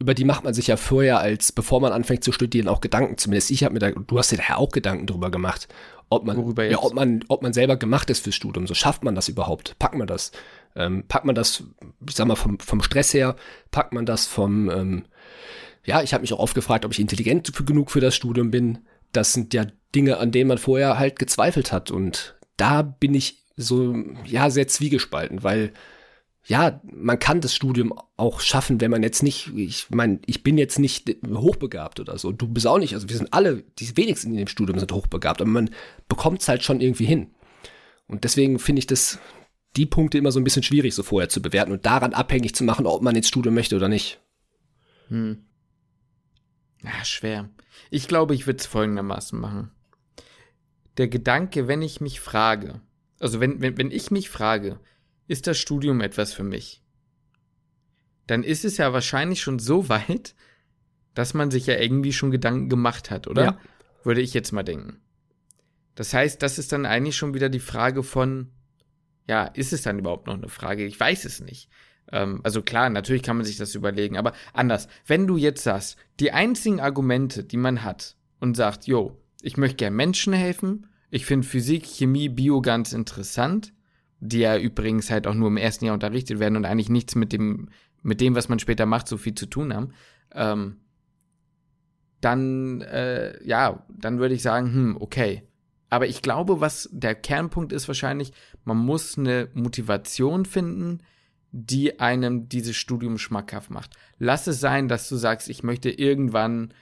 über 0.00 0.14
die 0.14 0.24
macht 0.24 0.44
man 0.44 0.54
sich 0.54 0.66
ja 0.66 0.76
vorher, 0.76 1.20
als 1.20 1.52
bevor 1.52 1.80
man 1.80 1.92
anfängt 1.92 2.24
zu 2.24 2.32
studieren, 2.32 2.68
auch 2.68 2.80
Gedanken. 2.80 3.18
Zumindest 3.18 3.50
ich 3.50 3.62
habe 3.62 3.74
mir 3.74 3.80
da, 3.80 3.90
du 3.90 4.18
hast 4.18 4.32
dir 4.32 4.38
daher 4.38 4.58
auch 4.58 4.70
Gedanken 4.70 5.06
drüber 5.06 5.30
gemacht, 5.30 5.68
ob 6.08 6.24
man, 6.24 6.38
ja, 6.70 6.78
ob 6.78 6.94
man, 6.94 7.22
ob 7.28 7.42
man 7.42 7.52
selber 7.52 7.76
gemacht 7.76 8.08
ist 8.08 8.24
fürs 8.24 8.34
Studium. 8.34 8.66
So 8.66 8.74
schafft 8.74 9.04
man 9.04 9.14
das 9.14 9.28
überhaupt? 9.28 9.78
Packt 9.78 9.94
man 9.94 10.06
das? 10.06 10.32
Ähm, 10.74 11.04
packt 11.06 11.26
man 11.26 11.34
das, 11.34 11.64
ich 12.08 12.16
sag 12.16 12.26
mal, 12.26 12.34
vom, 12.34 12.58
vom 12.58 12.82
Stress 12.82 13.12
her? 13.12 13.36
Packt 13.70 13.92
man 13.92 14.06
das 14.06 14.26
vom, 14.26 14.70
ähm, 14.70 15.04
ja, 15.84 16.02
ich 16.02 16.14
habe 16.14 16.22
mich 16.22 16.32
auch 16.32 16.38
oft 16.38 16.54
gefragt, 16.54 16.86
ob 16.86 16.92
ich 16.92 17.00
intelligent 17.00 17.52
genug 17.66 17.90
für 17.90 18.00
das 18.00 18.16
Studium 18.16 18.50
bin. 18.50 18.78
Das 19.12 19.34
sind 19.34 19.52
ja 19.52 19.66
Dinge, 19.94 20.16
an 20.16 20.32
denen 20.32 20.48
man 20.48 20.58
vorher 20.58 20.98
halt 20.98 21.18
gezweifelt 21.18 21.72
hat. 21.72 21.90
Und 21.90 22.36
da 22.56 22.80
bin 22.80 23.14
ich 23.14 23.44
so, 23.56 23.94
ja, 24.24 24.48
sehr 24.48 24.66
zwiegespalten, 24.66 25.42
weil 25.42 25.72
ja, 26.46 26.80
man 26.84 27.18
kann 27.18 27.40
das 27.40 27.54
Studium 27.54 27.92
auch 28.16 28.40
schaffen, 28.40 28.80
wenn 28.80 28.90
man 28.90 29.02
jetzt 29.02 29.22
nicht, 29.22 29.52
ich 29.54 29.90
meine, 29.90 30.20
ich 30.26 30.42
bin 30.42 30.58
jetzt 30.58 30.78
nicht 30.78 31.08
hochbegabt 31.26 32.00
oder 32.00 32.18
so. 32.18 32.32
Du 32.32 32.48
bist 32.48 32.66
auch 32.66 32.78
nicht, 32.78 32.94
also 32.94 33.08
wir 33.08 33.16
sind 33.16 33.32
alle, 33.32 33.62
die 33.78 33.96
wenigsten 33.96 34.30
in 34.30 34.38
dem 34.38 34.48
Studium 34.48 34.78
sind 34.78 34.92
hochbegabt, 34.92 35.40
aber 35.40 35.50
man 35.50 35.70
bekommt 36.08 36.40
es 36.40 36.48
halt 36.48 36.62
schon 36.62 36.80
irgendwie 36.80 37.04
hin. 37.04 37.30
Und 38.06 38.24
deswegen 38.24 38.58
finde 38.58 38.80
ich 38.80 38.86
das, 38.86 39.18
die 39.76 39.86
Punkte 39.86 40.18
immer 40.18 40.32
so 40.32 40.40
ein 40.40 40.44
bisschen 40.44 40.62
schwierig, 40.62 40.94
so 40.94 41.02
vorher 41.02 41.28
zu 41.28 41.42
bewerten 41.42 41.72
und 41.72 41.86
daran 41.86 42.14
abhängig 42.14 42.54
zu 42.54 42.64
machen, 42.64 42.86
ob 42.86 43.02
man 43.02 43.14
ins 43.14 43.28
Studium 43.28 43.54
möchte 43.54 43.76
oder 43.76 43.88
nicht. 43.88 44.20
Hm. 45.08 45.44
Ja, 46.82 47.04
schwer. 47.04 47.50
Ich 47.90 48.08
glaube, 48.08 48.34
ich 48.34 48.46
würde 48.46 48.58
es 48.58 48.66
folgendermaßen 48.66 49.38
machen. 49.38 49.70
Der 50.96 51.08
Gedanke, 51.08 51.68
wenn 51.68 51.82
ich 51.82 52.00
mich 52.00 52.20
frage, 52.20 52.80
also 53.20 53.40
wenn, 53.40 53.60
wenn, 53.60 53.76
wenn 53.76 53.90
ich 53.90 54.10
mich 54.10 54.30
frage, 54.30 54.80
ist 55.30 55.46
das 55.46 55.58
Studium 55.58 56.00
etwas 56.00 56.32
für 56.32 56.42
mich? 56.42 56.82
Dann 58.26 58.42
ist 58.42 58.64
es 58.64 58.78
ja 58.78 58.92
wahrscheinlich 58.92 59.40
schon 59.40 59.60
so 59.60 59.88
weit, 59.88 60.34
dass 61.14 61.34
man 61.34 61.52
sich 61.52 61.66
ja 61.66 61.78
irgendwie 61.78 62.12
schon 62.12 62.32
Gedanken 62.32 62.68
gemacht 62.68 63.12
hat, 63.12 63.28
oder? 63.28 63.44
Ja. 63.44 63.58
Würde 64.02 64.22
ich 64.22 64.34
jetzt 64.34 64.50
mal 64.50 64.64
denken. 64.64 65.00
Das 65.94 66.14
heißt, 66.14 66.42
das 66.42 66.58
ist 66.58 66.72
dann 66.72 66.84
eigentlich 66.84 67.16
schon 67.16 67.32
wieder 67.32 67.48
die 67.48 67.60
Frage 67.60 68.02
von, 68.02 68.48
ja, 69.28 69.44
ist 69.44 69.72
es 69.72 69.82
dann 69.82 70.00
überhaupt 70.00 70.26
noch 70.26 70.34
eine 70.34 70.48
Frage? 70.48 70.84
Ich 70.84 70.98
weiß 70.98 71.24
es 71.24 71.40
nicht. 71.40 71.68
Ähm, 72.10 72.40
also 72.42 72.60
klar, 72.60 72.90
natürlich 72.90 73.22
kann 73.22 73.36
man 73.36 73.46
sich 73.46 73.56
das 73.56 73.76
überlegen, 73.76 74.16
aber 74.16 74.32
anders. 74.52 74.88
Wenn 75.06 75.28
du 75.28 75.36
jetzt 75.36 75.62
sagst, 75.62 75.96
die 76.18 76.32
einzigen 76.32 76.80
Argumente, 76.80 77.44
die 77.44 77.56
man 77.56 77.84
hat 77.84 78.16
und 78.40 78.56
sagt, 78.56 78.88
jo, 78.88 79.16
ich 79.42 79.56
möchte 79.56 79.76
gerne 79.76 79.94
Menschen 79.94 80.32
helfen, 80.32 80.88
ich 81.10 81.24
finde 81.24 81.46
Physik, 81.46 81.86
Chemie, 81.86 82.28
Bio 82.28 82.62
ganz 82.62 82.92
interessant, 82.92 83.72
die 84.20 84.40
ja 84.40 84.56
übrigens 84.56 85.10
halt 85.10 85.26
auch 85.26 85.34
nur 85.34 85.48
im 85.48 85.56
ersten 85.56 85.86
Jahr 85.86 85.94
unterrichtet 85.94 86.38
werden 86.38 86.56
und 86.56 86.66
eigentlich 86.66 86.90
nichts 86.90 87.14
mit 87.14 87.32
dem, 87.32 87.70
mit 88.02 88.20
dem, 88.20 88.34
was 88.34 88.48
man 88.48 88.58
später 88.58 88.86
macht, 88.86 89.08
so 89.08 89.16
viel 89.16 89.34
zu 89.34 89.46
tun 89.46 89.74
haben, 89.74 89.92
ähm, 90.32 90.76
dann, 92.20 92.82
äh, 92.82 93.42
ja, 93.46 93.86
dann 93.88 94.18
würde 94.18 94.34
ich 94.34 94.42
sagen, 94.42 94.72
hm, 94.72 94.96
okay. 95.00 95.42
Aber 95.88 96.06
ich 96.06 96.22
glaube, 96.22 96.60
was 96.60 96.88
der 96.92 97.14
Kernpunkt 97.14 97.72
ist 97.72 97.88
wahrscheinlich, 97.88 98.32
man 98.64 98.76
muss 98.76 99.18
eine 99.18 99.48
Motivation 99.54 100.44
finden, 100.44 101.02
die 101.50 101.98
einem 101.98 102.48
dieses 102.48 102.76
Studium 102.76 103.18
schmackhaft 103.18 103.70
macht. 103.70 103.96
Lass 104.18 104.46
es 104.46 104.60
sein, 104.60 104.86
dass 104.86 105.08
du 105.08 105.16
sagst, 105.16 105.48
ich 105.48 105.62
möchte 105.62 105.90
irgendwann, 105.90 106.72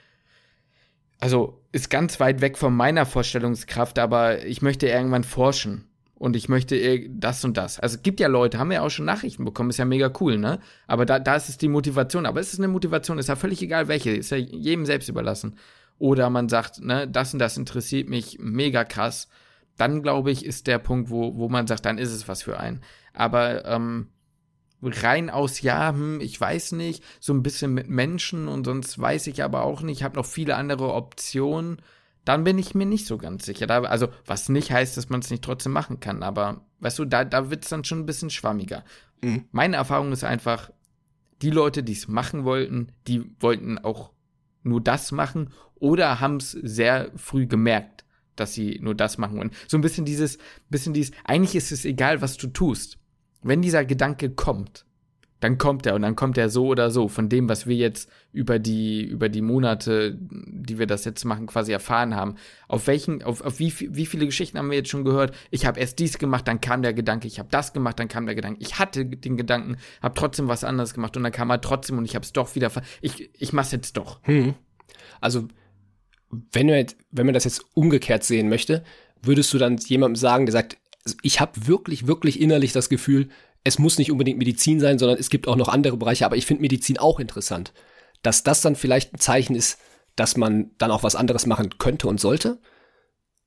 also 1.19 1.63
ist 1.71 1.89
ganz 1.89 2.19
weit 2.19 2.41
weg 2.41 2.57
von 2.57 2.75
meiner 2.75 3.05
Vorstellungskraft, 3.05 3.97
aber 3.97 4.45
ich 4.45 4.61
möchte 4.61 4.87
irgendwann 4.87 5.23
forschen 5.23 5.88
und 6.19 6.35
ich 6.35 6.49
möchte 6.49 7.09
das 7.09 7.43
und 7.45 7.55
das. 7.55 7.79
Also 7.79 7.95
es 7.95 8.03
gibt 8.03 8.19
ja 8.19 8.27
Leute, 8.27 8.59
haben 8.59 8.73
ja 8.73 8.81
auch 8.81 8.89
schon 8.89 9.05
Nachrichten 9.05 9.45
bekommen, 9.45 9.69
ist 9.69 9.77
ja 9.77 9.85
mega 9.85 10.11
cool, 10.19 10.37
ne? 10.37 10.59
Aber 10.85 11.05
da, 11.05 11.17
da 11.17 11.37
ist 11.37 11.47
es 11.47 11.57
die 11.57 11.69
Motivation. 11.69 12.25
Aber 12.25 12.41
ist 12.41 12.53
es 12.53 12.59
eine 12.59 12.67
Motivation, 12.67 13.17
ist 13.17 13.29
ja 13.29 13.37
völlig 13.37 13.61
egal 13.61 13.87
welche, 13.87 14.11
ist 14.11 14.29
ja 14.29 14.37
jedem 14.37 14.85
selbst 14.85 15.07
überlassen. 15.07 15.55
Oder 15.97 16.29
man 16.29 16.49
sagt, 16.49 16.81
ne, 16.81 17.07
das 17.07 17.33
und 17.33 17.39
das 17.39 17.57
interessiert 17.57 18.09
mich 18.09 18.37
mega 18.39 18.83
krass. 18.83 19.29
Dann 19.77 20.03
glaube 20.03 20.29
ich, 20.29 20.45
ist 20.45 20.67
der 20.67 20.77
Punkt, 20.77 21.09
wo, 21.09 21.37
wo 21.37 21.47
man 21.47 21.67
sagt, 21.67 21.85
dann 21.85 21.97
ist 21.97 22.11
es 22.11 22.27
was 22.27 22.43
für 22.43 22.59
einen. 22.59 22.81
Aber 23.13 23.63
ähm, 23.65 24.09
rein 24.81 25.29
aus, 25.29 25.61
ja, 25.61 25.93
hm, 25.93 26.19
ich 26.19 26.39
weiß 26.39 26.73
nicht, 26.73 27.01
so 27.21 27.33
ein 27.33 27.43
bisschen 27.43 27.73
mit 27.73 27.87
Menschen 27.87 28.49
und 28.49 28.65
sonst 28.65 28.99
weiß 28.99 29.27
ich 29.27 29.41
aber 29.41 29.63
auch 29.63 29.81
nicht, 29.81 29.99
ich 29.99 30.03
habe 30.03 30.17
noch 30.17 30.25
viele 30.25 30.57
andere 30.57 30.93
Optionen 30.93 31.81
dann 32.29 32.43
bin 32.43 32.59
ich 32.59 32.75
mir 32.75 32.85
nicht 32.85 33.07
so 33.07 33.17
ganz 33.17 33.43
sicher. 33.43 33.65
Da, 33.65 33.81
also, 33.81 34.09
was 34.27 34.49
nicht 34.49 34.71
heißt, 34.71 34.95
dass 34.95 35.09
man 35.09 35.21
es 35.21 35.31
nicht 35.31 35.43
trotzdem 35.43 35.71
machen 35.71 35.99
kann, 35.99 36.21
aber 36.21 36.61
weißt 36.79 36.99
du, 36.99 37.05
da, 37.05 37.25
da 37.25 37.49
wird 37.49 37.63
es 37.63 37.71
dann 37.71 37.83
schon 37.83 38.01
ein 38.01 38.05
bisschen 38.05 38.29
schwammiger. 38.29 38.85
Mhm. 39.23 39.45
Meine 39.51 39.77
Erfahrung 39.77 40.11
ist 40.11 40.23
einfach, 40.23 40.69
die 41.41 41.49
Leute, 41.49 41.81
die 41.81 41.93
es 41.93 42.07
machen 42.07 42.43
wollten, 42.43 42.91
die 43.07 43.23
wollten 43.39 43.79
auch 43.79 44.11
nur 44.61 44.79
das 44.79 45.11
machen 45.11 45.49
oder 45.73 46.19
haben 46.19 46.35
es 46.35 46.51
sehr 46.51 47.09
früh 47.15 47.47
gemerkt, 47.47 48.05
dass 48.35 48.53
sie 48.53 48.77
nur 48.79 48.93
das 48.93 49.17
machen 49.17 49.39
wollen. 49.39 49.51
So 49.67 49.79
ein 49.79 49.81
bisschen 49.81 50.05
dieses, 50.05 50.37
bisschen 50.69 50.93
dieses, 50.93 51.11
eigentlich 51.23 51.55
ist 51.55 51.71
es 51.71 51.83
egal, 51.83 52.21
was 52.21 52.37
du 52.37 52.45
tust. 52.45 52.99
Wenn 53.41 53.63
dieser 53.63 53.85
Gedanke 53.85 54.29
kommt, 54.29 54.85
dann 55.39 55.57
kommt 55.57 55.85
er 55.85 55.95
und 55.95 56.01
dann 56.01 56.15
kommt 56.15 56.37
er 56.37 56.49
so 56.49 56.67
oder 56.67 56.91
so 56.91 57.07
von 57.07 57.29
dem, 57.29 57.47
was 57.47 57.65
wir 57.65 57.75
jetzt 57.75 58.09
über 58.31 58.59
die 58.59 59.03
über 59.03 59.29
die 59.29 59.41
Monate, 59.41 60.17
die 60.19 60.77
wir 60.77 60.87
das 60.87 61.05
jetzt 61.05 61.23
machen, 61.23 61.47
quasi 61.47 61.71
erfahren 61.71 62.15
haben. 62.15 62.35
Auf 62.67 62.87
welchen, 62.87 63.23
auf, 63.23 63.41
auf 63.41 63.59
wie, 63.59 63.73
wie 63.79 64.05
viele 64.05 64.25
Geschichten 64.25 64.57
haben 64.57 64.69
wir 64.69 64.77
jetzt 64.77 64.89
schon 64.89 65.05
gehört? 65.05 65.33
Ich 65.49 65.65
habe 65.65 65.79
erst 65.79 65.99
dies 65.99 66.17
gemacht, 66.17 66.47
dann 66.47 66.61
kam 66.61 66.81
der 66.81 66.93
Gedanke, 66.93 67.27
ich 67.27 67.39
habe 67.39 67.49
das 67.49 67.73
gemacht, 67.73 67.99
dann 67.99 68.07
kam 68.07 68.25
der 68.25 68.35
Gedanke, 68.35 68.61
ich 68.61 68.79
hatte 68.79 69.05
den 69.05 69.37
Gedanken, 69.37 69.77
habe 70.01 70.15
trotzdem 70.15 70.47
was 70.47 70.63
anderes 70.63 70.93
gemacht 70.93 71.15
und 71.15 71.23
dann 71.23 71.31
kam 71.31 71.49
er 71.49 71.61
trotzdem 71.61 71.97
und 71.97 72.05
ich 72.05 72.15
habe 72.15 72.23
es 72.23 72.33
doch 72.33 72.55
wieder, 72.55 72.71
ich 73.01 73.29
ich 73.33 73.53
mach's 73.53 73.71
jetzt 73.71 73.97
doch. 73.97 74.19
Hm. 74.23 74.55
Also 75.21 75.47
wenn 76.51 76.67
du 76.67 76.75
jetzt, 76.75 76.97
wenn 77.11 77.25
man 77.25 77.33
das 77.33 77.45
jetzt 77.45 77.65
umgekehrt 77.73 78.23
sehen 78.23 78.49
möchte, 78.49 78.83
würdest 79.21 79.53
du 79.53 79.57
dann 79.57 79.77
jemandem 79.77 80.15
sagen, 80.15 80.45
der 80.45 80.53
sagt, 80.53 80.77
ich 81.23 81.39
habe 81.39 81.67
wirklich, 81.67 82.07
wirklich 82.07 82.39
innerlich 82.39 82.71
das 82.71 82.89
Gefühl, 82.89 83.29
es 83.63 83.79
muss 83.79 83.97
nicht 83.97 84.11
unbedingt 84.11 84.39
Medizin 84.39 84.79
sein, 84.79 84.99
sondern 84.99 85.17
es 85.17 85.29
gibt 85.29 85.47
auch 85.47 85.55
noch 85.55 85.67
andere 85.67 85.97
Bereiche, 85.97 86.25
aber 86.25 86.37
ich 86.37 86.45
finde 86.45 86.61
Medizin 86.61 86.97
auch 86.97 87.19
interessant. 87.19 87.73
Dass 88.21 88.43
das 88.43 88.61
dann 88.61 88.75
vielleicht 88.75 89.13
ein 89.13 89.19
Zeichen 89.19 89.55
ist, 89.55 89.79
dass 90.15 90.37
man 90.37 90.71
dann 90.77 90.91
auch 90.91 91.03
was 91.03 91.15
anderes 91.15 91.45
machen 91.45 91.77
könnte 91.77 92.07
und 92.07 92.19
sollte. 92.19 92.59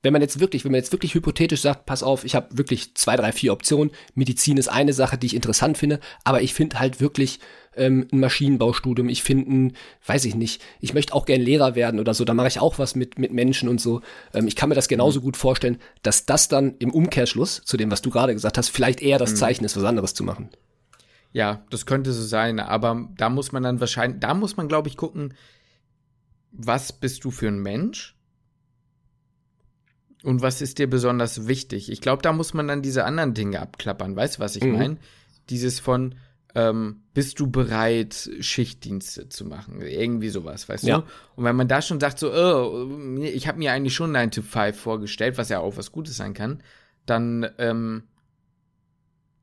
Wenn 0.03 0.13
man 0.13 0.23
jetzt 0.23 0.41
wirklich, 0.41 0.65
wenn 0.65 0.73
man 0.73 0.81
jetzt 0.81 0.93
wirklich 0.93 1.15
hypothetisch 1.15 1.61
sagt, 1.61 1.87
pass 1.87 2.03
auf, 2.03 2.25
ich 2.25 2.35
habe 2.35 2.57
wirklich 2.57 2.95
zwei, 2.97 3.17
drei, 3.17 3.31
vier 3.33 3.53
Optionen. 3.53 3.93
Medizin 4.15 4.57
ist 4.57 4.69
eine 4.69 4.93
Sache, 4.93 5.17
die 5.17 5.27
ich 5.27 5.37
interessant 5.37 5.79
finde, 5.79 6.01
aber 6.25 6.43
ich 6.43 6.55
finde 6.55 6.79
halt 6.79 7.01
wirklich 7.01 7.39
ähm, 7.77 8.07
ein 8.13 8.21
Maschinenbaustudium, 8.21 9.09
ich 9.09 9.23
finde 9.23 9.51
ein, 9.51 9.73
weiß 10.07 10.25
ich 10.25 10.35
nicht, 10.35 10.63
ich 10.81 10.95
möchte 10.95 11.15
auch 11.15 11.25
gern 11.25 11.41
Lehrer 11.41 11.75
werden 11.75 12.01
oder 12.01 12.15
so, 12.15 12.25
da 12.25 12.35
mache 12.35 12.49
ich 12.49 12.61
auch 12.61 12.79
was 12.79 12.95
mit, 12.95 13.19
mit 13.19 13.33
Menschen 13.33 13.69
und 13.69 13.81
so. 13.81 14.01
Ähm, 14.35 14.47
ich 14.47 14.57
kann 14.57 14.69
mir 14.69 14.75
das 14.75 14.89
genauso 14.89 15.21
mhm. 15.21 15.25
gut 15.25 15.37
vorstellen, 15.37 15.79
dass 16.03 16.27
das 16.27 16.49
dann 16.49 16.77
im 16.79 16.93
Umkehrschluss 16.93 17.63
zu 17.65 17.77
dem, 17.77 17.91
was 17.91 18.03
du 18.03 18.11
gerade 18.11 18.35
gesagt 18.35 18.59
hast, 18.59 18.69
vielleicht 18.69 19.01
eher 19.01 19.19
das 19.19 19.33
mhm. 19.33 19.37
Zeichen 19.37 19.65
ist, 19.65 19.77
was 19.77 19.85
anderes 19.85 20.15
zu 20.15 20.25
machen. 20.25 20.51
Ja, 21.33 21.65
das 21.71 21.87
könnte 21.87 22.13
so 22.13 22.23
sein, 22.23 22.61
aber 22.61 23.09
da 23.17 23.31
muss 23.31 23.53
man 23.53 23.63
dann 23.63 23.81
wahrscheinlich, 23.81 24.21
da 24.21 24.35
muss 24.35 24.57
man, 24.57 24.69
glaube 24.69 24.89
ich, 24.89 24.97
gucken, 24.97 25.35
was 26.53 26.93
bist 26.93 27.25
du 27.25 27.31
für 27.31 27.49
ein 27.49 27.59
Mensch? 27.59 28.15
Und 30.23 30.43
was 30.43 30.61
ist 30.61 30.79
dir 30.79 30.89
besonders 30.89 31.49
wichtig? 31.49 31.91
Ich 31.91 32.01
glaube, 32.01 32.23
da 32.23 32.33
muss 32.33 32.55
man 32.55 32.69
dann 32.69 32.83
diese 32.83 33.05
anderen 33.05 33.35
Dinge 33.35 33.61
abklappern. 33.61 34.15
Weißt 34.15 34.37
du, 34.37 34.41
was 34.41 34.55
ich 34.55 34.63
mhm. 34.63 34.73
meine? 34.73 34.97
Dieses 35.49 35.81
von, 35.81 36.15
ähm, 36.55 37.03
bist 37.15 37.41
du 37.41 37.51
bereit, 37.51 38.31
Schichtdienste 38.41 39.29
zu 39.29 39.45
machen? 39.45 39.81
Irgendwie 39.81 40.29
sowas, 40.29 40.69
weißt 40.69 40.85
ja. 40.85 40.99
du? 40.99 41.05
Und 41.37 41.45
wenn 41.45 41.57
man 41.57 41.69
da 41.69 41.81
schon 41.81 42.01
sagt, 42.01 42.19
so, 42.19 42.33
oh, 42.33 42.89
ich 43.21 43.49
habe 43.49 43.59
mir 43.59 43.73
eigentlich 43.73 43.95
schon 43.95 44.13
9 44.13 44.31
to 44.31 44.43
5 44.43 44.79
vorgestellt, 44.79 45.39
was 45.39 45.49
ja 45.49 45.61
auch 45.61 45.77
was 45.77 45.93
Gutes 45.93 46.17
sein 46.17 46.35
kann, 46.35 46.63
dann, 47.07 47.49
ähm, 47.59 48.05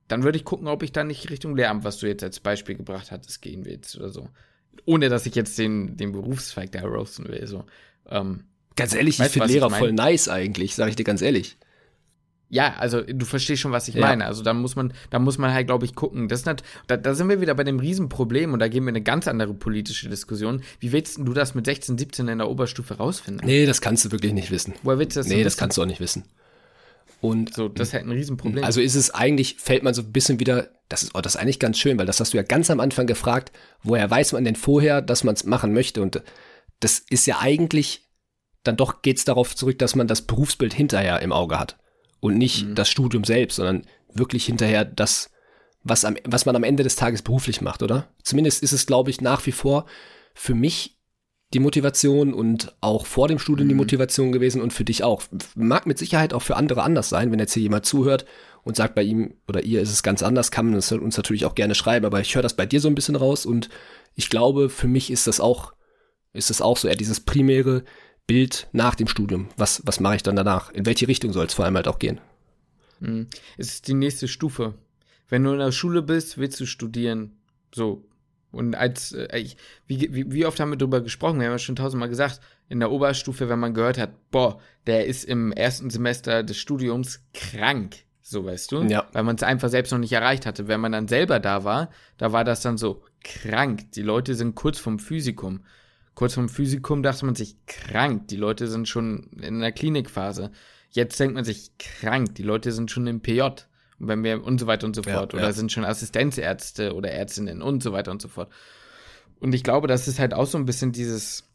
dann 0.07 0.23
würde 0.23 0.37
ich 0.37 0.45
gucken, 0.45 0.67
ob 0.67 0.83
ich 0.83 0.91
da 0.91 1.03
nicht 1.03 1.29
Richtung 1.29 1.55
Lehramt, 1.55 1.83
was 1.83 1.97
du 1.97 2.07
jetzt 2.07 2.23
als 2.23 2.39
Beispiel 2.39 2.75
gebracht 2.75 3.11
hattest, 3.11 3.41
gehen 3.41 3.65
willst 3.65 3.95
oder 3.97 4.09
so. 4.09 4.29
Ohne 4.85 5.09
dass 5.09 5.25
ich 5.25 5.35
jetzt 5.35 5.57
den, 5.57 5.97
den 5.97 6.11
Berufszweig 6.11 6.71
da 6.71 6.81
roasten 6.81 7.27
will. 7.27 7.45
So. 7.47 7.65
Ähm, 8.07 8.45
ganz 8.75 8.93
ehrlich, 8.93 9.19
ich 9.19 9.27
finde 9.27 9.47
Lehrer 9.47 9.67
ich 9.67 9.71
mein? 9.71 9.79
voll 9.79 9.93
nice 9.93 10.29
eigentlich, 10.29 10.75
sage 10.75 10.91
ich 10.91 10.95
dir 10.95 11.03
ganz 11.03 11.21
ehrlich. 11.21 11.57
Ja, 12.51 12.73
also 12.77 13.01
du 13.01 13.25
verstehst 13.25 13.61
schon, 13.61 13.71
was 13.71 13.87
ich 13.87 13.95
ja. 13.95 14.01
meine. 14.01 14.25
Also 14.25 14.41
da 14.43 14.53
muss 14.53 14.75
man, 14.75 14.91
da 15.11 15.19
muss 15.19 15.37
man 15.37 15.53
halt, 15.53 15.67
glaube 15.67 15.85
ich, 15.85 15.93
gucken. 15.93 16.27
Das 16.27 16.45
nicht, 16.45 16.63
da, 16.87 16.97
da 16.97 17.13
sind 17.13 17.29
wir 17.29 17.41
wieder 17.41 17.53
bei 17.53 17.63
dem 17.63 17.79
Riesenproblem 17.79 18.53
und 18.53 18.59
da 18.59 18.67
gehen 18.67 18.83
wir 18.83 18.89
in 18.89 18.95
eine 18.95 19.03
ganz 19.03 19.27
andere 19.27 19.53
politische 19.53 20.09
Diskussion. 20.09 20.63
Wie 20.79 20.91
willst 20.91 21.19
du 21.19 21.33
das 21.33 21.53
mit 21.53 21.65
16, 21.65 21.99
17 21.99 22.27
in 22.27 22.39
der 22.39 22.49
Oberstufe 22.49 22.95
rausfinden? 22.95 23.45
Nee, 23.45 23.67
das 23.67 23.81
kannst 23.81 24.03
du 24.03 24.11
wirklich 24.11 24.33
nicht 24.33 24.49
wissen. 24.49 24.73
Woher 24.81 24.97
willst 24.97 25.15
du 25.15 25.19
das 25.19 25.27
Nee, 25.27 25.43
das 25.43 25.57
kannst 25.57 25.77
du 25.77 25.83
auch 25.83 25.85
nicht 25.85 25.99
wissen. 25.99 26.23
Und 27.21 27.53
so, 27.53 27.67
das 27.67 27.89
ist 27.89 27.93
halt 27.93 28.05
ein 28.05 28.11
Riesenproblem. 28.11 28.63
Also 28.63 28.81
ist 28.81 28.95
es 28.95 29.13
eigentlich, 29.13 29.57
fällt 29.57 29.83
man 29.83 29.93
so 29.93 30.01
ein 30.01 30.11
bisschen 30.11 30.39
wieder, 30.39 30.69
das 30.87 31.03
ist, 31.03 31.11
oh, 31.13 31.21
das 31.21 31.35
ist 31.35 31.41
eigentlich 31.41 31.59
ganz 31.59 31.77
schön, 31.77 31.99
weil 31.99 32.05
das 32.05 32.19
hast 32.19 32.33
du 32.33 32.37
ja 32.37 32.43
ganz 32.43 32.71
am 32.71 32.79
Anfang 32.79 33.05
gefragt, 33.05 33.51
woher 33.83 34.09
weiß 34.09 34.31
man 34.31 34.43
denn 34.43 34.55
vorher, 34.55 35.01
dass 35.01 35.23
man 35.23 35.35
es 35.35 35.43
machen 35.43 35.73
möchte? 35.73 36.01
Und 36.01 36.23
das 36.79 36.99
ist 37.09 37.27
ja 37.27 37.39
eigentlich, 37.41 38.07
dann 38.63 38.77
doch 38.77 39.03
geht 39.03 39.17
es 39.17 39.25
darauf 39.25 39.55
zurück, 39.55 39.77
dass 39.77 39.95
man 39.95 40.07
das 40.07 40.23
Berufsbild 40.23 40.73
hinterher 40.73 41.21
im 41.21 41.33
Auge 41.33 41.59
hat 41.59 41.77
und 42.19 42.37
nicht 42.37 42.65
mhm. 42.65 42.75
das 42.75 42.89
Studium 42.89 43.23
selbst, 43.23 43.57
sondern 43.57 43.85
wirklich 44.13 44.45
hinterher 44.45 44.85
das, 44.85 45.31
was, 45.83 46.05
am, 46.05 46.17
was 46.25 46.45
man 46.45 46.55
am 46.55 46.63
Ende 46.63 46.83
des 46.83 46.95
Tages 46.95 47.21
beruflich 47.21 47.61
macht, 47.61 47.83
oder? 47.83 48.07
Zumindest 48.23 48.63
ist 48.63 48.71
es, 48.71 48.85
glaube 48.85 49.09
ich, 49.09 49.21
nach 49.21 49.45
wie 49.45 49.51
vor 49.51 49.85
für 50.33 50.55
mich 50.55 50.97
die 51.53 51.59
Motivation 51.59 52.33
und 52.33 52.75
auch 52.79 53.05
vor 53.05 53.27
dem 53.27 53.39
Studium 53.39 53.67
mhm. 53.67 53.69
die 53.69 53.75
Motivation 53.75 54.31
gewesen 54.31 54.61
und 54.61 54.71
für 54.71 54.85
dich 54.85 55.03
auch. 55.03 55.23
Mag 55.55 55.87
mit 55.87 55.97
Sicherheit 55.97 56.33
auch 56.33 56.43
für 56.43 56.55
andere 56.55 56.83
anders 56.83 57.09
sein, 57.09 57.31
wenn 57.31 57.39
jetzt 57.39 57.53
hier 57.53 57.63
jemand 57.63 57.85
zuhört 57.85 58.25
und 58.63 58.75
sagt, 58.75 58.93
bei 58.93 59.01
ihm 59.01 59.33
oder 59.47 59.63
ihr 59.63 59.81
ist 59.81 59.91
es 59.91 60.03
ganz 60.03 60.21
anders, 60.21 60.51
kann 60.51 60.67
man 60.67 60.75
es 60.75 60.91
uns 60.91 61.17
natürlich 61.17 61.45
auch 61.45 61.55
gerne 61.55 61.75
schreiben, 61.75 62.05
aber 62.05 62.19
ich 62.19 62.35
höre 62.35 62.43
das 62.43 62.55
bei 62.55 62.65
dir 62.65 62.79
so 62.79 62.87
ein 62.87 62.95
bisschen 62.95 63.15
raus 63.15 63.45
und 63.45 63.69
ich 64.15 64.29
glaube, 64.29 64.69
für 64.69 64.87
mich 64.87 65.09
ist 65.11 65.27
das 65.27 65.39
auch, 65.39 65.73
ist 66.33 66.49
das 66.49 66.61
auch 66.61 66.77
so 66.77 66.87
eher 66.87 66.95
dieses 66.95 67.19
primäre, 67.21 67.83
Bild 68.29 68.67
nach 68.73 68.93
dem 68.93 69.07
Studium. 69.07 69.49
Was, 69.57 69.81
was 69.85 69.99
mache 69.99 70.17
ich 70.17 70.21
dann 70.21 70.35
danach? 70.35 70.69
In 70.69 70.85
welche 70.85 71.07
Richtung 71.07 71.33
soll 71.33 71.47
es 71.47 71.55
vor 71.55 71.65
allem 71.65 71.75
halt 71.75 71.87
auch 71.87 71.97
gehen? 71.97 72.21
Hm. 72.99 73.25
Es 73.57 73.69
ist 73.69 73.87
die 73.87 73.95
nächste 73.95 74.27
Stufe. 74.27 74.75
Wenn 75.29 75.43
du 75.43 75.53
in 75.53 75.57
der 75.57 75.71
Schule 75.71 76.03
bist, 76.03 76.37
willst 76.37 76.59
du 76.59 76.67
studieren. 76.67 77.31
So. 77.73 78.05
Und 78.51 78.75
als, 78.75 79.13
äh, 79.13 79.35
ich, 79.39 79.57
wie, 79.87 80.13
wie, 80.13 80.31
wie 80.31 80.45
oft 80.45 80.59
haben 80.59 80.69
wir 80.69 80.77
darüber 80.77 81.01
gesprochen? 81.01 81.39
Wir 81.39 81.47
haben 81.47 81.53
ja 81.53 81.57
schon 81.57 81.75
tausendmal 81.75 82.07
gesagt, 82.07 82.39
in 82.67 82.79
der 82.79 82.91
Oberstufe, 82.91 83.49
wenn 83.49 83.57
man 83.57 83.73
gehört 83.73 83.97
hat, 83.97 84.11
boah, 84.29 84.59
der 84.85 85.07
ist 85.07 85.23
im 85.23 85.51
ersten 85.51 85.89
Semester 85.89 86.43
des 86.43 86.57
Studiums 86.57 87.23
krank. 87.33 87.95
So, 88.21 88.45
weißt 88.45 88.71
du? 88.73 88.83
Ja. 88.83 89.07
Weil 89.11 89.23
man 89.23 89.37
es 89.37 89.43
einfach 89.43 89.69
selbst 89.69 89.89
noch 89.91 89.97
nicht 89.97 90.13
erreicht 90.13 90.45
hatte. 90.45 90.67
Wenn 90.67 90.81
man 90.81 90.91
dann 90.91 91.07
selber 91.07 91.39
da 91.39 91.63
war, 91.63 91.89
da 92.17 92.31
war 92.31 92.43
das 92.43 92.61
dann 92.61 92.77
so 92.77 93.01
krank. 93.23 93.91
Die 93.93 94.03
Leute 94.03 94.35
sind 94.35 94.53
kurz 94.53 94.77
vom 94.77 94.99
Physikum. 94.99 95.61
Kurz 96.19 96.33
vom 96.33 96.49
Physikum 96.49 97.01
dachte 97.01 97.25
man 97.25 97.35
sich 97.35 97.55
krank, 97.65 98.27
die 98.27 98.35
Leute 98.35 98.67
sind 98.67 98.89
schon 98.89 99.29
in 99.41 99.61
der 99.61 99.71
Klinikphase. 99.71 100.51
Jetzt 100.89 101.17
denkt 101.17 101.33
man 101.33 101.45
sich 101.45 101.71
krank, 101.77 102.35
die 102.35 102.43
Leute 102.43 102.73
sind 102.73 102.91
schon 102.91 103.07
im 103.07 103.21
PJ. 103.21 103.41
Und 103.41 103.63
wenn 103.99 104.21
wir 104.21 104.43
und 104.43 104.59
so 104.59 104.67
weiter 104.67 104.85
und 104.85 104.97
so 104.97 105.03
fort. 105.03 105.31
Ja, 105.31 105.39
oder 105.39 105.47
ja. 105.47 105.53
sind 105.53 105.71
schon 105.71 105.85
Assistenzärzte 105.85 106.93
oder 106.93 107.09
Ärztinnen 107.09 107.61
und 107.61 107.81
so 107.81 107.93
weiter 107.93 108.11
und 108.11 108.21
so 108.21 108.27
fort. 108.27 108.51
Und 109.39 109.55
ich 109.55 109.63
glaube, 109.63 109.87
das 109.87 110.09
ist 110.09 110.19
halt 110.19 110.33
auch 110.33 110.45
so 110.45 110.57
ein 110.57 110.65
bisschen 110.65 110.91
dieses, 110.91 111.49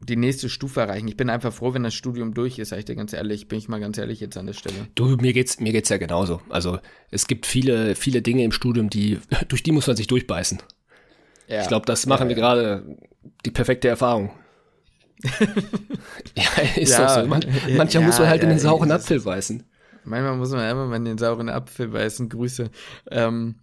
die 0.00 0.16
nächste 0.16 0.50
Stufe 0.50 0.80
erreichen. 0.80 1.08
Ich 1.08 1.16
bin 1.16 1.30
einfach 1.30 1.54
froh, 1.54 1.72
wenn 1.72 1.82
das 1.82 1.94
Studium 1.94 2.34
durch 2.34 2.58
ist, 2.58 2.68
sag 2.68 2.80
ich 2.80 2.84
dir 2.84 2.96
ganz 2.96 3.14
ehrlich, 3.14 3.48
bin 3.48 3.58
ich 3.58 3.68
mal 3.70 3.80
ganz 3.80 3.96
ehrlich 3.96 4.20
jetzt 4.20 4.36
an 4.36 4.44
der 4.44 4.52
Stelle. 4.52 4.88
Du, 4.94 5.16
mir 5.16 5.32
geht's, 5.32 5.58
mir 5.58 5.72
geht's 5.72 5.88
ja 5.88 5.96
genauso. 5.96 6.42
Also, 6.50 6.80
es 7.10 7.26
gibt 7.26 7.46
viele, 7.46 7.94
viele 7.94 8.20
Dinge 8.20 8.44
im 8.44 8.52
Studium, 8.52 8.90
die, 8.90 9.20
durch 9.48 9.62
die 9.62 9.72
muss 9.72 9.86
man 9.86 9.96
sich 9.96 10.06
durchbeißen. 10.06 10.58
Ja. 11.48 11.62
Ich 11.62 11.68
glaube, 11.68 11.86
das 11.86 12.06
machen 12.06 12.28
wir 12.28 12.34
gerade 12.34 12.96
die 13.44 13.50
perfekte 13.50 13.88
Erfahrung. 13.88 14.30
ja, 16.36 16.44
ist 16.76 16.90
ja, 16.90 17.06
doch 17.06 17.22
so. 17.22 17.28
Man, 17.28 17.44
mancher 17.76 18.00
ja, 18.00 18.06
muss 18.06 18.18
man 18.18 18.28
halt 18.28 18.42
in 18.42 18.50
den 18.50 18.58
sauren 18.58 18.90
Apfel 18.90 19.20
beißen. 19.20 19.62
Manchmal 20.04 20.36
muss 20.36 20.50
man 20.50 20.70
immer 20.70 20.94
in 20.94 21.04
den 21.04 21.18
sauren 21.18 21.48
Apfel 21.48 21.88
beißen. 21.88 22.28
Grüße. 22.28 22.70
Ähm, 23.10 23.56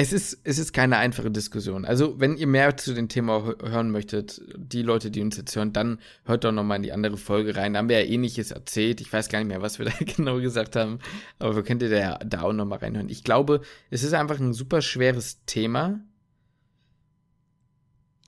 es 0.00 0.12
ist, 0.12 0.38
es 0.44 0.60
ist 0.60 0.72
keine 0.72 0.98
einfache 0.98 1.28
Diskussion. 1.28 1.84
Also, 1.84 2.20
wenn 2.20 2.36
ihr 2.36 2.46
mehr 2.46 2.76
zu 2.76 2.94
dem 2.94 3.08
Thema 3.08 3.54
hören 3.60 3.90
möchtet, 3.90 4.40
die 4.56 4.82
Leute, 4.82 5.10
die 5.10 5.20
uns 5.20 5.36
jetzt 5.36 5.56
hören, 5.56 5.72
dann 5.72 5.98
hört 6.24 6.44
doch 6.44 6.52
nochmal 6.52 6.76
in 6.76 6.84
die 6.84 6.92
andere 6.92 7.16
Folge 7.16 7.56
rein. 7.56 7.72
Da 7.72 7.80
haben 7.80 7.88
wir 7.88 8.00
ja 8.00 8.06
ähnliches 8.06 8.52
erzählt. 8.52 9.00
Ich 9.00 9.12
weiß 9.12 9.28
gar 9.28 9.40
nicht 9.40 9.48
mehr, 9.48 9.60
was 9.60 9.80
wir 9.80 9.86
da 9.86 9.92
genau 9.98 10.40
gesagt 10.40 10.76
haben. 10.76 11.00
Aber 11.40 11.56
wir 11.56 11.64
könnt 11.64 11.82
ihr 11.82 11.90
da, 11.90 12.18
da 12.18 12.42
auch 12.42 12.52
nochmal 12.52 12.78
reinhören. 12.78 13.08
Ich 13.08 13.24
glaube, 13.24 13.62
es 13.90 14.04
ist 14.04 14.14
einfach 14.14 14.38
ein 14.38 14.52
super 14.52 14.82
schweres 14.82 15.44
Thema. 15.46 15.98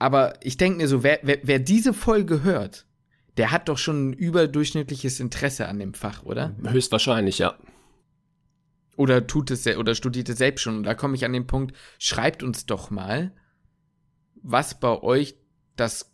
Aber 0.01 0.33
ich 0.41 0.57
denke 0.57 0.79
mir 0.79 0.87
so, 0.87 1.03
wer, 1.03 1.19
wer, 1.21 1.37
wer 1.43 1.59
diese 1.59 1.93
Folge 1.93 2.41
hört, 2.41 2.87
der 3.37 3.51
hat 3.51 3.69
doch 3.69 3.77
schon 3.77 4.09
ein 4.09 4.13
überdurchschnittliches 4.13 5.19
Interesse 5.19 5.67
an 5.67 5.77
dem 5.77 5.93
Fach, 5.93 6.23
oder? 6.23 6.55
Höchstwahrscheinlich, 6.67 7.37
ja. 7.37 7.55
Oder 8.97 9.27
tut 9.27 9.51
es 9.51 9.67
oder 9.67 9.93
studiert 9.93 10.27
es 10.29 10.39
selbst 10.39 10.63
schon. 10.63 10.77
Und 10.77 10.83
da 10.85 10.95
komme 10.95 11.13
ich 11.13 11.23
an 11.23 11.33
den 11.33 11.45
Punkt, 11.45 11.77
schreibt 11.99 12.41
uns 12.41 12.65
doch 12.65 12.89
mal, 12.89 13.31
was 14.41 14.79
bei 14.79 15.03
euch 15.03 15.35
das, 15.75 16.11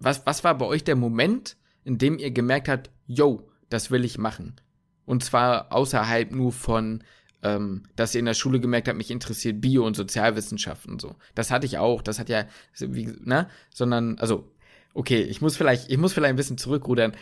was, 0.00 0.26
was 0.26 0.42
war 0.42 0.58
bei 0.58 0.66
euch 0.66 0.82
der 0.82 0.96
Moment, 0.96 1.56
in 1.84 1.98
dem 1.98 2.18
ihr 2.18 2.32
gemerkt 2.32 2.68
habt, 2.68 2.90
yo, 3.06 3.48
das 3.68 3.92
will 3.92 4.04
ich 4.04 4.18
machen. 4.18 4.56
Und 5.04 5.22
zwar 5.22 5.72
außerhalb 5.72 6.32
nur 6.32 6.50
von, 6.50 7.04
ähm, 7.42 7.84
dass 7.96 8.14
ihr 8.14 8.20
in 8.20 8.26
der 8.26 8.34
Schule 8.34 8.60
gemerkt 8.60 8.88
habt, 8.88 8.96
mich 8.96 9.10
interessiert 9.10 9.60
Bio- 9.60 9.86
und 9.86 9.96
Sozialwissenschaften 9.96 10.92
und 10.92 11.00
so. 11.00 11.16
Das 11.34 11.50
hatte 11.50 11.66
ich 11.66 11.78
auch. 11.78 12.02
Das 12.02 12.18
hat 12.18 12.28
ja, 12.28 12.46
wie, 12.78 13.12
ne? 13.20 13.48
Sondern, 13.74 14.18
also, 14.18 14.52
okay, 14.94 15.22
ich 15.22 15.40
muss 15.40 15.56
vielleicht, 15.56 15.90
ich 15.90 15.98
muss 15.98 16.12
vielleicht 16.12 16.30
ein 16.30 16.36
bisschen 16.36 16.58
zurückrudern. 16.58 17.12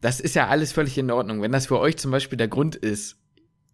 Das 0.00 0.20
ist 0.20 0.34
ja 0.34 0.48
alles 0.48 0.72
völlig 0.72 0.98
in 0.98 1.10
Ordnung. 1.10 1.42
Wenn 1.42 1.52
das 1.52 1.66
für 1.66 1.78
euch 1.78 1.96
zum 1.96 2.10
Beispiel 2.10 2.36
der 2.36 2.48
Grund 2.48 2.74
ist, 2.74 3.18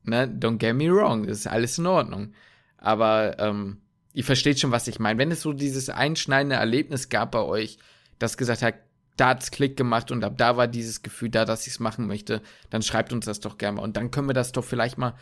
ne, 0.04 0.26
don't 0.26 0.58
get 0.58 0.76
me 0.76 0.90
wrong, 0.90 1.26
das 1.26 1.38
ist 1.38 1.46
alles 1.46 1.78
in 1.78 1.86
Ordnung. 1.86 2.34
Aber 2.76 3.38
ähm, 3.38 3.78
ihr 4.12 4.24
versteht 4.24 4.60
schon, 4.60 4.72
was 4.72 4.88
ich 4.88 4.98
meine. 4.98 5.18
Wenn 5.18 5.30
es 5.30 5.40
so 5.40 5.52
dieses 5.52 5.88
einschneidende 5.88 6.56
Erlebnis 6.56 7.08
gab 7.08 7.32
bei 7.32 7.42
euch, 7.42 7.78
das 8.18 8.36
gesagt 8.36 8.62
hat, 8.62 8.74
da 9.16 9.28
hat's 9.28 9.50
Klick 9.50 9.76
gemacht 9.76 10.10
und 10.10 10.24
ab 10.24 10.34
da 10.36 10.56
war 10.56 10.66
dieses 10.66 11.02
Gefühl 11.02 11.30
da, 11.30 11.44
dass 11.44 11.66
ich 11.66 11.74
es 11.74 11.80
machen 11.80 12.06
möchte, 12.06 12.40
dann 12.70 12.82
schreibt 12.82 13.12
uns 13.12 13.26
das 13.26 13.40
doch 13.40 13.58
gerne 13.58 13.76
mal. 13.76 13.82
Und 13.82 13.96
dann 13.96 14.10
können 14.10 14.28
wir 14.28 14.34
das 14.34 14.52
doch 14.52 14.64
vielleicht 14.64 14.98
mal 14.98 15.14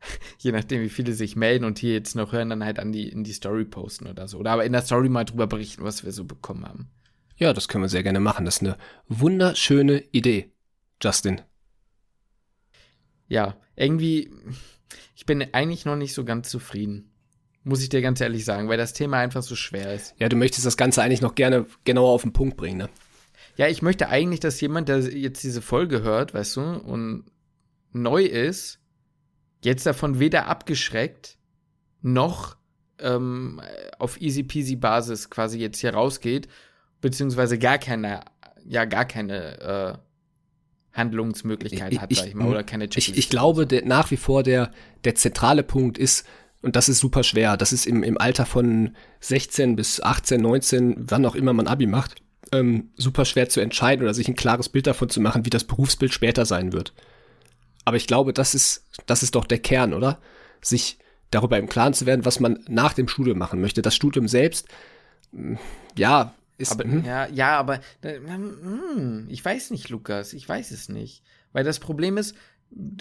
je 0.38 0.52
nachdem, 0.52 0.82
wie 0.82 0.88
viele 0.88 1.12
sich 1.12 1.36
melden 1.36 1.64
und 1.64 1.78
hier 1.78 1.92
jetzt 1.92 2.14
noch 2.14 2.32
hören, 2.32 2.50
dann 2.50 2.64
halt 2.64 2.78
an 2.78 2.92
die, 2.92 3.08
in 3.08 3.24
die 3.24 3.32
Story 3.32 3.64
posten 3.64 4.06
oder 4.06 4.28
so. 4.28 4.38
Oder 4.38 4.52
aber 4.52 4.64
in 4.64 4.72
der 4.72 4.82
Story 4.82 5.08
mal 5.08 5.24
drüber 5.24 5.46
berichten, 5.46 5.84
was 5.84 6.04
wir 6.04 6.12
so 6.12 6.24
bekommen 6.24 6.66
haben. 6.66 6.90
Ja, 7.36 7.52
das 7.52 7.68
können 7.68 7.84
wir 7.84 7.88
sehr 7.88 8.02
gerne 8.02 8.20
machen. 8.20 8.44
Das 8.44 8.56
ist 8.56 8.62
eine 8.62 8.76
wunderschöne 9.08 10.02
Idee, 10.12 10.50
Justin. 11.02 11.40
Ja, 13.28 13.56
irgendwie, 13.76 14.30
ich 15.14 15.26
bin 15.26 15.46
eigentlich 15.52 15.84
noch 15.84 15.96
nicht 15.96 16.14
so 16.14 16.24
ganz 16.24 16.48
zufrieden. 16.48 17.12
Muss 17.62 17.82
ich 17.82 17.90
dir 17.90 18.00
ganz 18.00 18.20
ehrlich 18.20 18.44
sagen, 18.44 18.68
weil 18.68 18.78
das 18.78 18.94
Thema 18.94 19.18
einfach 19.18 19.42
so 19.42 19.54
schwer 19.54 19.94
ist. 19.94 20.14
Ja, 20.18 20.28
du 20.28 20.36
möchtest 20.36 20.66
das 20.66 20.76
Ganze 20.76 21.02
eigentlich 21.02 21.20
noch 21.20 21.34
gerne 21.34 21.66
genauer 21.84 22.10
auf 22.10 22.22
den 22.22 22.32
Punkt 22.32 22.56
bringen, 22.56 22.78
ne? 22.78 22.88
Ja, 23.56 23.66
ich 23.66 23.82
möchte 23.82 24.08
eigentlich, 24.08 24.40
dass 24.40 24.60
jemand, 24.60 24.88
der 24.88 25.00
jetzt 25.00 25.42
diese 25.42 25.60
Folge 25.60 26.02
hört, 26.02 26.32
weißt 26.32 26.56
du, 26.56 26.60
und 26.60 27.24
neu 27.92 28.22
ist, 28.22 28.78
jetzt 29.62 29.86
davon 29.86 30.18
weder 30.18 30.46
abgeschreckt 30.46 31.36
noch 32.02 32.56
ähm, 33.00 33.60
auf 33.98 34.20
easy 34.20 34.42
peasy 34.42 34.76
Basis 34.76 35.30
quasi 35.30 35.58
jetzt 35.58 35.80
hier 35.80 35.94
rausgeht, 35.94 36.48
beziehungsweise 37.00 37.58
gar 37.58 37.78
keine, 37.78 38.20
ja, 38.64 38.84
gar 38.84 39.04
keine 39.04 39.60
äh, 39.60 39.98
Handlungsmöglichkeit 40.98 41.92
ich, 41.92 42.00
hat, 42.00 42.12
sag 42.12 42.26
ich 42.26 42.34
mal, 42.34 42.48
oder 42.48 42.64
keine 42.64 42.88
Checkliste. 42.88 43.12
Ich, 43.12 43.18
ich 43.18 43.30
glaube, 43.30 43.66
der, 43.66 43.84
nach 43.84 44.10
wie 44.10 44.16
vor 44.16 44.42
der, 44.42 44.72
der 45.04 45.14
zentrale 45.14 45.62
Punkt 45.62 45.98
ist, 45.98 46.26
und 46.60 46.74
das 46.74 46.88
ist 46.88 46.98
super 46.98 47.22
schwer, 47.22 47.56
das 47.56 47.72
ist 47.72 47.86
im, 47.86 48.02
im 48.02 48.18
Alter 48.18 48.44
von 48.44 48.96
16 49.20 49.76
bis 49.76 50.00
18, 50.00 50.40
19, 50.40 50.96
wann 50.98 51.24
auch 51.24 51.36
immer 51.36 51.52
man 51.52 51.68
Abi 51.68 51.86
macht, 51.86 52.16
ähm, 52.52 52.90
super 52.96 53.24
schwer 53.24 53.48
zu 53.48 53.60
entscheiden 53.60 54.02
oder 54.02 54.14
sich 54.14 54.28
ein 54.28 54.34
klares 54.34 54.68
Bild 54.68 54.86
davon 54.86 55.08
zu 55.08 55.20
machen, 55.20 55.44
wie 55.44 55.50
das 55.50 55.64
Berufsbild 55.64 56.12
später 56.12 56.46
sein 56.46 56.72
wird. 56.72 56.94
Aber 57.88 57.96
ich 57.96 58.06
glaube, 58.06 58.34
das 58.34 58.54
ist, 58.54 58.84
das 59.06 59.22
ist 59.22 59.34
doch 59.34 59.46
der 59.46 59.60
Kern, 59.60 59.94
oder? 59.94 60.20
Sich 60.60 60.98
darüber 61.30 61.56
im 61.56 61.70
Klaren 61.70 61.94
zu 61.94 62.04
werden, 62.04 62.26
was 62.26 62.38
man 62.38 62.62
nach 62.68 62.92
dem 62.92 63.08
Studium 63.08 63.38
machen 63.38 63.62
möchte. 63.62 63.80
Das 63.80 63.96
Studium 63.96 64.28
selbst, 64.28 64.68
mm, 65.32 65.54
ja, 65.96 66.34
ist. 66.58 66.72
Aber, 66.72 66.84
hm? 66.84 67.02
ja, 67.06 67.26
ja, 67.28 67.58
aber 67.58 67.80
hm, 68.02 69.24
ich 69.30 69.42
weiß 69.42 69.70
nicht, 69.70 69.88
Lukas, 69.88 70.34
ich 70.34 70.46
weiß 70.46 70.70
es 70.70 70.90
nicht. 70.90 71.22
Weil 71.52 71.64
das 71.64 71.78
Problem 71.78 72.18
ist, 72.18 72.36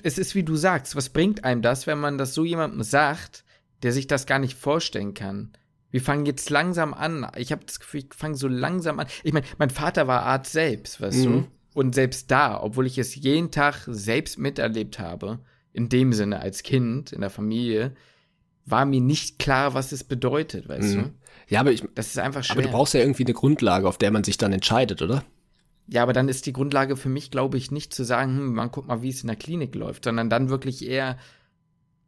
es 0.03 0.17
ist 0.17 0.35
wie 0.35 0.43
du 0.43 0.55
sagst, 0.55 0.95
was 0.95 1.09
bringt 1.09 1.43
einem 1.43 1.61
das, 1.61 1.85
wenn 1.85 1.99
man 1.99 2.17
das 2.17 2.33
so 2.33 2.45
jemandem 2.45 2.81
sagt, 2.81 3.43
der 3.83 3.91
sich 3.91 4.07
das 4.07 4.25
gar 4.25 4.39
nicht 4.39 4.57
vorstellen 4.57 5.13
kann? 5.13 5.51
Wir 5.91 5.99
fangen 5.99 6.25
jetzt 6.25 6.49
langsam 6.49 6.93
an. 6.93 7.29
Ich 7.35 7.51
habe 7.51 7.65
das 7.65 7.81
Gefühl, 7.81 8.05
ich 8.05 8.13
fange 8.13 8.37
so 8.37 8.47
langsam 8.47 9.01
an. 9.01 9.07
Ich 9.25 9.33
meine, 9.33 9.45
mein 9.57 9.69
Vater 9.69 10.07
war 10.07 10.23
Arzt 10.23 10.53
selbst, 10.53 11.01
weißt 11.01 11.25
mhm. 11.25 11.33
du? 11.33 11.47
Und 11.77 11.93
selbst 11.93 12.31
da, 12.31 12.59
obwohl 12.59 12.87
ich 12.87 12.97
es 12.97 13.13
jeden 13.13 13.51
Tag 13.51 13.83
selbst 13.85 14.39
miterlebt 14.39 14.97
habe, 14.97 15.37
in 15.73 15.89
dem 15.89 16.11
Sinne 16.11 16.39
als 16.39 16.63
Kind 16.63 17.13
in 17.13 17.21
der 17.21 17.29
Familie, 17.29 17.95
war 18.65 18.83
mir 18.83 18.99
nicht 18.99 19.37
klar, 19.37 19.75
was 19.75 19.91
es 19.91 20.03
bedeutet, 20.03 20.67
weißt 20.67 20.95
mhm. 20.95 21.03
du? 21.03 21.13
Ja, 21.49 21.59
aber 21.59 21.71
ich, 21.71 21.83
das 21.93 22.07
ist 22.07 22.17
einfach 22.17 22.43
schwer. 22.43 22.55
Aber 22.55 22.63
du 22.63 22.71
brauchst 22.71 22.95
ja 22.95 23.01
irgendwie 23.01 23.25
eine 23.25 23.35
Grundlage, 23.35 23.87
auf 23.87 23.99
der 23.99 24.09
man 24.09 24.23
sich 24.23 24.39
dann 24.39 24.53
entscheidet, 24.53 25.03
oder? 25.03 25.23
Ja, 25.85 26.01
aber 26.01 26.13
dann 26.13 26.29
ist 26.29 26.47
die 26.47 26.51
Grundlage 26.51 26.97
für 26.97 27.09
mich, 27.09 27.29
glaube 27.29 27.59
ich, 27.59 27.69
nicht 27.69 27.93
zu 27.93 28.03
sagen, 28.03 28.37
hm, 28.37 28.55
man 28.55 28.71
guck 28.71 28.87
mal, 28.87 29.03
wie 29.03 29.09
es 29.09 29.21
in 29.21 29.27
der 29.27 29.35
Klinik 29.35 29.75
läuft, 29.75 30.05
sondern 30.05 30.31
dann 30.31 30.49
wirklich 30.49 30.83
eher, 30.83 31.19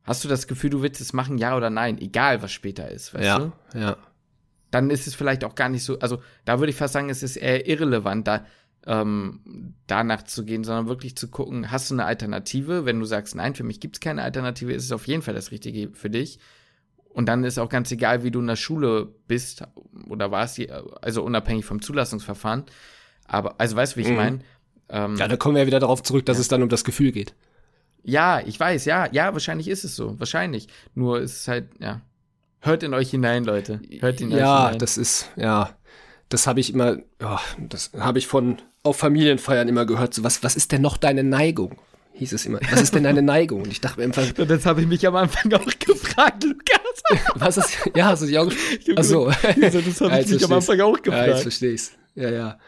hast 0.01 0.23
du 0.23 0.27
das 0.27 0.47
Gefühl, 0.47 0.71
du 0.71 0.81
willst 0.81 0.99
es 0.99 1.13
machen, 1.13 1.37
ja 1.37 1.55
oder 1.55 1.69
nein, 1.69 1.99
egal 1.99 2.41
was 2.41 2.51
später 2.51 2.89
ist, 2.89 3.13
weißt 3.13 3.23
ja, 3.23 3.37
du? 3.37 3.51
Ja, 3.75 3.79
ja. 3.79 3.97
Dann 4.71 4.89
ist 4.89 5.05
es 5.05 5.13
vielleicht 5.13 5.43
auch 5.43 5.53
gar 5.53 5.69
nicht 5.69 5.83
so, 5.83 5.99
also 5.99 6.23
da 6.43 6.57
würde 6.57 6.71
ich 6.71 6.75
fast 6.75 6.95
sagen, 6.95 7.11
es 7.11 7.21
ist 7.21 7.35
eher 7.35 7.67
irrelevant, 7.67 8.27
da 8.27 8.47
ähm, 8.89 9.75
danach 9.85 10.23
zu 10.23 10.43
gehen, 10.43 10.63
sondern 10.63 10.87
wirklich 10.87 11.15
zu 11.15 11.27
gucken, 11.27 11.69
hast 11.71 11.91
du 11.91 11.95
eine 11.95 12.05
Alternative? 12.05 12.85
Wenn 12.85 12.99
du 12.99 13.05
sagst, 13.05 13.35
nein, 13.35 13.53
für 13.53 13.63
mich 13.63 13.79
gibt 13.79 13.97
es 13.97 13.99
keine 13.99 14.23
Alternative, 14.23 14.73
ist 14.73 14.83
es 14.83 14.91
auf 14.91 15.07
jeden 15.07 15.21
Fall 15.21 15.35
das 15.35 15.51
Richtige 15.51 15.91
für 15.93 16.09
dich. 16.09 16.39
Und 17.09 17.27
dann 17.27 17.43
ist 17.43 17.59
auch 17.59 17.69
ganz 17.69 17.91
egal, 17.91 18.23
wie 18.23 18.31
du 18.31 18.39
in 18.39 18.47
der 18.47 18.55
Schule 18.55 19.07
bist 19.27 19.63
oder 20.09 20.31
warst, 20.31 20.59
also 21.01 21.23
unabhängig 21.23 21.65
vom 21.65 21.83
Zulassungsverfahren. 21.83 22.63
Aber, 23.25 23.59
also 23.59 23.75
weißt 23.75 23.93
du, 23.93 23.97
wie 23.97 24.01
ich 24.01 24.09
mhm. 24.09 24.15
meine? 24.15 24.39
Ähm, 24.89 25.15
ja, 25.17 25.27
da 25.27 25.37
kommen 25.37 25.53
wir 25.55 25.61
ja 25.61 25.67
wieder 25.67 25.79
darauf 25.79 26.01
zurück, 26.01 26.25
dass 26.25 26.37
ja. 26.37 26.41
es 26.41 26.47
dann 26.47 26.63
um 26.63 26.69
das 26.69 26.83
Gefühl 26.83 27.11
geht. 27.11 27.35
Ja, 28.01 28.41
ich 28.43 28.59
weiß, 28.59 28.85
ja, 28.85 29.07
ja, 29.11 29.33
wahrscheinlich 29.33 29.67
ist 29.67 29.83
es 29.83 29.95
so, 29.95 30.19
wahrscheinlich. 30.19 30.67
Nur 30.95 31.19
ist 31.19 31.41
es 31.41 31.47
halt, 31.47 31.69
ja. 31.79 32.01
Hört 32.61 32.81
in 32.81 32.95
euch 32.95 33.11
hinein, 33.11 33.43
Leute. 33.43 33.81
Hört 33.99 34.19
in 34.19 34.31
ja, 34.31 34.37
euch 34.37 34.41
hinein. 34.41 34.73
Ja, 34.73 34.75
das 34.75 34.97
ist, 34.97 35.29
ja, 35.35 35.77
das 36.29 36.47
habe 36.47 36.59
ich 36.59 36.73
immer, 36.73 36.97
oh, 37.21 37.37
das 37.59 37.91
habe 37.93 38.17
ich 38.17 38.25
von 38.25 38.57
auf 38.83 38.97
Familienfeiern 38.97 39.67
immer 39.67 39.85
gehört. 39.85 40.13
So, 40.13 40.23
was, 40.23 40.43
was 40.43 40.55
ist 40.55 40.71
denn 40.71 40.81
noch 40.81 40.97
deine 40.97 41.23
Neigung? 41.23 41.77
Hieß 42.13 42.33
es 42.33 42.45
immer. 42.45 42.59
Was 42.71 42.81
ist 42.81 42.95
denn 42.95 43.03
deine 43.03 43.21
Neigung? 43.21 43.61
Und 43.61 43.71
ich 43.71 43.79
dachte 43.79 43.99
mir 43.99 44.05
einfach. 44.05 44.29
das 44.33 44.65
habe 44.65 44.81
ich 44.81 44.87
mich 44.87 45.07
am 45.07 45.15
Anfang 45.15 45.53
auch 45.53 45.65
gefragt, 45.79 46.43
Lukas. 46.43 47.23
was 47.35 47.57
ist? 47.57 47.77
Ja, 47.95 48.07
hast 48.07 48.23
du 48.23 48.27
dich 48.27 48.37
auch 48.37 48.49
gefragt? 48.49 48.99
Achso. 48.99 49.29
das 49.29 50.01
habe 50.01 50.19
ich 50.21 50.27
mich 50.29 50.43
am 50.43 50.53
Anfang 50.53 50.81
auch 50.81 51.01
gefragt. 51.01 51.27
Ja, 51.27 51.33
jetzt 51.33 51.43
verstehe 51.43 51.71
ich's. 51.71 51.93
Ja, 52.15 52.29
ja. 52.29 52.59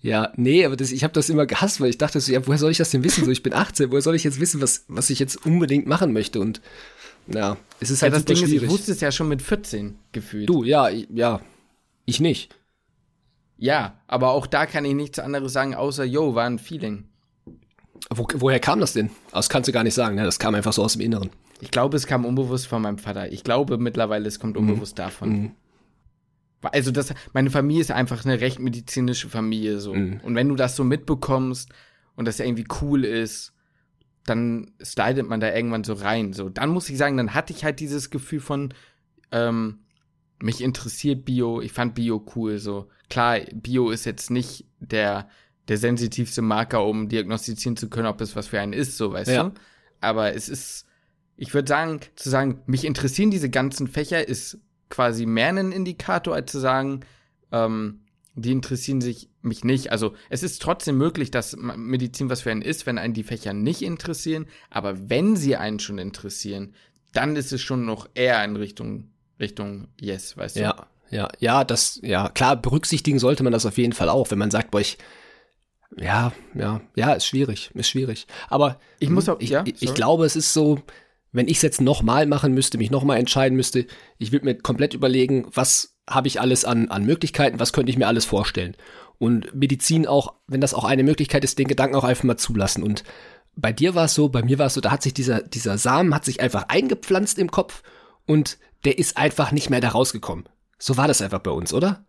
Ja, 0.00 0.32
nee, 0.36 0.64
aber 0.64 0.76
das, 0.76 0.92
ich 0.92 1.04
habe 1.04 1.12
das 1.12 1.28
immer 1.28 1.44
gehasst, 1.44 1.80
weil 1.80 1.90
ich 1.90 1.98
dachte 1.98 2.18
so, 2.20 2.32
ja, 2.32 2.46
woher 2.46 2.56
soll 2.56 2.70
ich 2.70 2.78
das 2.78 2.90
denn 2.90 3.04
wissen? 3.04 3.24
So, 3.26 3.30
ich 3.30 3.42
bin 3.42 3.52
18, 3.52 3.90
woher 3.90 4.00
soll 4.00 4.14
ich 4.14 4.24
jetzt 4.24 4.40
wissen, 4.40 4.62
was, 4.62 4.84
was 4.88 5.10
ich 5.10 5.18
jetzt 5.18 5.44
unbedingt 5.44 5.86
machen 5.86 6.14
möchte? 6.14 6.40
Und 6.40 6.62
ja, 7.26 7.58
es 7.80 7.90
ist 7.90 8.00
halt 8.00 8.12
ja, 8.14 8.18
das 8.18 8.24
Ding 8.24 8.36
schwierig. 8.36 8.56
Ist, 8.56 8.62
ich 8.62 8.70
wusste 8.70 8.92
es 8.92 9.00
ja 9.00 9.12
schon 9.12 9.28
mit 9.28 9.42
14 9.42 9.98
gefühlt. 10.12 10.48
Du, 10.48 10.64
ja, 10.64 10.88
ja, 10.88 11.40
ich 12.06 12.20
nicht. 12.20 12.54
Ja, 13.60 14.00
aber 14.06 14.30
auch 14.30 14.46
da 14.46 14.64
kann 14.64 14.86
ich 14.86 14.94
nichts 14.94 15.18
anderes 15.18 15.52
sagen, 15.52 15.74
außer, 15.74 16.04
yo, 16.04 16.34
war 16.34 16.46
ein 16.46 16.58
Feeling. 16.58 17.04
Wo, 18.08 18.26
woher 18.36 18.58
kam 18.58 18.80
das 18.80 18.94
denn? 18.94 19.10
Das 19.32 19.50
kannst 19.50 19.68
du 19.68 19.72
gar 19.72 19.84
nicht 19.84 19.92
sagen, 19.92 20.16
ne? 20.16 20.24
Das 20.24 20.38
kam 20.38 20.54
einfach 20.54 20.72
so 20.72 20.82
aus 20.82 20.94
dem 20.94 21.02
Inneren. 21.02 21.28
Ich 21.60 21.70
glaube, 21.70 21.98
es 21.98 22.06
kam 22.06 22.24
unbewusst 22.24 22.66
von 22.66 22.80
meinem 22.80 22.96
Vater. 22.96 23.30
Ich 23.30 23.44
glaube 23.44 23.76
mittlerweile, 23.76 24.26
es 24.26 24.40
kommt 24.40 24.56
mhm. 24.56 24.62
unbewusst 24.62 24.96
mhm. 24.96 25.02
davon. 25.02 25.28
Mhm. 25.28 25.50
Also 26.62 26.90
das, 26.90 27.12
meine 27.34 27.50
Familie 27.50 27.82
ist 27.82 27.90
einfach 27.90 28.24
eine 28.24 28.40
recht 28.40 28.58
medizinische 28.58 29.28
Familie 29.28 29.78
so. 29.78 29.94
Mhm. 29.94 30.20
Und 30.22 30.34
wenn 30.34 30.48
du 30.48 30.56
das 30.56 30.74
so 30.74 30.82
mitbekommst 30.82 31.68
und 32.16 32.26
das 32.26 32.40
irgendwie 32.40 32.66
cool 32.80 33.04
ist, 33.04 33.52
dann 34.24 34.70
slidet 34.82 35.28
man 35.28 35.40
da 35.40 35.54
irgendwann 35.54 35.84
so 35.84 35.92
rein. 35.92 36.32
So, 36.32 36.48
dann 36.48 36.70
muss 36.70 36.88
ich 36.88 36.96
sagen, 36.96 37.18
dann 37.18 37.34
hatte 37.34 37.52
ich 37.52 37.62
halt 37.62 37.78
dieses 37.78 38.08
Gefühl 38.08 38.40
von, 38.40 38.72
ähm, 39.32 39.80
mich 40.42 40.60
interessiert 40.60 41.24
Bio, 41.24 41.60
ich 41.60 41.72
fand 41.72 41.94
Bio 41.94 42.24
cool. 42.34 42.58
So 42.58 42.88
klar, 43.08 43.40
Bio 43.52 43.90
ist 43.90 44.06
jetzt 44.06 44.30
nicht 44.30 44.64
der 44.80 45.28
der 45.70 45.78
sensitivste 45.78 46.42
Marker, 46.42 46.84
um 46.84 47.08
diagnostizieren 47.08 47.76
zu 47.76 47.88
können, 47.88 48.08
ob 48.08 48.20
es 48.20 48.34
was 48.34 48.48
für 48.48 48.58
einen 48.58 48.72
ist, 48.72 48.96
so 48.96 49.12
weißt 49.12 49.30
ja. 49.30 49.44
du. 49.44 49.52
Aber 50.00 50.34
es 50.34 50.48
ist, 50.48 50.84
ich 51.36 51.54
würde 51.54 51.68
sagen, 51.68 52.00
zu 52.16 52.28
sagen, 52.28 52.60
mich 52.66 52.84
interessieren 52.84 53.30
diese 53.30 53.50
ganzen 53.50 53.86
Fächer, 53.86 54.26
ist 54.26 54.58
quasi 54.88 55.26
mehr 55.26 55.50
ein 55.50 55.70
Indikator, 55.70 56.34
als 56.34 56.50
zu 56.50 56.58
sagen, 56.58 57.00
ähm, 57.52 58.00
die 58.34 58.50
interessieren 58.50 59.00
sich 59.00 59.28
mich 59.42 59.62
nicht. 59.62 59.92
Also 59.92 60.14
es 60.28 60.42
ist 60.42 60.60
trotzdem 60.60 60.98
möglich, 60.98 61.30
dass 61.30 61.56
Medizin 61.56 62.30
was 62.30 62.40
für 62.40 62.50
einen 62.50 62.62
ist, 62.62 62.86
wenn 62.86 62.98
einen 62.98 63.14
die 63.14 63.22
Fächer 63.22 63.52
nicht 63.52 63.82
interessieren. 63.82 64.46
Aber 64.70 65.08
wenn 65.08 65.36
sie 65.36 65.54
einen 65.54 65.78
schon 65.78 65.98
interessieren, 65.98 66.74
dann 67.12 67.36
ist 67.36 67.52
es 67.52 67.60
schon 67.60 67.84
noch 67.84 68.08
eher 68.14 68.42
in 68.44 68.56
Richtung 68.56 69.09
Richtung 69.40 69.88
Yes, 70.00 70.36
weißt 70.36 70.56
du? 70.56 70.60
Ja, 70.60 70.86
ja, 71.10 71.28
ja, 71.40 71.64
das, 71.64 71.98
ja, 72.02 72.28
klar, 72.28 72.56
berücksichtigen 72.56 73.18
sollte 73.18 73.42
man 73.42 73.52
das 73.52 73.66
auf 73.66 73.78
jeden 73.78 73.92
Fall 73.92 74.08
auch, 74.08 74.30
wenn 74.30 74.38
man 74.38 74.50
sagt, 74.50 74.70
boah, 74.70 74.80
ich, 74.80 74.98
ja, 75.96 76.32
ja, 76.54 76.80
ja, 76.94 77.12
ist 77.14 77.26
schwierig, 77.26 77.70
ist 77.74 77.88
schwierig. 77.88 78.26
Aber 78.48 78.78
ich 79.00 79.10
muss 79.10 79.28
auch, 79.28 79.40
ich, 79.40 79.50
ja, 79.50 79.64
ich, 79.66 79.82
ich 79.82 79.94
glaube, 79.94 80.24
es 80.24 80.36
ist 80.36 80.52
so, 80.52 80.78
wenn 81.32 81.48
ich 81.48 81.56
es 81.56 81.62
jetzt 81.62 81.80
nochmal 81.80 82.26
machen 82.26 82.54
müsste, 82.54 82.78
mich 82.78 82.90
nochmal 82.90 83.18
entscheiden 83.18 83.56
müsste, 83.56 83.86
ich 84.18 84.30
würde 84.30 84.44
mir 84.44 84.54
komplett 84.56 84.94
überlegen, 84.94 85.46
was 85.52 85.96
habe 86.08 86.28
ich 86.28 86.40
alles 86.40 86.64
an, 86.64 86.88
an 86.88 87.04
Möglichkeiten, 87.04 87.58
was 87.58 87.72
könnte 87.72 87.90
ich 87.90 87.98
mir 87.98 88.06
alles 88.06 88.24
vorstellen. 88.24 88.76
Und 89.18 89.54
Medizin 89.54 90.06
auch, 90.06 90.34
wenn 90.46 90.60
das 90.60 90.74
auch 90.74 90.84
eine 90.84 91.02
Möglichkeit 91.02 91.44
ist, 91.44 91.58
den 91.58 91.68
Gedanken 91.68 91.96
auch 91.96 92.04
einfach 92.04 92.24
mal 92.24 92.36
zulassen. 92.36 92.82
Und 92.82 93.04
bei 93.54 93.72
dir 93.72 93.94
war 93.94 94.06
es 94.06 94.14
so, 94.14 94.28
bei 94.28 94.42
mir 94.42 94.58
war 94.58 94.66
es 94.66 94.74
so, 94.74 94.80
da 94.80 94.90
hat 94.90 95.02
sich 95.02 95.14
dieser, 95.14 95.42
dieser 95.42 95.76
Samen 95.76 96.14
hat 96.14 96.24
sich 96.24 96.40
einfach 96.40 96.66
eingepflanzt 96.68 97.38
im 97.38 97.50
Kopf 97.50 97.82
und 98.26 98.58
der 98.84 98.98
ist 98.98 99.16
einfach 99.16 99.52
nicht 99.52 99.70
mehr 99.70 99.80
da 99.80 99.90
rausgekommen. 99.90 100.48
So 100.78 100.96
war 100.96 101.08
das 101.08 101.22
einfach 101.22 101.40
bei 101.40 101.50
uns, 101.50 101.72
oder? 101.72 102.04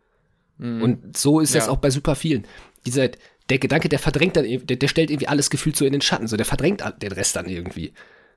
Mhm. 0.57 0.81
Und 0.81 1.17
so 1.17 1.39
ist 1.39 1.53
ja. 1.53 1.59
das 1.59 1.69
auch 1.69 1.77
bei 1.77 1.89
super 1.89 2.15
vielen. 2.15 2.47
Dieser, 2.85 3.09
der 3.49 3.59
Gedanke, 3.59 3.89
der 3.89 3.99
verdrängt 3.99 4.37
dann, 4.37 4.45
der, 4.45 4.77
der 4.77 4.87
stellt 4.87 5.11
irgendwie 5.11 5.27
alles 5.27 5.49
Gefühl 5.49 5.75
so 5.75 5.85
in 5.85 5.91
den 5.91 6.01
Schatten, 6.01 6.27
so 6.27 6.37
der 6.37 6.45
verdrängt 6.45 6.83
den 7.01 7.11
Rest 7.11 7.35
dann 7.35 7.47
irgendwie. 7.47 7.93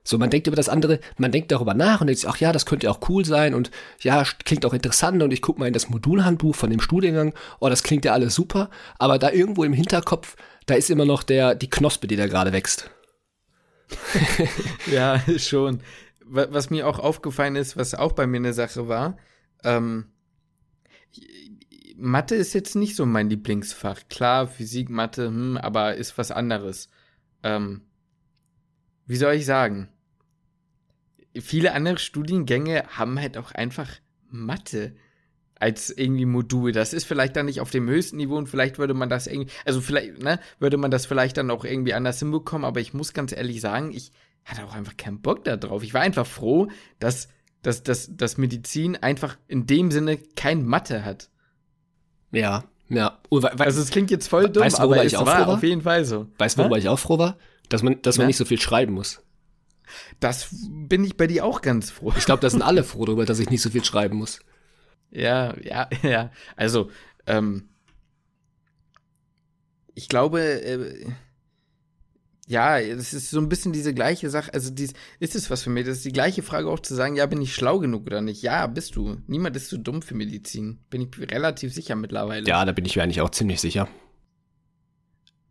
So, 0.07 0.19
man 0.19 0.29
denkt 0.29 0.45
über 0.45 0.55
das 0.55 0.69
andere, 0.69 0.99
man 1.17 1.31
denkt 1.31 1.51
darüber 1.51 1.73
nach 1.73 1.99
und 1.99 2.07
denkt 2.07 2.19
sich, 2.19 2.29
ach 2.29 2.37
ja, 2.37 2.51
das 2.51 2.67
könnte 2.67 2.85
ja 2.85 2.91
auch 2.91 3.09
cool 3.09 3.25
sein 3.25 3.55
und 3.55 3.71
ja, 4.01 4.23
klingt 4.43 4.63
auch 4.63 4.73
interessant 4.73 5.23
und 5.23 5.33
ich 5.33 5.41
gucke 5.41 5.59
mal 5.59 5.65
in 5.65 5.73
das 5.73 5.89
Modulhandbuch 5.89 6.53
von 6.53 6.69
dem 6.69 6.79
Studiengang, 6.79 7.33
oh, 7.59 7.69
das 7.69 7.81
klingt 7.81 8.05
ja 8.05 8.13
alles 8.13 8.35
super, 8.35 8.69
aber 8.99 9.17
da 9.17 9.31
irgendwo 9.31 9.63
im 9.63 9.73
Hinterkopf, 9.73 10.35
da 10.67 10.75
ist 10.75 10.91
immer 10.91 11.05
noch 11.05 11.23
der, 11.23 11.55
die 11.55 11.71
Knospe, 11.71 12.05
die 12.05 12.17
da 12.17 12.27
gerade 12.27 12.53
wächst. 12.53 12.91
ja, 14.91 15.23
schon. 15.37 15.81
Was 16.27 16.69
mir 16.69 16.87
auch 16.87 16.99
aufgefallen 16.99 17.55
ist, 17.55 17.77
was 17.77 17.93
auch 17.93 18.13
bei 18.13 18.25
mir 18.25 18.37
eine 18.37 18.53
Sache 18.53 18.87
war, 18.87 19.17
ähm, 19.63 20.05
Mathe 21.97 22.35
ist 22.35 22.53
jetzt 22.53 22.75
nicht 22.75 22.95
so 22.95 23.05
mein 23.05 23.29
Lieblingsfach. 23.29 24.01
Klar, 24.09 24.47
Physik, 24.47 24.89
Mathe, 24.89 25.27
hm, 25.27 25.57
aber 25.57 25.95
ist 25.95 26.17
was 26.17 26.31
anderes. 26.31 26.89
Ähm, 27.43 27.81
wie 29.05 29.15
soll 29.15 29.35
ich 29.35 29.45
sagen? 29.45 29.89
viele 31.41 31.73
andere 31.73 31.97
Studiengänge 31.97 32.83
haben 32.87 33.19
halt 33.19 33.37
auch 33.37 33.51
einfach 33.51 33.89
Mathe 34.29 34.95
als 35.57 35.89
irgendwie 35.89 36.25
Modul. 36.25 36.71
Das 36.71 36.93
ist 36.93 37.05
vielleicht 37.05 37.35
dann 37.35 37.45
nicht 37.45 37.61
auf 37.61 37.71
dem 37.71 37.87
höchsten 37.87 38.17
Niveau 38.17 38.35
und 38.35 38.47
vielleicht 38.47 38.77
würde 38.77 38.93
man 38.93 39.09
das 39.09 39.27
irgendwie, 39.27 39.51
also 39.63 39.81
vielleicht, 39.81 40.21
ne, 40.21 40.39
würde 40.59 40.77
man 40.77 40.91
das 40.91 41.05
vielleicht 41.05 41.37
dann 41.37 41.49
auch 41.49 41.63
irgendwie 41.63 41.93
anders 41.93 42.19
hinbekommen, 42.19 42.65
aber 42.65 42.81
ich 42.81 42.93
muss 42.93 43.13
ganz 43.13 43.31
ehrlich 43.31 43.61
sagen, 43.61 43.91
ich 43.91 44.11
hatte 44.45 44.63
auch 44.63 44.73
einfach 44.73 44.95
keinen 44.95 45.21
Bock 45.21 45.43
da 45.43 45.57
drauf. 45.57 45.83
Ich 45.83 45.93
war 45.93 46.01
einfach 46.01 46.25
froh, 46.25 46.69
dass, 46.99 47.27
dass, 47.61 47.83
dass, 47.83 48.15
dass 48.15 48.37
Medizin 48.37 48.95
einfach 48.95 49.37
in 49.47 49.65
dem 49.65 49.91
Sinne 49.91 50.17
kein 50.17 50.65
Mathe 50.65 51.03
hat. 51.03 51.29
Ja, 52.31 52.63
ja. 52.87 53.19
also 53.31 53.81
es 53.81 53.89
klingt 53.89 54.11
jetzt 54.11 54.27
voll 54.27 54.49
dumm, 54.49 54.63
weißt, 54.63 54.79
aber 54.79 55.03
es 55.03 55.13
war, 55.13 55.25
war 55.25 55.47
auf 55.47 55.63
jeden 55.63 55.81
Fall 55.81 56.05
so. 56.05 56.27
Weißt 56.37 56.57
du, 56.57 56.61
worüber 56.61 56.77
ich 56.77 56.87
auch 56.87 56.99
froh 56.99 57.17
war? 57.17 57.37
Dass 57.69 57.81
man, 57.81 58.01
dass 58.03 58.17
man 58.17 58.27
nicht 58.27 58.37
so 58.37 58.45
viel 58.45 58.61
schreiben 58.61 58.93
muss. 58.93 59.21
Das 60.19 60.49
bin 60.69 61.03
ich 61.03 61.17
bei 61.17 61.27
dir 61.27 61.45
auch 61.45 61.61
ganz 61.61 61.89
froh. 61.89 62.13
Ich 62.17 62.25
glaube, 62.25 62.41
da 62.41 62.49
sind 62.49 62.61
alle 62.61 62.83
froh 62.83 63.05
darüber, 63.05 63.25
dass 63.25 63.39
ich 63.39 63.49
nicht 63.49 63.61
so 63.61 63.69
viel 63.69 63.83
schreiben 63.83 64.17
muss. 64.17 64.39
Ja, 65.09 65.55
ja, 65.61 65.89
ja. 66.03 66.31
Also, 66.55 66.91
ähm, 67.25 67.69
ich 69.95 70.09
glaube, 70.09 70.41
äh, 70.41 71.05
ja, 72.47 72.79
es 72.79 73.13
ist 73.13 73.31
so 73.31 73.39
ein 73.39 73.49
bisschen 73.49 73.73
diese 73.73 73.93
gleiche 73.93 74.29
Sache. 74.29 74.53
Also, 74.53 74.69
dies, 74.69 74.93
ist 75.19 75.35
es 75.35 75.49
was 75.49 75.63
für 75.63 75.69
mich? 75.69 75.85
Das 75.85 75.97
ist 75.97 76.05
die 76.05 76.11
gleiche 76.11 76.43
Frage 76.43 76.69
auch 76.69 76.79
zu 76.79 76.93
sagen, 76.93 77.15
ja, 77.15 77.25
bin 77.25 77.41
ich 77.41 77.55
schlau 77.55 77.79
genug 77.79 78.05
oder 78.05 78.21
nicht? 78.21 78.43
Ja, 78.43 78.67
bist 78.67 78.95
du. 78.95 79.17
Niemand 79.27 79.55
ist 79.55 79.69
zu 79.69 79.77
dumm 79.77 80.01
für 80.01 80.13
Medizin. 80.13 80.79
Bin 80.89 81.01
ich 81.01 81.31
relativ 81.31 81.73
sicher 81.73 81.95
mittlerweile. 81.95 82.47
Ja, 82.47 82.63
da 82.63 82.71
bin 82.71 82.85
ich 82.85 82.95
mir 82.95 83.03
eigentlich 83.03 83.21
auch 83.21 83.31
ziemlich 83.31 83.61
sicher. 83.61 83.87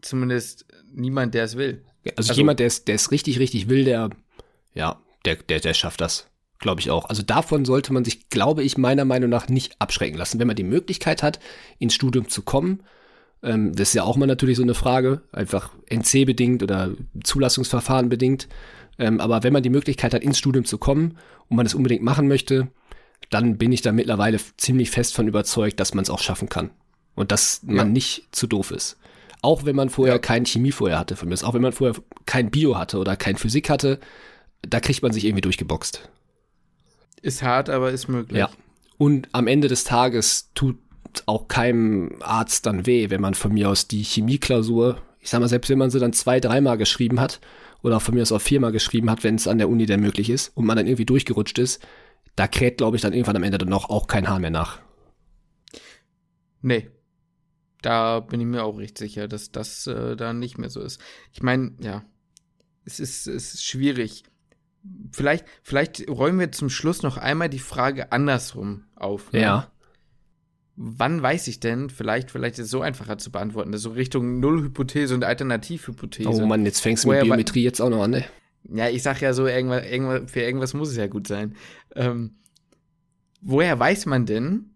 Zumindest 0.02 0.66
niemand, 0.92 1.34
der 1.34 1.44
es 1.44 1.56
will. 1.56 1.84
Also, 2.16 2.30
also 2.30 2.32
jemand, 2.34 2.60
der 2.60 2.68
es, 2.68 2.84
der 2.84 2.94
es 2.94 3.10
richtig, 3.10 3.38
richtig 3.38 3.68
will, 3.68 3.84
der 3.84 4.10
ja, 4.74 5.00
der, 5.24 5.36
der, 5.36 5.60
der 5.60 5.74
schafft 5.74 6.00
das. 6.00 6.28
Glaube 6.58 6.80
ich 6.80 6.90
auch. 6.90 7.06
Also 7.06 7.22
davon 7.22 7.64
sollte 7.64 7.92
man 7.92 8.04
sich, 8.04 8.28
glaube 8.28 8.62
ich, 8.62 8.78
meiner 8.78 9.04
Meinung 9.04 9.30
nach 9.30 9.48
nicht 9.48 9.80
abschrecken 9.80 10.16
lassen. 10.16 10.38
Wenn 10.38 10.46
man 10.46 10.56
die 10.56 10.62
Möglichkeit 10.62 11.22
hat, 11.22 11.40
ins 11.78 11.94
Studium 11.94 12.28
zu 12.28 12.42
kommen, 12.42 12.82
ähm, 13.44 13.74
das 13.74 13.88
ist 13.88 13.94
ja 13.94 14.02
auch 14.04 14.16
mal 14.16 14.26
natürlich 14.26 14.56
so 14.56 14.62
eine 14.62 14.74
Frage, 14.74 15.22
einfach 15.30 15.70
NC-bedingt 15.90 16.62
oder 16.62 16.92
Zulassungsverfahren 17.22 18.08
bedingt. 18.08 18.48
Ähm, 18.98 19.20
aber 19.20 19.42
wenn 19.42 19.52
man 19.52 19.62
die 19.62 19.70
Möglichkeit 19.70 20.14
hat, 20.14 20.22
ins 20.22 20.38
Studium 20.38 20.64
zu 20.64 20.78
kommen 20.78 21.18
und 21.48 21.56
man 21.56 21.66
es 21.66 21.74
unbedingt 21.74 22.02
machen 22.02 22.26
möchte, 22.26 22.68
dann 23.30 23.58
bin 23.58 23.72
ich 23.72 23.82
da 23.82 23.92
mittlerweile 23.92 24.38
ziemlich 24.56 24.90
fest 24.90 25.14
von 25.14 25.28
überzeugt, 25.28 25.78
dass 25.80 25.94
man 25.94 26.02
es 26.02 26.10
auch 26.10 26.20
schaffen 26.20 26.48
kann. 26.48 26.70
Und 27.14 27.30
dass 27.30 27.62
man 27.62 27.92
nicht 27.92 28.28
zu 28.32 28.48
doof 28.48 28.72
ist. 28.72 28.96
Auch 29.40 29.64
wenn 29.64 29.76
man 29.76 29.88
vorher 29.88 30.14
ja. 30.14 30.18
kein 30.18 30.46
Chemie 30.46 30.72
vorher 30.72 30.98
hatte 30.98 31.14
von 31.14 31.28
mir, 31.28 31.36
auch 31.44 31.54
wenn 31.54 31.62
man 31.62 31.72
vorher 31.72 31.94
kein 32.26 32.50
Bio 32.50 32.76
hatte 32.76 32.98
oder 32.98 33.14
kein 33.14 33.36
Physik 33.36 33.70
hatte, 33.70 34.00
da 34.62 34.80
kriegt 34.80 35.02
man 35.02 35.12
sich 35.12 35.24
irgendwie 35.24 35.42
durchgeboxt. 35.42 36.08
Ist 37.22 37.42
hart, 37.42 37.70
aber 37.70 37.92
ist 37.92 38.08
möglich. 38.08 38.38
Ja. 38.38 38.50
Und 38.96 39.28
am 39.32 39.46
Ende 39.46 39.68
des 39.68 39.84
Tages 39.84 40.50
tut 40.54 40.76
auch 41.26 41.48
keinem 41.48 42.16
Arzt 42.20 42.66
dann 42.66 42.86
weh, 42.86 43.10
wenn 43.10 43.20
man 43.20 43.34
von 43.34 43.52
mir 43.52 43.70
aus 43.70 43.88
die 43.88 44.02
Chemieklausur, 44.02 45.00
ich 45.20 45.30
sag 45.30 45.40
mal, 45.40 45.48
selbst 45.48 45.70
wenn 45.70 45.78
man 45.78 45.90
sie 45.90 46.00
dann 46.00 46.12
zwei, 46.12 46.40
dreimal 46.40 46.76
geschrieben 46.76 47.20
hat 47.20 47.40
oder 47.82 47.98
auch 47.98 48.02
von 48.02 48.14
mir 48.14 48.22
aus 48.22 48.32
auch 48.32 48.40
viermal 48.40 48.72
geschrieben 48.72 49.10
hat, 49.10 49.24
wenn 49.24 49.36
es 49.36 49.48
an 49.48 49.58
der 49.58 49.68
Uni 49.68 49.86
denn 49.86 50.00
möglich 50.00 50.30
ist 50.30 50.56
und 50.56 50.66
man 50.66 50.76
dann 50.76 50.86
irgendwie 50.86 51.06
durchgerutscht 51.06 51.58
ist, 51.58 51.86
da 52.36 52.48
kräht, 52.48 52.78
glaube 52.78 52.96
ich, 52.96 53.02
dann 53.02 53.12
irgendwann 53.12 53.36
am 53.36 53.42
Ende 53.42 53.58
dann 53.58 53.68
noch 53.68 53.90
auch 53.90 54.06
kein 54.06 54.28
Haar 54.28 54.40
mehr 54.40 54.50
nach. 54.50 54.80
Nee. 56.62 56.90
Da 57.82 58.20
bin 58.20 58.40
ich 58.40 58.46
mir 58.46 58.64
auch 58.64 58.78
recht 58.78 58.96
sicher, 58.96 59.28
dass 59.28 59.52
das 59.52 59.86
äh, 59.86 60.16
da 60.16 60.32
nicht 60.32 60.56
mehr 60.56 60.70
so 60.70 60.80
ist. 60.80 61.00
Ich 61.32 61.42
meine, 61.42 61.74
ja, 61.80 62.02
es 62.86 62.98
ist, 62.98 63.26
es 63.26 63.54
ist 63.54 63.64
schwierig. 63.64 64.24
Vielleicht, 65.12 65.44
vielleicht 65.62 66.08
räumen 66.08 66.38
wir 66.38 66.52
zum 66.52 66.70
Schluss 66.70 67.02
noch 67.02 67.18
einmal 67.18 67.50
die 67.50 67.58
Frage 67.58 68.12
andersrum 68.12 68.84
auf. 68.94 69.32
Ne? 69.32 69.42
Ja. 69.42 69.70
Wann 70.76 71.22
weiß 71.22 71.46
ich 71.48 71.60
denn, 71.60 71.88
vielleicht, 71.88 72.32
vielleicht 72.32 72.58
ist 72.58 72.64
es 72.66 72.70
so 72.70 72.80
einfacher 72.80 73.16
zu 73.18 73.30
beantworten, 73.30 73.76
so 73.78 73.90
Richtung 73.90 74.40
Nullhypothese 74.40 75.14
und 75.14 75.22
Alternativhypothese. 75.22 76.28
Oh 76.28 76.44
Mann, 76.46 76.64
jetzt 76.64 76.80
fängst 76.80 77.04
du 77.04 77.10
mit 77.10 77.20
Biometrie 77.22 77.62
jetzt 77.62 77.80
auch 77.80 77.90
noch 77.90 78.02
an, 78.02 78.10
ne? 78.10 78.24
Ja, 78.72 78.88
ich 78.88 79.02
sag 79.02 79.20
ja 79.20 79.32
so, 79.34 79.46
irgendwas, 79.46 79.84
irgendwas, 79.86 80.30
für 80.30 80.40
irgendwas 80.40 80.74
muss 80.74 80.88
es 80.90 80.96
ja 80.96 81.06
gut 81.06 81.28
sein. 81.28 81.54
Ähm, 81.94 82.38
woher 83.40 83.78
weiß 83.78 84.06
man 84.06 84.26
denn, 84.26 84.70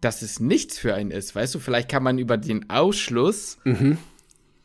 dass 0.00 0.22
es 0.22 0.40
nichts 0.40 0.78
für 0.78 0.94
einen 0.94 1.10
ist? 1.10 1.34
Weißt 1.34 1.54
du, 1.54 1.58
vielleicht 1.58 1.90
kann 1.90 2.02
man 2.02 2.18
über 2.18 2.38
den 2.38 2.70
Ausschluss 2.70 3.58
mhm. 3.64 3.98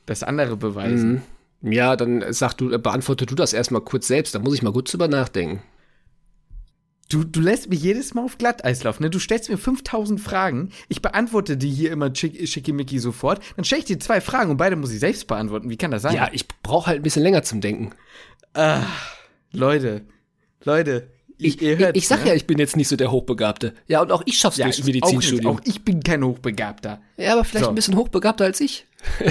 das 0.05 0.23
andere 0.23 0.55
beweisen. 0.55 1.23
Mhm. 1.61 1.73
Ja, 1.73 1.95
dann 1.95 2.23
sag 2.29 2.53
du, 2.53 2.69
beantworte 2.79 3.25
du 3.25 3.35
das 3.35 3.53
erstmal 3.53 3.81
kurz 3.81 4.07
selbst, 4.07 4.33
da 4.33 4.39
muss 4.39 4.53
ich 4.55 4.61
mal 4.61 4.73
gut 4.73 4.91
drüber 4.91 5.07
nachdenken. 5.07 5.61
Du, 7.11 7.25
du 7.25 7.41
lässt 7.41 7.69
mich 7.69 7.81
jedes 7.81 8.13
Mal 8.13 8.23
auf 8.23 8.37
Glatteis 8.37 8.83
laufen. 8.83 9.03
Ne? 9.03 9.09
Du 9.09 9.19
stellst 9.19 9.49
mir 9.49 9.57
5000 9.57 10.21
Fragen. 10.21 10.69
Ich 10.87 11.01
beantworte 11.01 11.57
die 11.57 11.69
hier 11.69 11.91
immer 11.91 12.15
schick, 12.15 12.47
schickimicki 12.47 12.99
sofort. 12.99 13.41
Dann 13.57 13.65
stelle 13.65 13.79
ich 13.79 13.85
dir 13.85 13.99
zwei 13.99 14.21
Fragen 14.21 14.51
und 14.51 14.55
beide 14.55 14.77
muss 14.77 14.93
ich 14.93 15.01
selbst 15.01 15.27
beantworten. 15.27 15.69
Wie 15.69 15.75
kann 15.75 15.91
das 15.91 16.03
sein? 16.03 16.15
Ja, 16.15 16.29
ich 16.31 16.47
brauche 16.47 16.87
halt 16.87 17.01
ein 17.01 17.03
bisschen 17.03 17.23
länger 17.23 17.43
zum 17.43 17.59
Denken. 17.59 17.91
Ah, 18.53 18.85
Leute, 19.51 20.05
Leute, 20.63 21.09
ich, 21.37 21.61
ihr 21.61 21.77
ich, 21.77 21.95
ich 21.95 22.07
sag 22.07 22.23
ne? 22.23 22.29
ja, 22.29 22.33
ich 22.33 22.47
bin 22.47 22.59
jetzt 22.59 22.77
nicht 22.77 22.87
so 22.87 22.95
der 22.95 23.11
Hochbegabte. 23.11 23.73
Ja, 23.87 24.01
und 24.01 24.13
auch 24.13 24.23
ich 24.25 24.37
schaff's 24.37 24.55
ja, 24.55 24.65
durchs 24.65 24.85
Medizinstudium. 24.85 25.55
Auch, 25.55 25.59
auch, 25.59 25.65
ich 25.65 25.83
bin 25.83 26.01
kein 26.03 26.23
Hochbegabter. 26.23 27.01
Ja, 27.17 27.33
aber 27.33 27.43
vielleicht 27.43 27.65
so. 27.65 27.71
ein 27.71 27.75
bisschen 27.75 27.97
hochbegabter 27.97 28.45
als 28.45 28.61
ich. 28.61 28.85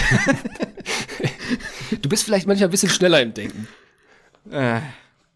du 2.02 2.08
bist 2.10 2.24
vielleicht 2.24 2.46
manchmal 2.46 2.68
ein 2.68 2.72
bisschen 2.72 2.90
schneller 2.90 3.22
im 3.22 3.32
Denken. 3.32 3.68
Äh. 4.50 4.80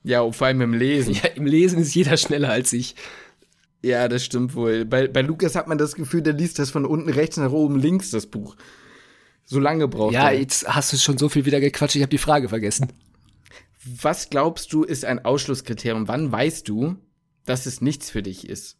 Ja, 0.04 0.20
und 0.20 0.36
vor 0.36 0.46
allem 0.46 0.60
im 0.60 0.74
Lesen. 0.74 1.14
Ja, 1.14 1.30
im 1.34 1.46
Lesen 1.46 1.80
ist 1.80 1.94
jeder 1.94 2.16
schneller 2.16 2.50
als 2.50 2.72
ich. 2.72 2.94
Ja, 3.82 4.06
das 4.08 4.24
stimmt 4.24 4.54
wohl. 4.54 4.84
Bei, 4.84 5.08
bei 5.08 5.22
Lukas 5.22 5.56
hat 5.56 5.66
man 5.66 5.78
das 5.78 5.94
Gefühl, 5.94 6.22
der 6.22 6.34
liest 6.34 6.58
das 6.58 6.70
von 6.70 6.86
unten 6.86 7.10
rechts 7.10 7.36
nach 7.36 7.52
oben 7.52 7.78
links, 7.78 8.10
das 8.10 8.26
Buch. 8.26 8.54
So 9.44 9.58
lange 9.58 9.88
braucht 9.88 10.14
ja, 10.14 10.28
er. 10.28 10.32
Ja, 10.32 10.40
jetzt 10.40 10.66
hast 10.66 10.92
du 10.92 10.96
schon 10.96 11.18
so 11.18 11.28
viel 11.28 11.44
wieder 11.44 11.60
gequatscht, 11.60 11.96
ich 11.96 12.02
habe 12.02 12.10
die 12.10 12.18
Frage 12.18 12.48
vergessen. 12.48 12.88
Was 14.00 14.30
glaubst 14.30 14.72
du, 14.72 14.84
ist 14.84 15.04
ein 15.04 15.24
Ausschlusskriterium? 15.24 16.08
Wann 16.08 16.32
weißt 16.32 16.68
du, 16.68 16.96
dass 17.44 17.66
es 17.66 17.80
nichts 17.82 18.08
für 18.10 18.22
dich 18.22 18.48
ist? 18.48 18.78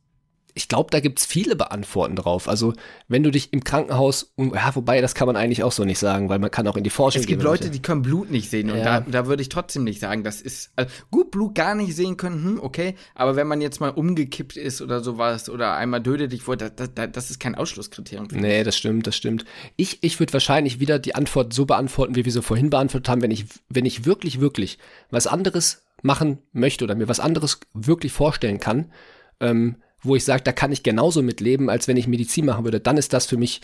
Ich 0.57 0.69
glaube, 0.69 0.91
da 0.91 1.01
gibt's 1.01 1.27
viele 1.27 1.57
Beantworten 1.57 2.15
drauf. 2.15 2.49
Also, 2.49 2.75
wenn 3.09 3.25
du 3.25 3.33
dich 3.33 3.53
im 3.53 3.65
Krankenhaus, 3.65 4.33
ja, 4.39 4.75
wobei, 4.75 5.01
das 5.01 5.17
kann 5.17 5.27
man 5.27 5.37
eigentlich 5.37 5.65
auch 5.65 5.73
so 5.73 5.85
nicht 5.85 5.99
sagen, 5.99 6.29
weil 6.29 6.39
man 6.39 6.51
kann 6.51 6.69
auch 6.69 6.77
in 6.77 6.85
die 6.85 6.91
Forschung 6.91 7.21
gehen. 7.21 7.25
Es 7.25 7.27
gibt 7.27 7.41
gehen, 7.41 7.51
Leute, 7.51 7.71
die 7.71 7.83
können 7.83 8.03
Blut 8.03 8.31
nicht 8.31 8.51
sehen 8.51 8.71
und 8.71 8.79
ja. 8.79 9.01
da, 9.01 9.01
da 9.01 9.27
würde 9.27 9.43
ich 9.43 9.49
trotzdem 9.49 9.83
nicht 9.83 10.01
sagen, 10.01 10.23
das 10.23 10.41
ist, 10.41 10.71
also, 10.77 10.91
gut, 11.11 11.33
Blut 11.33 11.57
gar 11.57 11.75
nicht 11.75 11.97
sehen 11.97 12.17
können, 12.17 12.45
hm, 12.45 12.61
okay, 12.63 12.95
aber 13.17 13.35
wenn 13.35 13.49
man 13.49 13.61
jetzt 13.61 13.81
mal 13.81 13.91
umgekippt 13.91 14.57
ist 14.57 14.81
oder 14.81 15.01
sowas 15.01 15.51
oder 15.51 15.75
einmal 15.75 16.01
döde 16.01 16.29
dich 16.29 16.43
vor, 16.43 16.57
das, 16.57 16.73
das, 16.77 16.91
das 17.13 17.31
ist 17.31 17.41
kein 17.41 17.57
Ausschlusskriterium. 17.57 18.29
Nee, 18.33 18.63
das 18.63 18.77
stimmt, 18.77 19.09
das 19.09 19.17
stimmt. 19.17 19.45
Ich, 19.75 19.99
ich 20.03 20.21
würde 20.21 20.33
wahrscheinlich 20.33 20.79
wieder 20.79 21.01
die 21.01 21.17
Antwort 21.17 21.53
so 21.53 21.67
beantworten, 21.67 22.15
wie 22.15 22.25
wir 22.25 22.33
sie 22.33 22.43
vorhin 22.43 22.71
beantwortet 22.71 23.09
haben, 23.09 23.23
wenn 23.23 23.33
ich, 23.33 23.47
wenn 23.69 23.87
ich 23.87 24.05
wirklich, 24.05 24.41
wirklich 24.41 24.79
was 25.11 25.27
anderes 25.27 25.83
machen 26.03 26.39
möchte 26.53 26.85
oder 26.85 26.95
mir 26.95 27.09
was 27.09 27.19
anderes 27.19 27.59
wirklich 27.73 28.13
vorstellen 28.13 28.61
kann, 28.61 28.93
ähm, 29.41 29.77
wo 30.05 30.17
ich 30.17 30.25
sage, 30.25 30.43
da 30.43 30.53
kann 30.53 30.73
ich 30.73 30.83
genauso 30.83 31.23
mitleben, 31.23 31.69
als 31.69 31.89
wenn 31.89 31.97
ich 31.97 32.07
Medizin 32.07 32.47
machen 32.47 32.65
würde, 32.65 32.81
dann 32.81 32.97
ist 32.97 33.13
das 33.13 33.27
für 33.27 33.37
mich, 33.37 33.63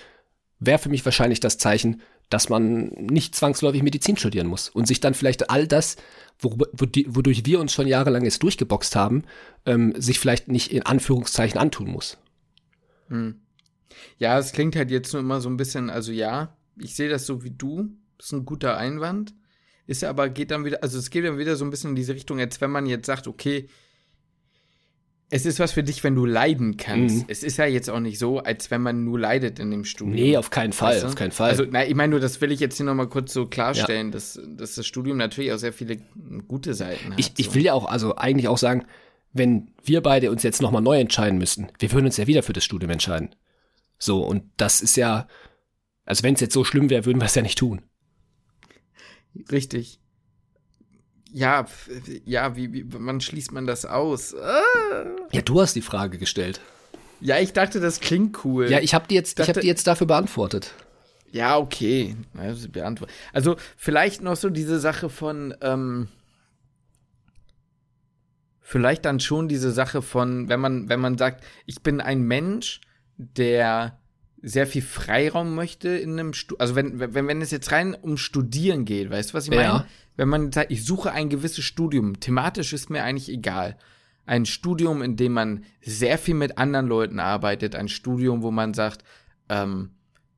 wäre 0.59 0.79
für 0.79 0.89
mich 0.89 1.05
wahrscheinlich 1.05 1.41
das 1.41 1.59
Zeichen, 1.59 2.01
dass 2.31 2.49
man 2.49 2.89
nicht 2.95 3.35
zwangsläufig 3.35 3.83
Medizin 3.83 4.17
studieren 4.17 4.47
muss 4.47 4.69
und 4.69 4.87
sich 4.87 5.01
dann 5.01 5.15
vielleicht 5.15 5.51
all 5.51 5.67
das, 5.67 5.97
wodurch 6.41 7.45
wir 7.45 7.61
uns 7.61 7.73
schon 7.73 7.87
jahrelang 7.87 8.25
jetzt 8.25 8.43
durchgeboxt 8.43 8.97
haben, 8.97 9.25
ähm, 9.67 9.93
sich 9.97 10.19
vielleicht 10.19 10.49
nicht 10.49 10.73
in 10.73 10.85
Anführungszeichen 10.85 11.61
antun 11.61 11.91
muss. 11.91 12.19
Hm. 13.09 13.41
Ja, 14.19 14.39
es 14.39 14.53
klingt 14.53 14.77
halt 14.77 14.91
jetzt 14.91 15.13
nur 15.13 15.21
immer 15.21 15.41
so 15.41 15.51
ein 15.51 15.57
bisschen, 15.57 15.91
also 15.91 16.13
ja, 16.13 16.57
ich 16.79 16.95
sehe 16.95 17.11
das 17.11 17.27
so 17.27 17.43
wie 17.43 17.51
du, 17.51 17.91
das 18.17 18.27
ist 18.27 18.33
ein 18.33 18.45
guter 18.45 18.77
Einwand, 18.77 19.35
ist 19.87 20.05
aber, 20.05 20.29
geht 20.29 20.53
dann 20.53 20.65
wieder, 20.65 20.83
also 20.83 20.99
es 20.99 21.11
geht 21.11 21.25
dann 21.25 21.37
wieder 21.37 21.57
so 21.57 21.65
ein 21.65 21.71
bisschen 21.71 21.91
in 21.91 21.97
diese 21.97 22.15
Richtung, 22.15 22.39
als 22.39 22.61
wenn 22.61 22.71
man 22.71 22.87
jetzt 22.87 23.07
sagt, 23.07 23.27
okay, 23.27 23.69
es 25.33 25.47
ist 25.47 25.61
was 25.61 25.73
für 25.73 25.85
dich, 25.85 26.03
wenn 26.03 26.17
du 26.17 26.27
leiden 26.27 26.77
kannst. 26.77 27.19
Mhm. 27.19 27.25
Es 27.29 27.45
ist 27.45 27.57
ja 27.57 27.65
jetzt 27.65 27.89
auch 27.89 28.01
nicht 28.01 28.19
so, 28.19 28.41
als 28.41 28.71
wenn 28.73 28.83
man 28.83 29.05
nur 29.05 29.19
leidet 29.19 29.61
in 29.61 29.71
dem 29.71 29.85
Studium. 29.85 30.17
Nee, 30.17 30.37
auf 30.37 30.51
keinen 30.51 30.73
Fall, 30.73 30.95
weißt 30.95 31.05
du? 31.05 31.09
auf 31.09 31.15
keinen 31.15 31.31
Fall. 31.31 31.51
Also, 31.51 31.65
na, 31.71 31.87
ich 31.87 31.95
meine 31.95 32.11
nur, 32.11 32.21
das 32.21 32.41
will 32.41 32.51
ich 32.51 32.59
jetzt 32.59 32.77
hier 32.77 32.87
nochmal 32.87 33.09
kurz 33.09 33.33
so 33.33 33.47
klarstellen, 33.47 34.09
ja. 34.09 34.13
dass, 34.13 34.41
dass 34.45 34.75
das 34.75 34.87
Studium 34.87 35.17
natürlich 35.17 35.53
auch 35.53 35.59
sehr 35.59 35.73
viele 35.73 35.99
gute 36.49 36.75
Seiten 36.75 37.13
hat. 37.13 37.21
Ich, 37.21 37.33
ich 37.37 37.55
will 37.55 37.63
ja 37.63 37.75
auch, 37.75 37.87
also 37.87 38.17
eigentlich 38.17 38.49
auch 38.49 38.59
sagen, 38.59 38.85
wenn 39.33 39.71
wir 39.85 40.03
beide 40.03 40.33
uns 40.33 40.43
jetzt 40.43 40.61
nochmal 40.61 40.83
neu 40.83 40.99
entscheiden 40.99 41.39
müssten, 41.39 41.69
wir 41.79 41.93
würden 41.93 42.07
uns 42.07 42.17
ja 42.17 42.27
wieder 42.27 42.43
für 42.43 42.53
das 42.53 42.65
Studium 42.65 42.91
entscheiden. 42.91 43.31
So, 43.99 44.25
und 44.25 44.43
das 44.57 44.81
ist 44.81 44.97
ja, 44.97 45.29
also 46.05 46.25
wenn 46.25 46.35
es 46.35 46.41
jetzt 46.41 46.55
so 46.55 46.65
schlimm 46.65 46.91
wäre, 46.91 47.05
würden 47.07 47.21
wir 47.21 47.27
es 47.27 47.37
ja 47.37 47.43
nicht 47.43 47.59
tun. 47.59 47.83
Richtig 49.53 50.01
ja, 51.33 51.67
ja, 52.25 52.57
wie, 52.57 52.73
wie, 52.73 52.85
wann 52.89 53.21
schließt 53.21 53.53
man 53.53 53.67
das 53.67 53.85
aus? 53.85 54.35
Ah. 54.35 55.05
Ja, 55.33 55.43
du 55.43 55.61
hast 55.61 55.75
die 55.75 55.83
Frage 55.83 56.19
gestellt. 56.19 56.61
Ja, 57.21 57.39
ich 57.39 57.53
dachte, 57.53 57.81
das 57.81 58.01
klingt 58.01 58.45
cool. 58.45 58.71
Ja, 58.71 58.81
ich 58.81 58.95
habe 58.95 59.07
die 59.09 59.15
jetzt, 59.15 59.39
dachte, 59.39 59.51
ich 59.51 59.57
habe 59.57 59.61
die 59.61 59.67
jetzt 59.67 59.87
dafür 59.87 60.07
beantwortet. 60.07 60.73
Ja, 61.33 61.59
okay. 61.59 62.17
Also, 62.37 62.69
also 63.33 63.57
vielleicht 63.77 64.23
noch 64.23 64.37
so 64.37 64.51
diese 64.51 64.81
Sache 64.81 65.11
von, 65.11 65.55
ähm, 65.61 66.09
vielleicht 68.61 69.05
dann 69.05 69.21
schon 69.21 69.49
diese 69.49 69.71
Sache 69.71 70.03
von, 70.03 70.49
wenn 70.49 70.61
man, 70.61 70.89
wenn 70.89 71.01
man 71.01 71.19
sagt, 71.19 71.45
ich 71.67 71.83
bin 71.83 72.01
ein 72.01 72.23
Mensch, 72.23 72.81
der 73.17 74.00
sehr 74.43 74.67
viel 74.67 74.83
Freiraum 74.83 75.55
möchte 75.55 75.89
in 75.89 76.19
einem 76.19 76.33
Studium. 76.33 76.61
Also 76.61 76.75
wenn, 76.75 76.99
wenn, 76.99 77.27
wenn 77.27 77.43
es 77.43 77.51
jetzt 77.51 77.73
rein 77.73 77.95
um 77.95 78.17
Studieren 78.17 78.85
geht, 78.85 79.11
weißt 79.11 79.31
du, 79.31 79.35
was 79.35 79.45
ich 79.45 79.51
meine? 79.51 79.63
Ja. 79.63 79.87
Wenn 80.17 80.29
man 80.29 80.53
sagt, 80.53 80.71
ich 80.71 80.85
suche 80.85 81.13
ein 81.13 81.29
gewisses 81.29 81.65
Studium, 81.65 82.21
thematisch 82.21 82.73
ist 82.73 82.91
mir 82.91 83.05
eigentlich 83.05 83.29
egal. 83.29 83.77
Ein 84.27 84.47
Studium, 84.47 85.03
in 85.03 85.17
dem 85.17 85.33
man 85.33 85.65
sehr 85.83 86.19
viel 86.19 86.35
mit 86.35 86.59
anderen 86.59 86.87
Leuten 86.87 87.21
arbeitet, 87.21 87.75
ein 87.75 87.89
Studium, 87.89 88.43
wo 88.43 88.51
man 88.51 88.75
sagt, 88.75 89.05
ähm, 89.49 89.91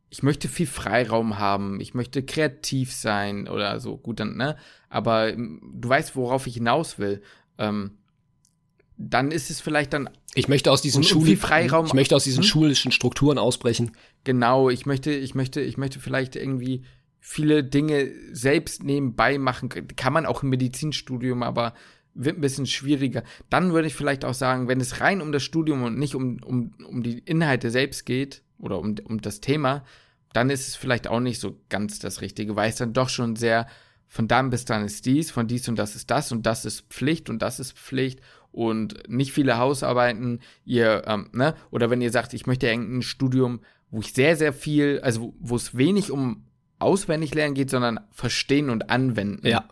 ich 0.09 0.23
möchte 0.23 0.49
viel 0.49 0.67
Freiraum 0.67 1.39
haben, 1.39 1.81
ich 1.81 1.95
möchte 1.95 2.23
kreativ 2.23 2.93
sein 2.93 3.49
oder 3.49 3.81
so, 3.81 3.97
gut 3.97 4.21
dann, 4.21 4.37
ne? 4.37 4.57
Aber 4.89 5.33
ähm, 5.33 5.73
du 5.75 5.89
weißt, 5.89 6.17
worauf 6.17 6.47
ich 6.47 6.55
hinaus 6.55 6.99
will. 6.99 7.23
Ähm, 7.59 7.99
dann 8.99 9.31
ist 9.31 9.51
es 9.51 9.61
vielleicht 9.61 9.93
dann. 9.95 10.11
Ich 10.35 10.49
möchte 10.49 10.71
aus 10.71 10.81
diesen 10.81 11.03
Schulen, 11.03 11.37
Freiraum. 11.37 11.87
Ich 11.87 11.95
möchte 11.95 12.17
aus 12.17 12.25
diesen 12.25 12.43
hm? 12.43 12.49
schulischen 12.49 12.93
Strukturen 12.93 13.39
ausbrechen. 13.39 13.93
Genau, 14.25 14.71
ich 14.71 14.87
möchte, 14.87 15.13
ich 15.13 15.35
möchte, 15.35 15.61
ich 15.61 15.77
möchte 15.77 16.01
vielleicht 16.01 16.37
irgendwie 16.37 16.83
viele 17.21 17.63
Dinge 17.63 18.11
selbst 18.33 18.83
nebenbei 18.83 19.39
machen. 19.39 19.69
Kann 19.97 20.13
man 20.13 20.27
auch 20.27 20.43
im 20.43 20.49
Medizinstudium, 20.49 21.43
aber 21.43 21.75
wird 22.15 22.39
ein 22.39 22.43
bisschen 22.43 22.67
schwieriger. 22.67 23.23
Dann 23.51 23.73
würde 23.73 23.89
ich 23.89 23.95
vielleicht 23.95 24.25
auch 24.25 24.35
sagen, 24.35 24.69
wenn 24.69 24.81
es 24.81 25.01
rein 25.01 25.21
um 25.21 25.33
das 25.33 25.43
Studium 25.43 25.83
und 25.83 25.99
nicht 25.99 26.15
um, 26.15 26.39
um, 26.43 26.73
um 26.87 27.03
die 27.03 27.19
Inhalte 27.19 27.71
selbst 27.71 28.05
geht 28.05 28.43
oder 28.59 28.79
um, 28.79 28.97
um 29.05 29.21
das 29.21 29.41
Thema, 29.41 29.85
dann 30.33 30.51
ist 30.51 30.69
es 30.69 30.77
vielleicht 30.77 31.09
auch 31.09 31.21
nicht 31.21 31.41
so 31.41 31.59
ganz 31.69 31.99
das 31.99 32.21
Richtige, 32.21 32.57
weil 32.57 32.71
es 32.71 32.77
dann 32.77 32.93
doch 32.93 33.09
schon 33.09 33.37
sehr 33.37 33.67
von 34.09 34.29
dann 34.29 34.51
bis 34.51 34.67
dann 34.67 34.85
ist 34.85 35.07
dies, 35.07 35.31
von 35.31 35.47
dies 35.47 35.69
und 35.69 35.77
das 35.77 35.97
ist 35.97 36.11
das 36.11 36.33
und 36.33 36.45
das 36.45 36.67
ist 36.67 36.83
Pflicht 36.91 37.31
und 37.31 37.41
das 37.41 37.59
ist 37.59 37.73
Pflicht 37.79 38.21
und 38.53 39.09
nicht 39.09 39.33
viele 39.33 39.59
Hausarbeiten, 39.59 40.41
ihr, 40.65 41.03
ähm, 41.07 41.29
ne, 41.33 41.55
oder 41.71 41.91
wenn 41.91 42.01
ihr 42.01 42.11
sagt, 42.11 42.35
ich 42.35 42.47
möchte 42.47 42.69
irgendein 42.69 43.03
Studium, 43.03 43.61
wo 43.91 44.01
ich 44.01 44.13
sehr, 44.13 44.37
sehr 44.37 44.53
viel, 44.53 45.01
also 45.03 45.35
wo 45.41 45.57
es 45.57 45.77
wenig 45.77 46.11
um 46.11 46.45
auswendig 46.79 47.35
lernen 47.35 47.55
geht, 47.55 47.71
sondern 47.71 48.01
verstehen 48.11 48.71
und 48.71 48.91
anwenden. 48.91 49.47
Ja. 49.47 49.65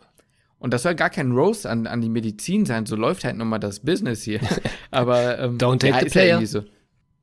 Und 0.59 0.75
das 0.75 0.83
soll 0.83 0.95
gar 0.95 1.11
kein 1.11 1.33
Roast 1.33 1.67
an, 1.67 1.87
an 1.87 2.01
die 2.01 2.11
Medizin 2.11 2.67
sein, 2.67 2.87
so 2.87 2.97
läuft 2.97 3.25
halt 3.25 3.37
nun 3.37 3.49
mal 3.49 3.59
das 3.59 3.81
Business 3.81 4.23
hier. 4.23 4.41
Aber 4.91 5.39
ähm, 5.39 5.59
Don't 5.59 5.79
take 5.79 5.95
ja, 5.95 6.01
the 6.01 6.07
player. 6.07 6.41
Ja 6.41 6.47
so. 6.47 6.65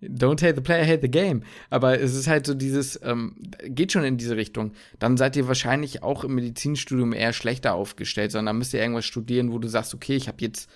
Don't 0.01 0.43
hate 0.43 0.55
the 0.55 0.61
player, 0.61 0.85
hate 0.85 1.01
the 1.01 1.09
game. 1.09 1.41
Aber 1.71 1.99
es 1.99 2.15
ist 2.15 2.27
halt 2.27 2.45
so 2.45 2.53
dieses, 2.53 2.99
ähm, 3.03 3.35
geht 3.63 3.91
schon 3.91 4.03
in 4.03 4.17
diese 4.17 4.35
Richtung. 4.35 4.73
Dann 4.99 5.17
seid 5.17 5.35
ihr 5.35 5.47
wahrscheinlich 5.47 6.03
auch 6.03 6.23
im 6.23 6.35
Medizinstudium 6.35 7.13
eher 7.13 7.33
schlechter 7.33 7.73
aufgestellt, 7.73 8.31
sondern 8.31 8.57
müsst 8.57 8.75
ihr 8.75 8.81
irgendwas 8.81 9.05
studieren, 9.05 9.51
wo 9.51 9.57
du 9.57 9.67
sagst, 9.67 9.95
okay, 9.95 10.15
ich 10.15 10.27
habe 10.27 10.37
jetzt 10.41 10.69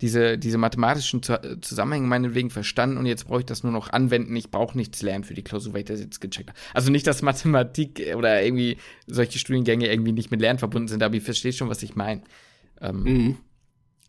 diese, 0.00 0.36
diese 0.36 0.58
mathematischen 0.58 1.22
Zusammenhänge 1.22 2.06
meinetwegen 2.06 2.50
verstanden 2.50 2.98
und 2.98 3.06
jetzt 3.06 3.26
brauche 3.26 3.40
ich 3.40 3.46
das 3.46 3.62
nur 3.62 3.72
noch 3.72 3.90
anwenden. 3.90 4.36
Ich 4.36 4.50
brauche 4.50 4.76
nichts 4.76 5.00
lernen 5.00 5.24
für 5.24 5.32
die 5.32 5.42
Klausur, 5.42 5.72
weil 5.72 5.80
ich 5.80 5.86
das 5.86 6.00
jetzt 6.00 6.20
gecheckt 6.20 6.50
habe. 6.50 6.58
Also 6.74 6.90
nicht, 6.90 7.06
dass 7.06 7.22
Mathematik 7.22 8.14
oder 8.14 8.42
irgendwie 8.42 8.76
solche 9.06 9.38
Studiengänge 9.38 9.90
irgendwie 9.90 10.12
nicht 10.12 10.30
mit 10.30 10.40
Lernen 10.40 10.58
verbunden 10.58 10.88
sind, 10.88 11.02
aber 11.02 11.14
ich 11.14 11.22
verstehe 11.22 11.52
schon, 11.52 11.70
was 11.70 11.82
ich 11.82 11.96
meine. 11.96 12.22
Ähm, 12.80 13.02
mhm. 13.02 13.36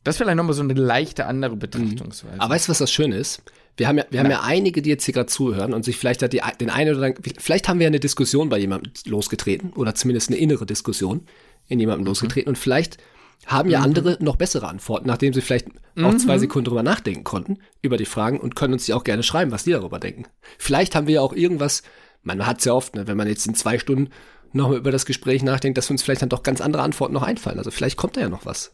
Das 0.04 0.16
ist 0.16 0.22
vielleicht 0.22 0.38
nochmal 0.38 0.54
so 0.54 0.62
eine 0.62 0.74
leichte 0.74 1.26
andere 1.26 1.56
Betrachtungsweise. 1.56 2.40
Aber 2.40 2.54
weißt 2.54 2.68
du, 2.68 2.72
was 2.72 2.80
das 2.80 2.92
Schöne 2.92 3.16
ist? 3.16 3.42
Wir 3.78 3.88
haben 3.88 3.98
ja, 3.98 4.06
wir 4.10 4.20
haben 4.20 4.32
ja 4.32 4.42
einige, 4.42 4.82
die 4.82 4.90
jetzt 4.90 5.06
hier 5.06 5.14
gerade 5.14 5.28
zuhören 5.28 5.74
und 5.74 5.86
sich 5.86 5.98
vielleicht 5.98 6.22
hat 6.22 6.34
die, 6.34 6.42
den 6.60 6.70
einen 6.70 6.96
oder 6.96 7.06
anderen, 7.06 7.24
vielleicht 7.38 7.70
haben 7.70 7.80
wir 7.80 7.88
eine 7.88 8.00
Diskussion 8.00 8.50
bei 8.50 8.58
jemandem 8.58 8.92
losgetreten 9.06 9.72
oder 9.74 9.96
zumindest 9.96 10.30
eine 10.30 10.38
innere 10.38 10.66
Diskussion 10.66 11.28
in 11.68 11.80
jemandem 11.80 12.02
mhm. 12.02 12.08
losgetreten 12.08 12.50
und 12.50 12.58
vielleicht 12.58 12.98
haben 13.46 13.70
ja 13.70 13.80
mhm. 13.80 13.86
andere 13.86 14.18
noch 14.20 14.36
bessere 14.36 14.68
Antworten, 14.68 15.08
nachdem 15.08 15.34
sie 15.34 15.42
vielleicht 15.42 15.68
mhm. 15.96 16.06
auch 16.06 16.18
zwei 16.18 16.38
Sekunden 16.38 16.66
drüber 16.66 16.84
nachdenken 16.84 17.24
konnten, 17.24 17.60
über 17.82 17.98
die 17.98 18.06
Fragen 18.06 18.40
und 18.40 18.56
können 18.56 18.74
uns 18.74 18.86
die 18.86 18.94
auch 18.94 19.04
gerne 19.04 19.24
schreiben, 19.24 19.52
was 19.52 19.64
die 19.64 19.72
darüber 19.72 20.00
denken. 20.00 20.26
Vielleicht 20.58 20.96
haben 20.96 21.08
wir 21.08 21.16
ja 21.16 21.22
auch 21.22 21.34
irgendwas, 21.34 21.84
man 22.24 22.46
hat 22.46 22.60
es 22.60 22.66
ja 22.66 22.74
oft, 22.74 22.96
ne, 22.96 23.08
wenn 23.08 23.18
man 23.18 23.28
jetzt 23.28 23.48
in 23.48 23.56
zwei 23.56 23.80
Stunden 23.80 24.10
nochmal 24.54 24.78
über 24.78 24.92
das 24.92 25.06
Gespräch 25.06 25.44
nachdenkt, 25.44 25.78
dass 25.78 25.90
uns 25.90 26.04
vielleicht 26.04 26.22
dann 26.22 26.30
doch 26.30 26.44
ganz 26.44 26.62
andere 26.62 26.84
Antworten 26.84 27.14
noch 27.14 27.24
einfallen. 27.24 27.58
Also 27.58 27.72
vielleicht 27.72 27.98
kommt 27.98 28.18
da 28.18 28.22
ja 28.22 28.30
noch 28.30 28.46
was. 28.46 28.74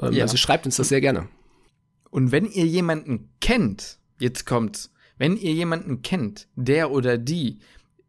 Ähm, 0.00 0.12
ja. 0.12 0.24
Also 0.24 0.36
schreibt 0.36 0.66
uns 0.66 0.76
das 0.76 0.88
sehr 0.88 1.00
gerne. 1.00 1.28
Und 2.10 2.32
wenn 2.32 2.46
ihr 2.46 2.66
jemanden 2.66 3.30
kennt, 3.40 3.98
jetzt 4.18 4.46
kommt's, 4.46 4.92
wenn 5.18 5.36
ihr 5.36 5.52
jemanden 5.52 6.02
kennt, 6.02 6.48
der 6.54 6.90
oder 6.90 7.18
die 7.18 7.58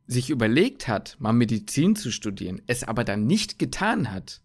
sich 0.08 0.30
überlegt 0.30 0.88
hat, 0.88 1.18
mal 1.20 1.34
Medizin 1.34 1.96
zu 1.96 2.12
studieren, 2.12 2.62
es 2.68 2.84
aber 2.84 3.04
dann 3.04 3.26
nicht 3.26 3.60
getan 3.60 4.12
hat, 4.12 4.42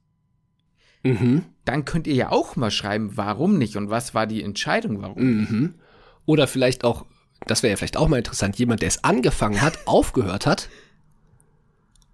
mhm. 1.02 1.44
dann 1.64 1.84
könnt 1.84 2.06
ihr 2.06 2.14
ja 2.14 2.30
auch 2.30 2.56
mal 2.56 2.70
schreiben, 2.70 3.16
warum 3.16 3.58
nicht 3.58 3.76
und 3.76 3.90
was 3.90 4.14
war 4.14 4.26
die 4.26 4.42
Entscheidung, 4.42 5.02
warum 5.02 5.22
mhm. 5.22 5.74
Oder 6.24 6.46
vielleicht 6.46 6.84
auch, 6.84 7.06
das 7.46 7.62
wäre 7.62 7.72
ja 7.72 7.76
vielleicht 7.76 7.96
auch 7.96 8.08
mal 8.08 8.18
interessant, 8.18 8.56
jemand, 8.56 8.82
der 8.82 8.88
es 8.88 9.02
angefangen 9.04 9.60
hat, 9.60 9.78
aufgehört 9.86 10.46
hat 10.46 10.68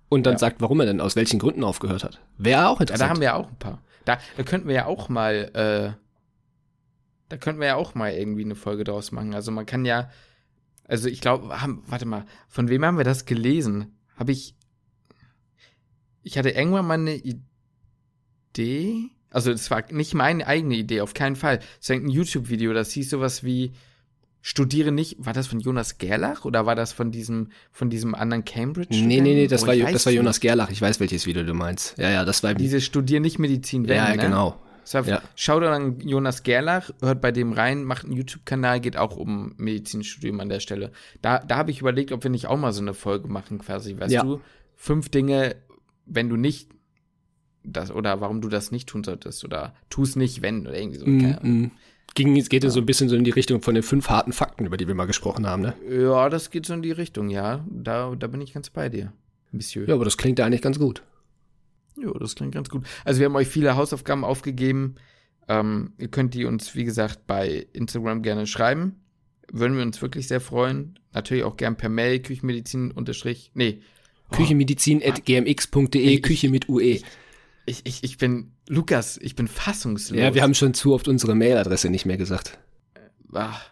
und 0.09 0.25
dann 0.27 0.35
ja. 0.35 0.39
sagt, 0.39 0.61
warum 0.61 0.81
er 0.81 0.87
denn 0.87 1.01
aus 1.01 1.17
welchen 1.17 1.39
Gründen 1.39 1.65
aufgehört 1.65 2.05
hat. 2.05 2.21
Wäre 2.39 2.69
auch 2.69 2.81
interessant. 2.81 3.01
Ja, 3.01 3.07
da 3.07 3.11
haben 3.11 3.21
wir 3.21 3.27
ja 3.27 3.35
auch 3.35 3.49
ein 3.49 3.59
paar. 3.59 3.83
Da, 4.05 4.19
da 4.37 4.43
könnten 4.43 4.69
wir 4.69 4.75
ja 4.75 4.87
auch 4.87 5.09
mal, 5.11 5.51
äh, 5.55 5.93
da 7.29 7.37
könnten 7.37 7.61
wir 7.61 7.69
ja 7.69 7.77
auch 7.77 7.95
mal 7.95 8.13
irgendwie 8.13 8.45
eine 8.45 8.55
Folge 8.55 8.85
draus 8.85 9.13
machen. 9.13 9.35
Also 9.35 9.53
man 9.53 9.67
kann 9.67 9.85
ja, 9.85 10.11
also 10.85 11.09
ich 11.09 11.21
glaube, 11.21 11.49
warte 11.49 12.07
mal, 12.07 12.25
von 12.49 12.69
wem 12.69 12.85
haben 12.85 12.97
wir 12.97 13.05
das 13.05 13.27
gelesen? 13.27 13.99
Habe 14.17 14.33
ich, 14.33 14.57
ich 16.23 16.39
hatte 16.39 16.51
irgendwann 16.51 16.87
mal 16.87 16.95
eine 16.95 17.17
Idee. 17.17 17.43
Also 19.31 19.53
das 19.53 19.71
war 19.71 19.85
nicht 19.93 20.15
meine 20.15 20.47
eigene 20.47 20.77
Idee, 20.77 21.01
auf 21.03 21.15
keinen 21.15 21.37
Fall. 21.37 21.61
Es 21.81 21.89
war 21.91 21.97
ein 21.97 22.09
YouTube-Video, 22.09 22.73
das 22.73 22.93
hieß 22.93 23.11
sowas 23.11 23.45
wie 23.45 23.73
Studiere 24.41 24.93
nicht, 24.93 25.17
war 25.19 25.33
das 25.33 25.49
von 25.49 25.61
Jonas 25.61 25.99
Gerlach 25.99 26.45
oder 26.45 26.65
war 26.65 26.77
das 26.77 26.93
von 26.93 27.11
diesem, 27.11 27.49
von 27.73 27.91
diesem 27.91 28.15
anderen 28.15 28.45
Cambridge? 28.45 28.97
Nee, 28.97 29.21
nee, 29.21 29.35
nee, 29.35 29.47
das, 29.49 29.65
oh, 29.65 29.67
war, 29.67 29.77
das 29.77 30.07
war 30.07 30.13
Jonas 30.13 30.41
Gerlach. 30.41 30.71
Ich 30.71 30.81
weiß, 30.81 31.01
welches 31.01 31.27
Video 31.27 31.43
du 31.43 31.55
meinst. 31.55 31.99
Ja, 31.99 32.11
ja, 32.11 32.25
das 32.25 32.43
war. 32.43 32.55
Diese 32.55 32.81
Studier 32.81 33.21
nicht 33.21 33.39
Medizin 33.39 33.89
werden, 33.89 34.11
Ja, 34.11 34.17
ne? 34.17 34.23
genau. 34.23 34.63
War, 34.93 35.07
ja. 35.07 35.23
Schaut 35.35 35.65
an 35.65 36.01
Jonas 36.01 36.45
Gerlach, 36.45 36.91
hört 37.03 37.21
bei 37.21 37.31
dem 37.31 37.53
rein, 37.53 37.85
macht 37.85 38.05
einen 38.05 38.15
YouTube-Kanal, 38.15 38.81
geht 38.81 38.97
auch 38.97 39.17
um 39.17 39.55
Medizinstudium 39.59 40.41
an 40.41 40.49
der 40.49 40.61
Stelle. 40.61 40.93
Da, 41.21 41.41
da 41.41 41.57
habe 41.57 41.71
ich 41.71 41.81
überlegt, 41.81 42.13
ob 42.13 42.23
wir 42.23 42.31
nicht 42.31 42.47
auch 42.47 42.57
mal 42.57 42.73
so 42.73 42.81
eine 42.81 42.95
Folge 42.95 43.29
machen, 43.29 43.59
quasi, 43.59 43.99
weißt 43.99 44.13
ja. 44.13 44.23
du? 44.23 44.41
Fünf 44.77 45.11
Dinge, 45.11 45.57
wenn 46.07 46.31
du 46.31 46.37
nicht 46.37 46.71
das, 47.65 47.91
oder 47.91 48.21
warum 48.21 48.41
du 48.41 48.49
das 48.49 48.71
nicht 48.71 48.89
tun 48.89 49.05
solltest, 49.05 49.45
oder 49.45 49.75
tu 49.91 50.03
es 50.03 50.17
nicht, 50.17 50.43
wenn, 50.43 50.67
oder 50.67 50.79
irgendwie 50.79 50.99
so. 50.99 51.07
Mm, 51.07 51.39
mm. 51.43 51.71
Ging, 52.15 52.35
geht 52.35 52.65
es 52.65 52.71
ja. 52.71 52.75
so 52.75 52.81
ein 52.81 52.87
bisschen 52.87 53.09
so 53.09 53.17
in 53.17 53.25
die 53.25 53.31
Richtung 53.31 53.63
von 53.63 53.75
den 53.75 53.83
fünf 53.83 54.09
harten 54.09 54.33
Fakten, 54.33 54.67
über 54.67 54.77
die 54.77 54.89
wir 54.89 54.95
mal 54.95 55.07
gesprochen 55.07 55.47
haben, 55.47 55.63
ne? 55.63 55.75
Ja, 55.91 56.29
das 56.29 56.51
geht 56.51 56.67
so 56.67 56.75
in 56.75 56.83
die 56.83 56.91
Richtung, 56.91 57.29
ja. 57.29 57.65
Da, 57.71 58.15
da 58.19 58.27
bin 58.27 58.41
ich 58.41 58.55
ganz 58.55 58.71
bei 58.71 58.89
dir, 58.89 59.13
Monsieur. 59.53 59.87
Ja, 59.87 59.95
aber 59.95 60.05
das 60.05 60.17
klingt 60.17 60.39
ja 60.39 60.47
eigentlich 60.47 60.63
ganz 60.63 60.79
gut. 60.79 61.03
Ja, 62.01 62.13
das 62.19 62.35
klingt 62.35 62.55
ganz 62.55 62.71
gut. 62.71 62.85
Also 63.05 63.21
wir 63.21 63.27
haben 63.27 63.37
euch 63.37 63.49
viele 63.49 63.77
Hausaufgaben 63.77 64.25
aufgegeben. 64.25 64.97
Ähm, 65.49 65.93
ihr 65.99 66.09
könnt 66.09 66.35
die 66.35 66.45
uns, 66.45 66.75
wie 66.75 66.85
gesagt, 66.85 67.27
bei 67.27 67.67
Instagram 67.73 68.23
gerne 68.23 68.47
schreiben. 68.47 68.97
Würden 69.51 69.77
wir 69.77 69.83
uns 69.83 70.01
wirklich 70.03 70.29
sehr 70.29 70.41
freuen. 70.41 70.99
Natürlich 71.13 71.45
auch 71.45 71.57
gern 71.57 71.77
per 71.77 71.89
Mail, 71.89 72.21
Küchenmedizin 72.21 72.91
unterstrich, 72.91 73.51
nee. 73.55 73.81
Oh. 74.31 74.37
Küchenmedizin.gmx.de, 74.37 76.21
Küche 76.21 76.51
mit 76.51 76.69
UE. 76.69 76.83
Ich, 76.83 77.05
ich, 77.69 78.03
ich 78.03 78.19
bin, 78.19 78.53
Lukas, 78.69 79.19
ich 79.19 79.35
bin 79.37 79.49
fassungslos. 79.49 80.19
Ja, 80.19 80.35
wir 80.35 80.43
haben 80.43 80.55
schon 80.55 80.75
zu 80.75 80.95
oft 80.95 81.09
unsere 81.09 81.35
Mailadresse 81.35 81.91
nicht 81.91 82.07
mehr 82.07 82.17
gesagt. 82.17 82.59
Ach, 83.33 83.71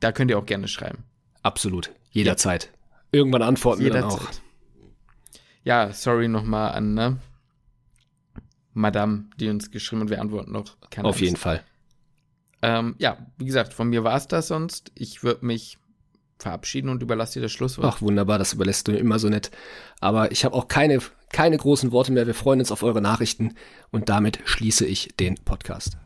da 0.00 0.12
könnt 0.12 0.30
ihr 0.30 0.38
auch 0.38 0.46
gerne 0.46 0.68
schreiben. 0.68 1.04
Absolut. 1.42 1.90
Jederzeit. 2.10 2.70
Irgendwann 3.12 3.42
antworten 3.42 3.82
Jederzeit. 3.82 4.10
wir 4.10 4.18
dann 4.18 4.26
auch. 4.28 4.32
Ja, 5.64 5.92
sorry 5.92 6.28
nochmal 6.28 6.72
an, 6.72 6.94
ne? 6.94 7.18
Madame, 8.72 9.24
die 9.38 9.48
uns 9.48 9.70
geschrieben 9.70 10.02
und 10.02 10.10
wir 10.10 10.20
antworten 10.20 10.52
noch. 10.52 10.76
Keine 10.90 11.08
Auf 11.08 11.16
Angst. 11.16 11.20
jeden 11.22 11.36
Fall. 11.36 11.62
Ähm, 12.62 12.94
ja, 12.98 13.18
wie 13.36 13.44
gesagt, 13.44 13.72
von 13.72 13.88
mir 13.88 14.04
war 14.04 14.16
es 14.16 14.28
das 14.28 14.48
sonst. 14.48 14.92
Ich 14.94 15.22
würde 15.22 15.44
mich 15.44 15.78
verabschieden 16.38 16.88
und 16.88 17.02
überlasse 17.02 17.34
dir 17.34 17.42
das 17.42 17.52
Schlusswort. 17.52 17.86
Ach, 17.86 18.00
wunderbar, 18.00 18.38
das 18.38 18.52
überlässt 18.52 18.86
du 18.88 18.92
mir 18.92 18.98
immer 18.98 19.18
so 19.18 19.28
nett. 19.28 19.50
Aber 20.00 20.30
ich 20.32 20.44
habe 20.44 20.54
auch 20.54 20.68
keine, 20.68 21.00
keine 21.30 21.56
großen 21.56 21.92
Worte 21.92 22.12
mehr. 22.12 22.26
Wir 22.26 22.34
freuen 22.34 22.60
uns 22.60 22.72
auf 22.72 22.82
eure 22.82 23.00
Nachrichten 23.00 23.54
und 23.90 24.08
damit 24.08 24.40
schließe 24.44 24.86
ich 24.86 25.14
den 25.18 25.36
Podcast. 25.44 25.98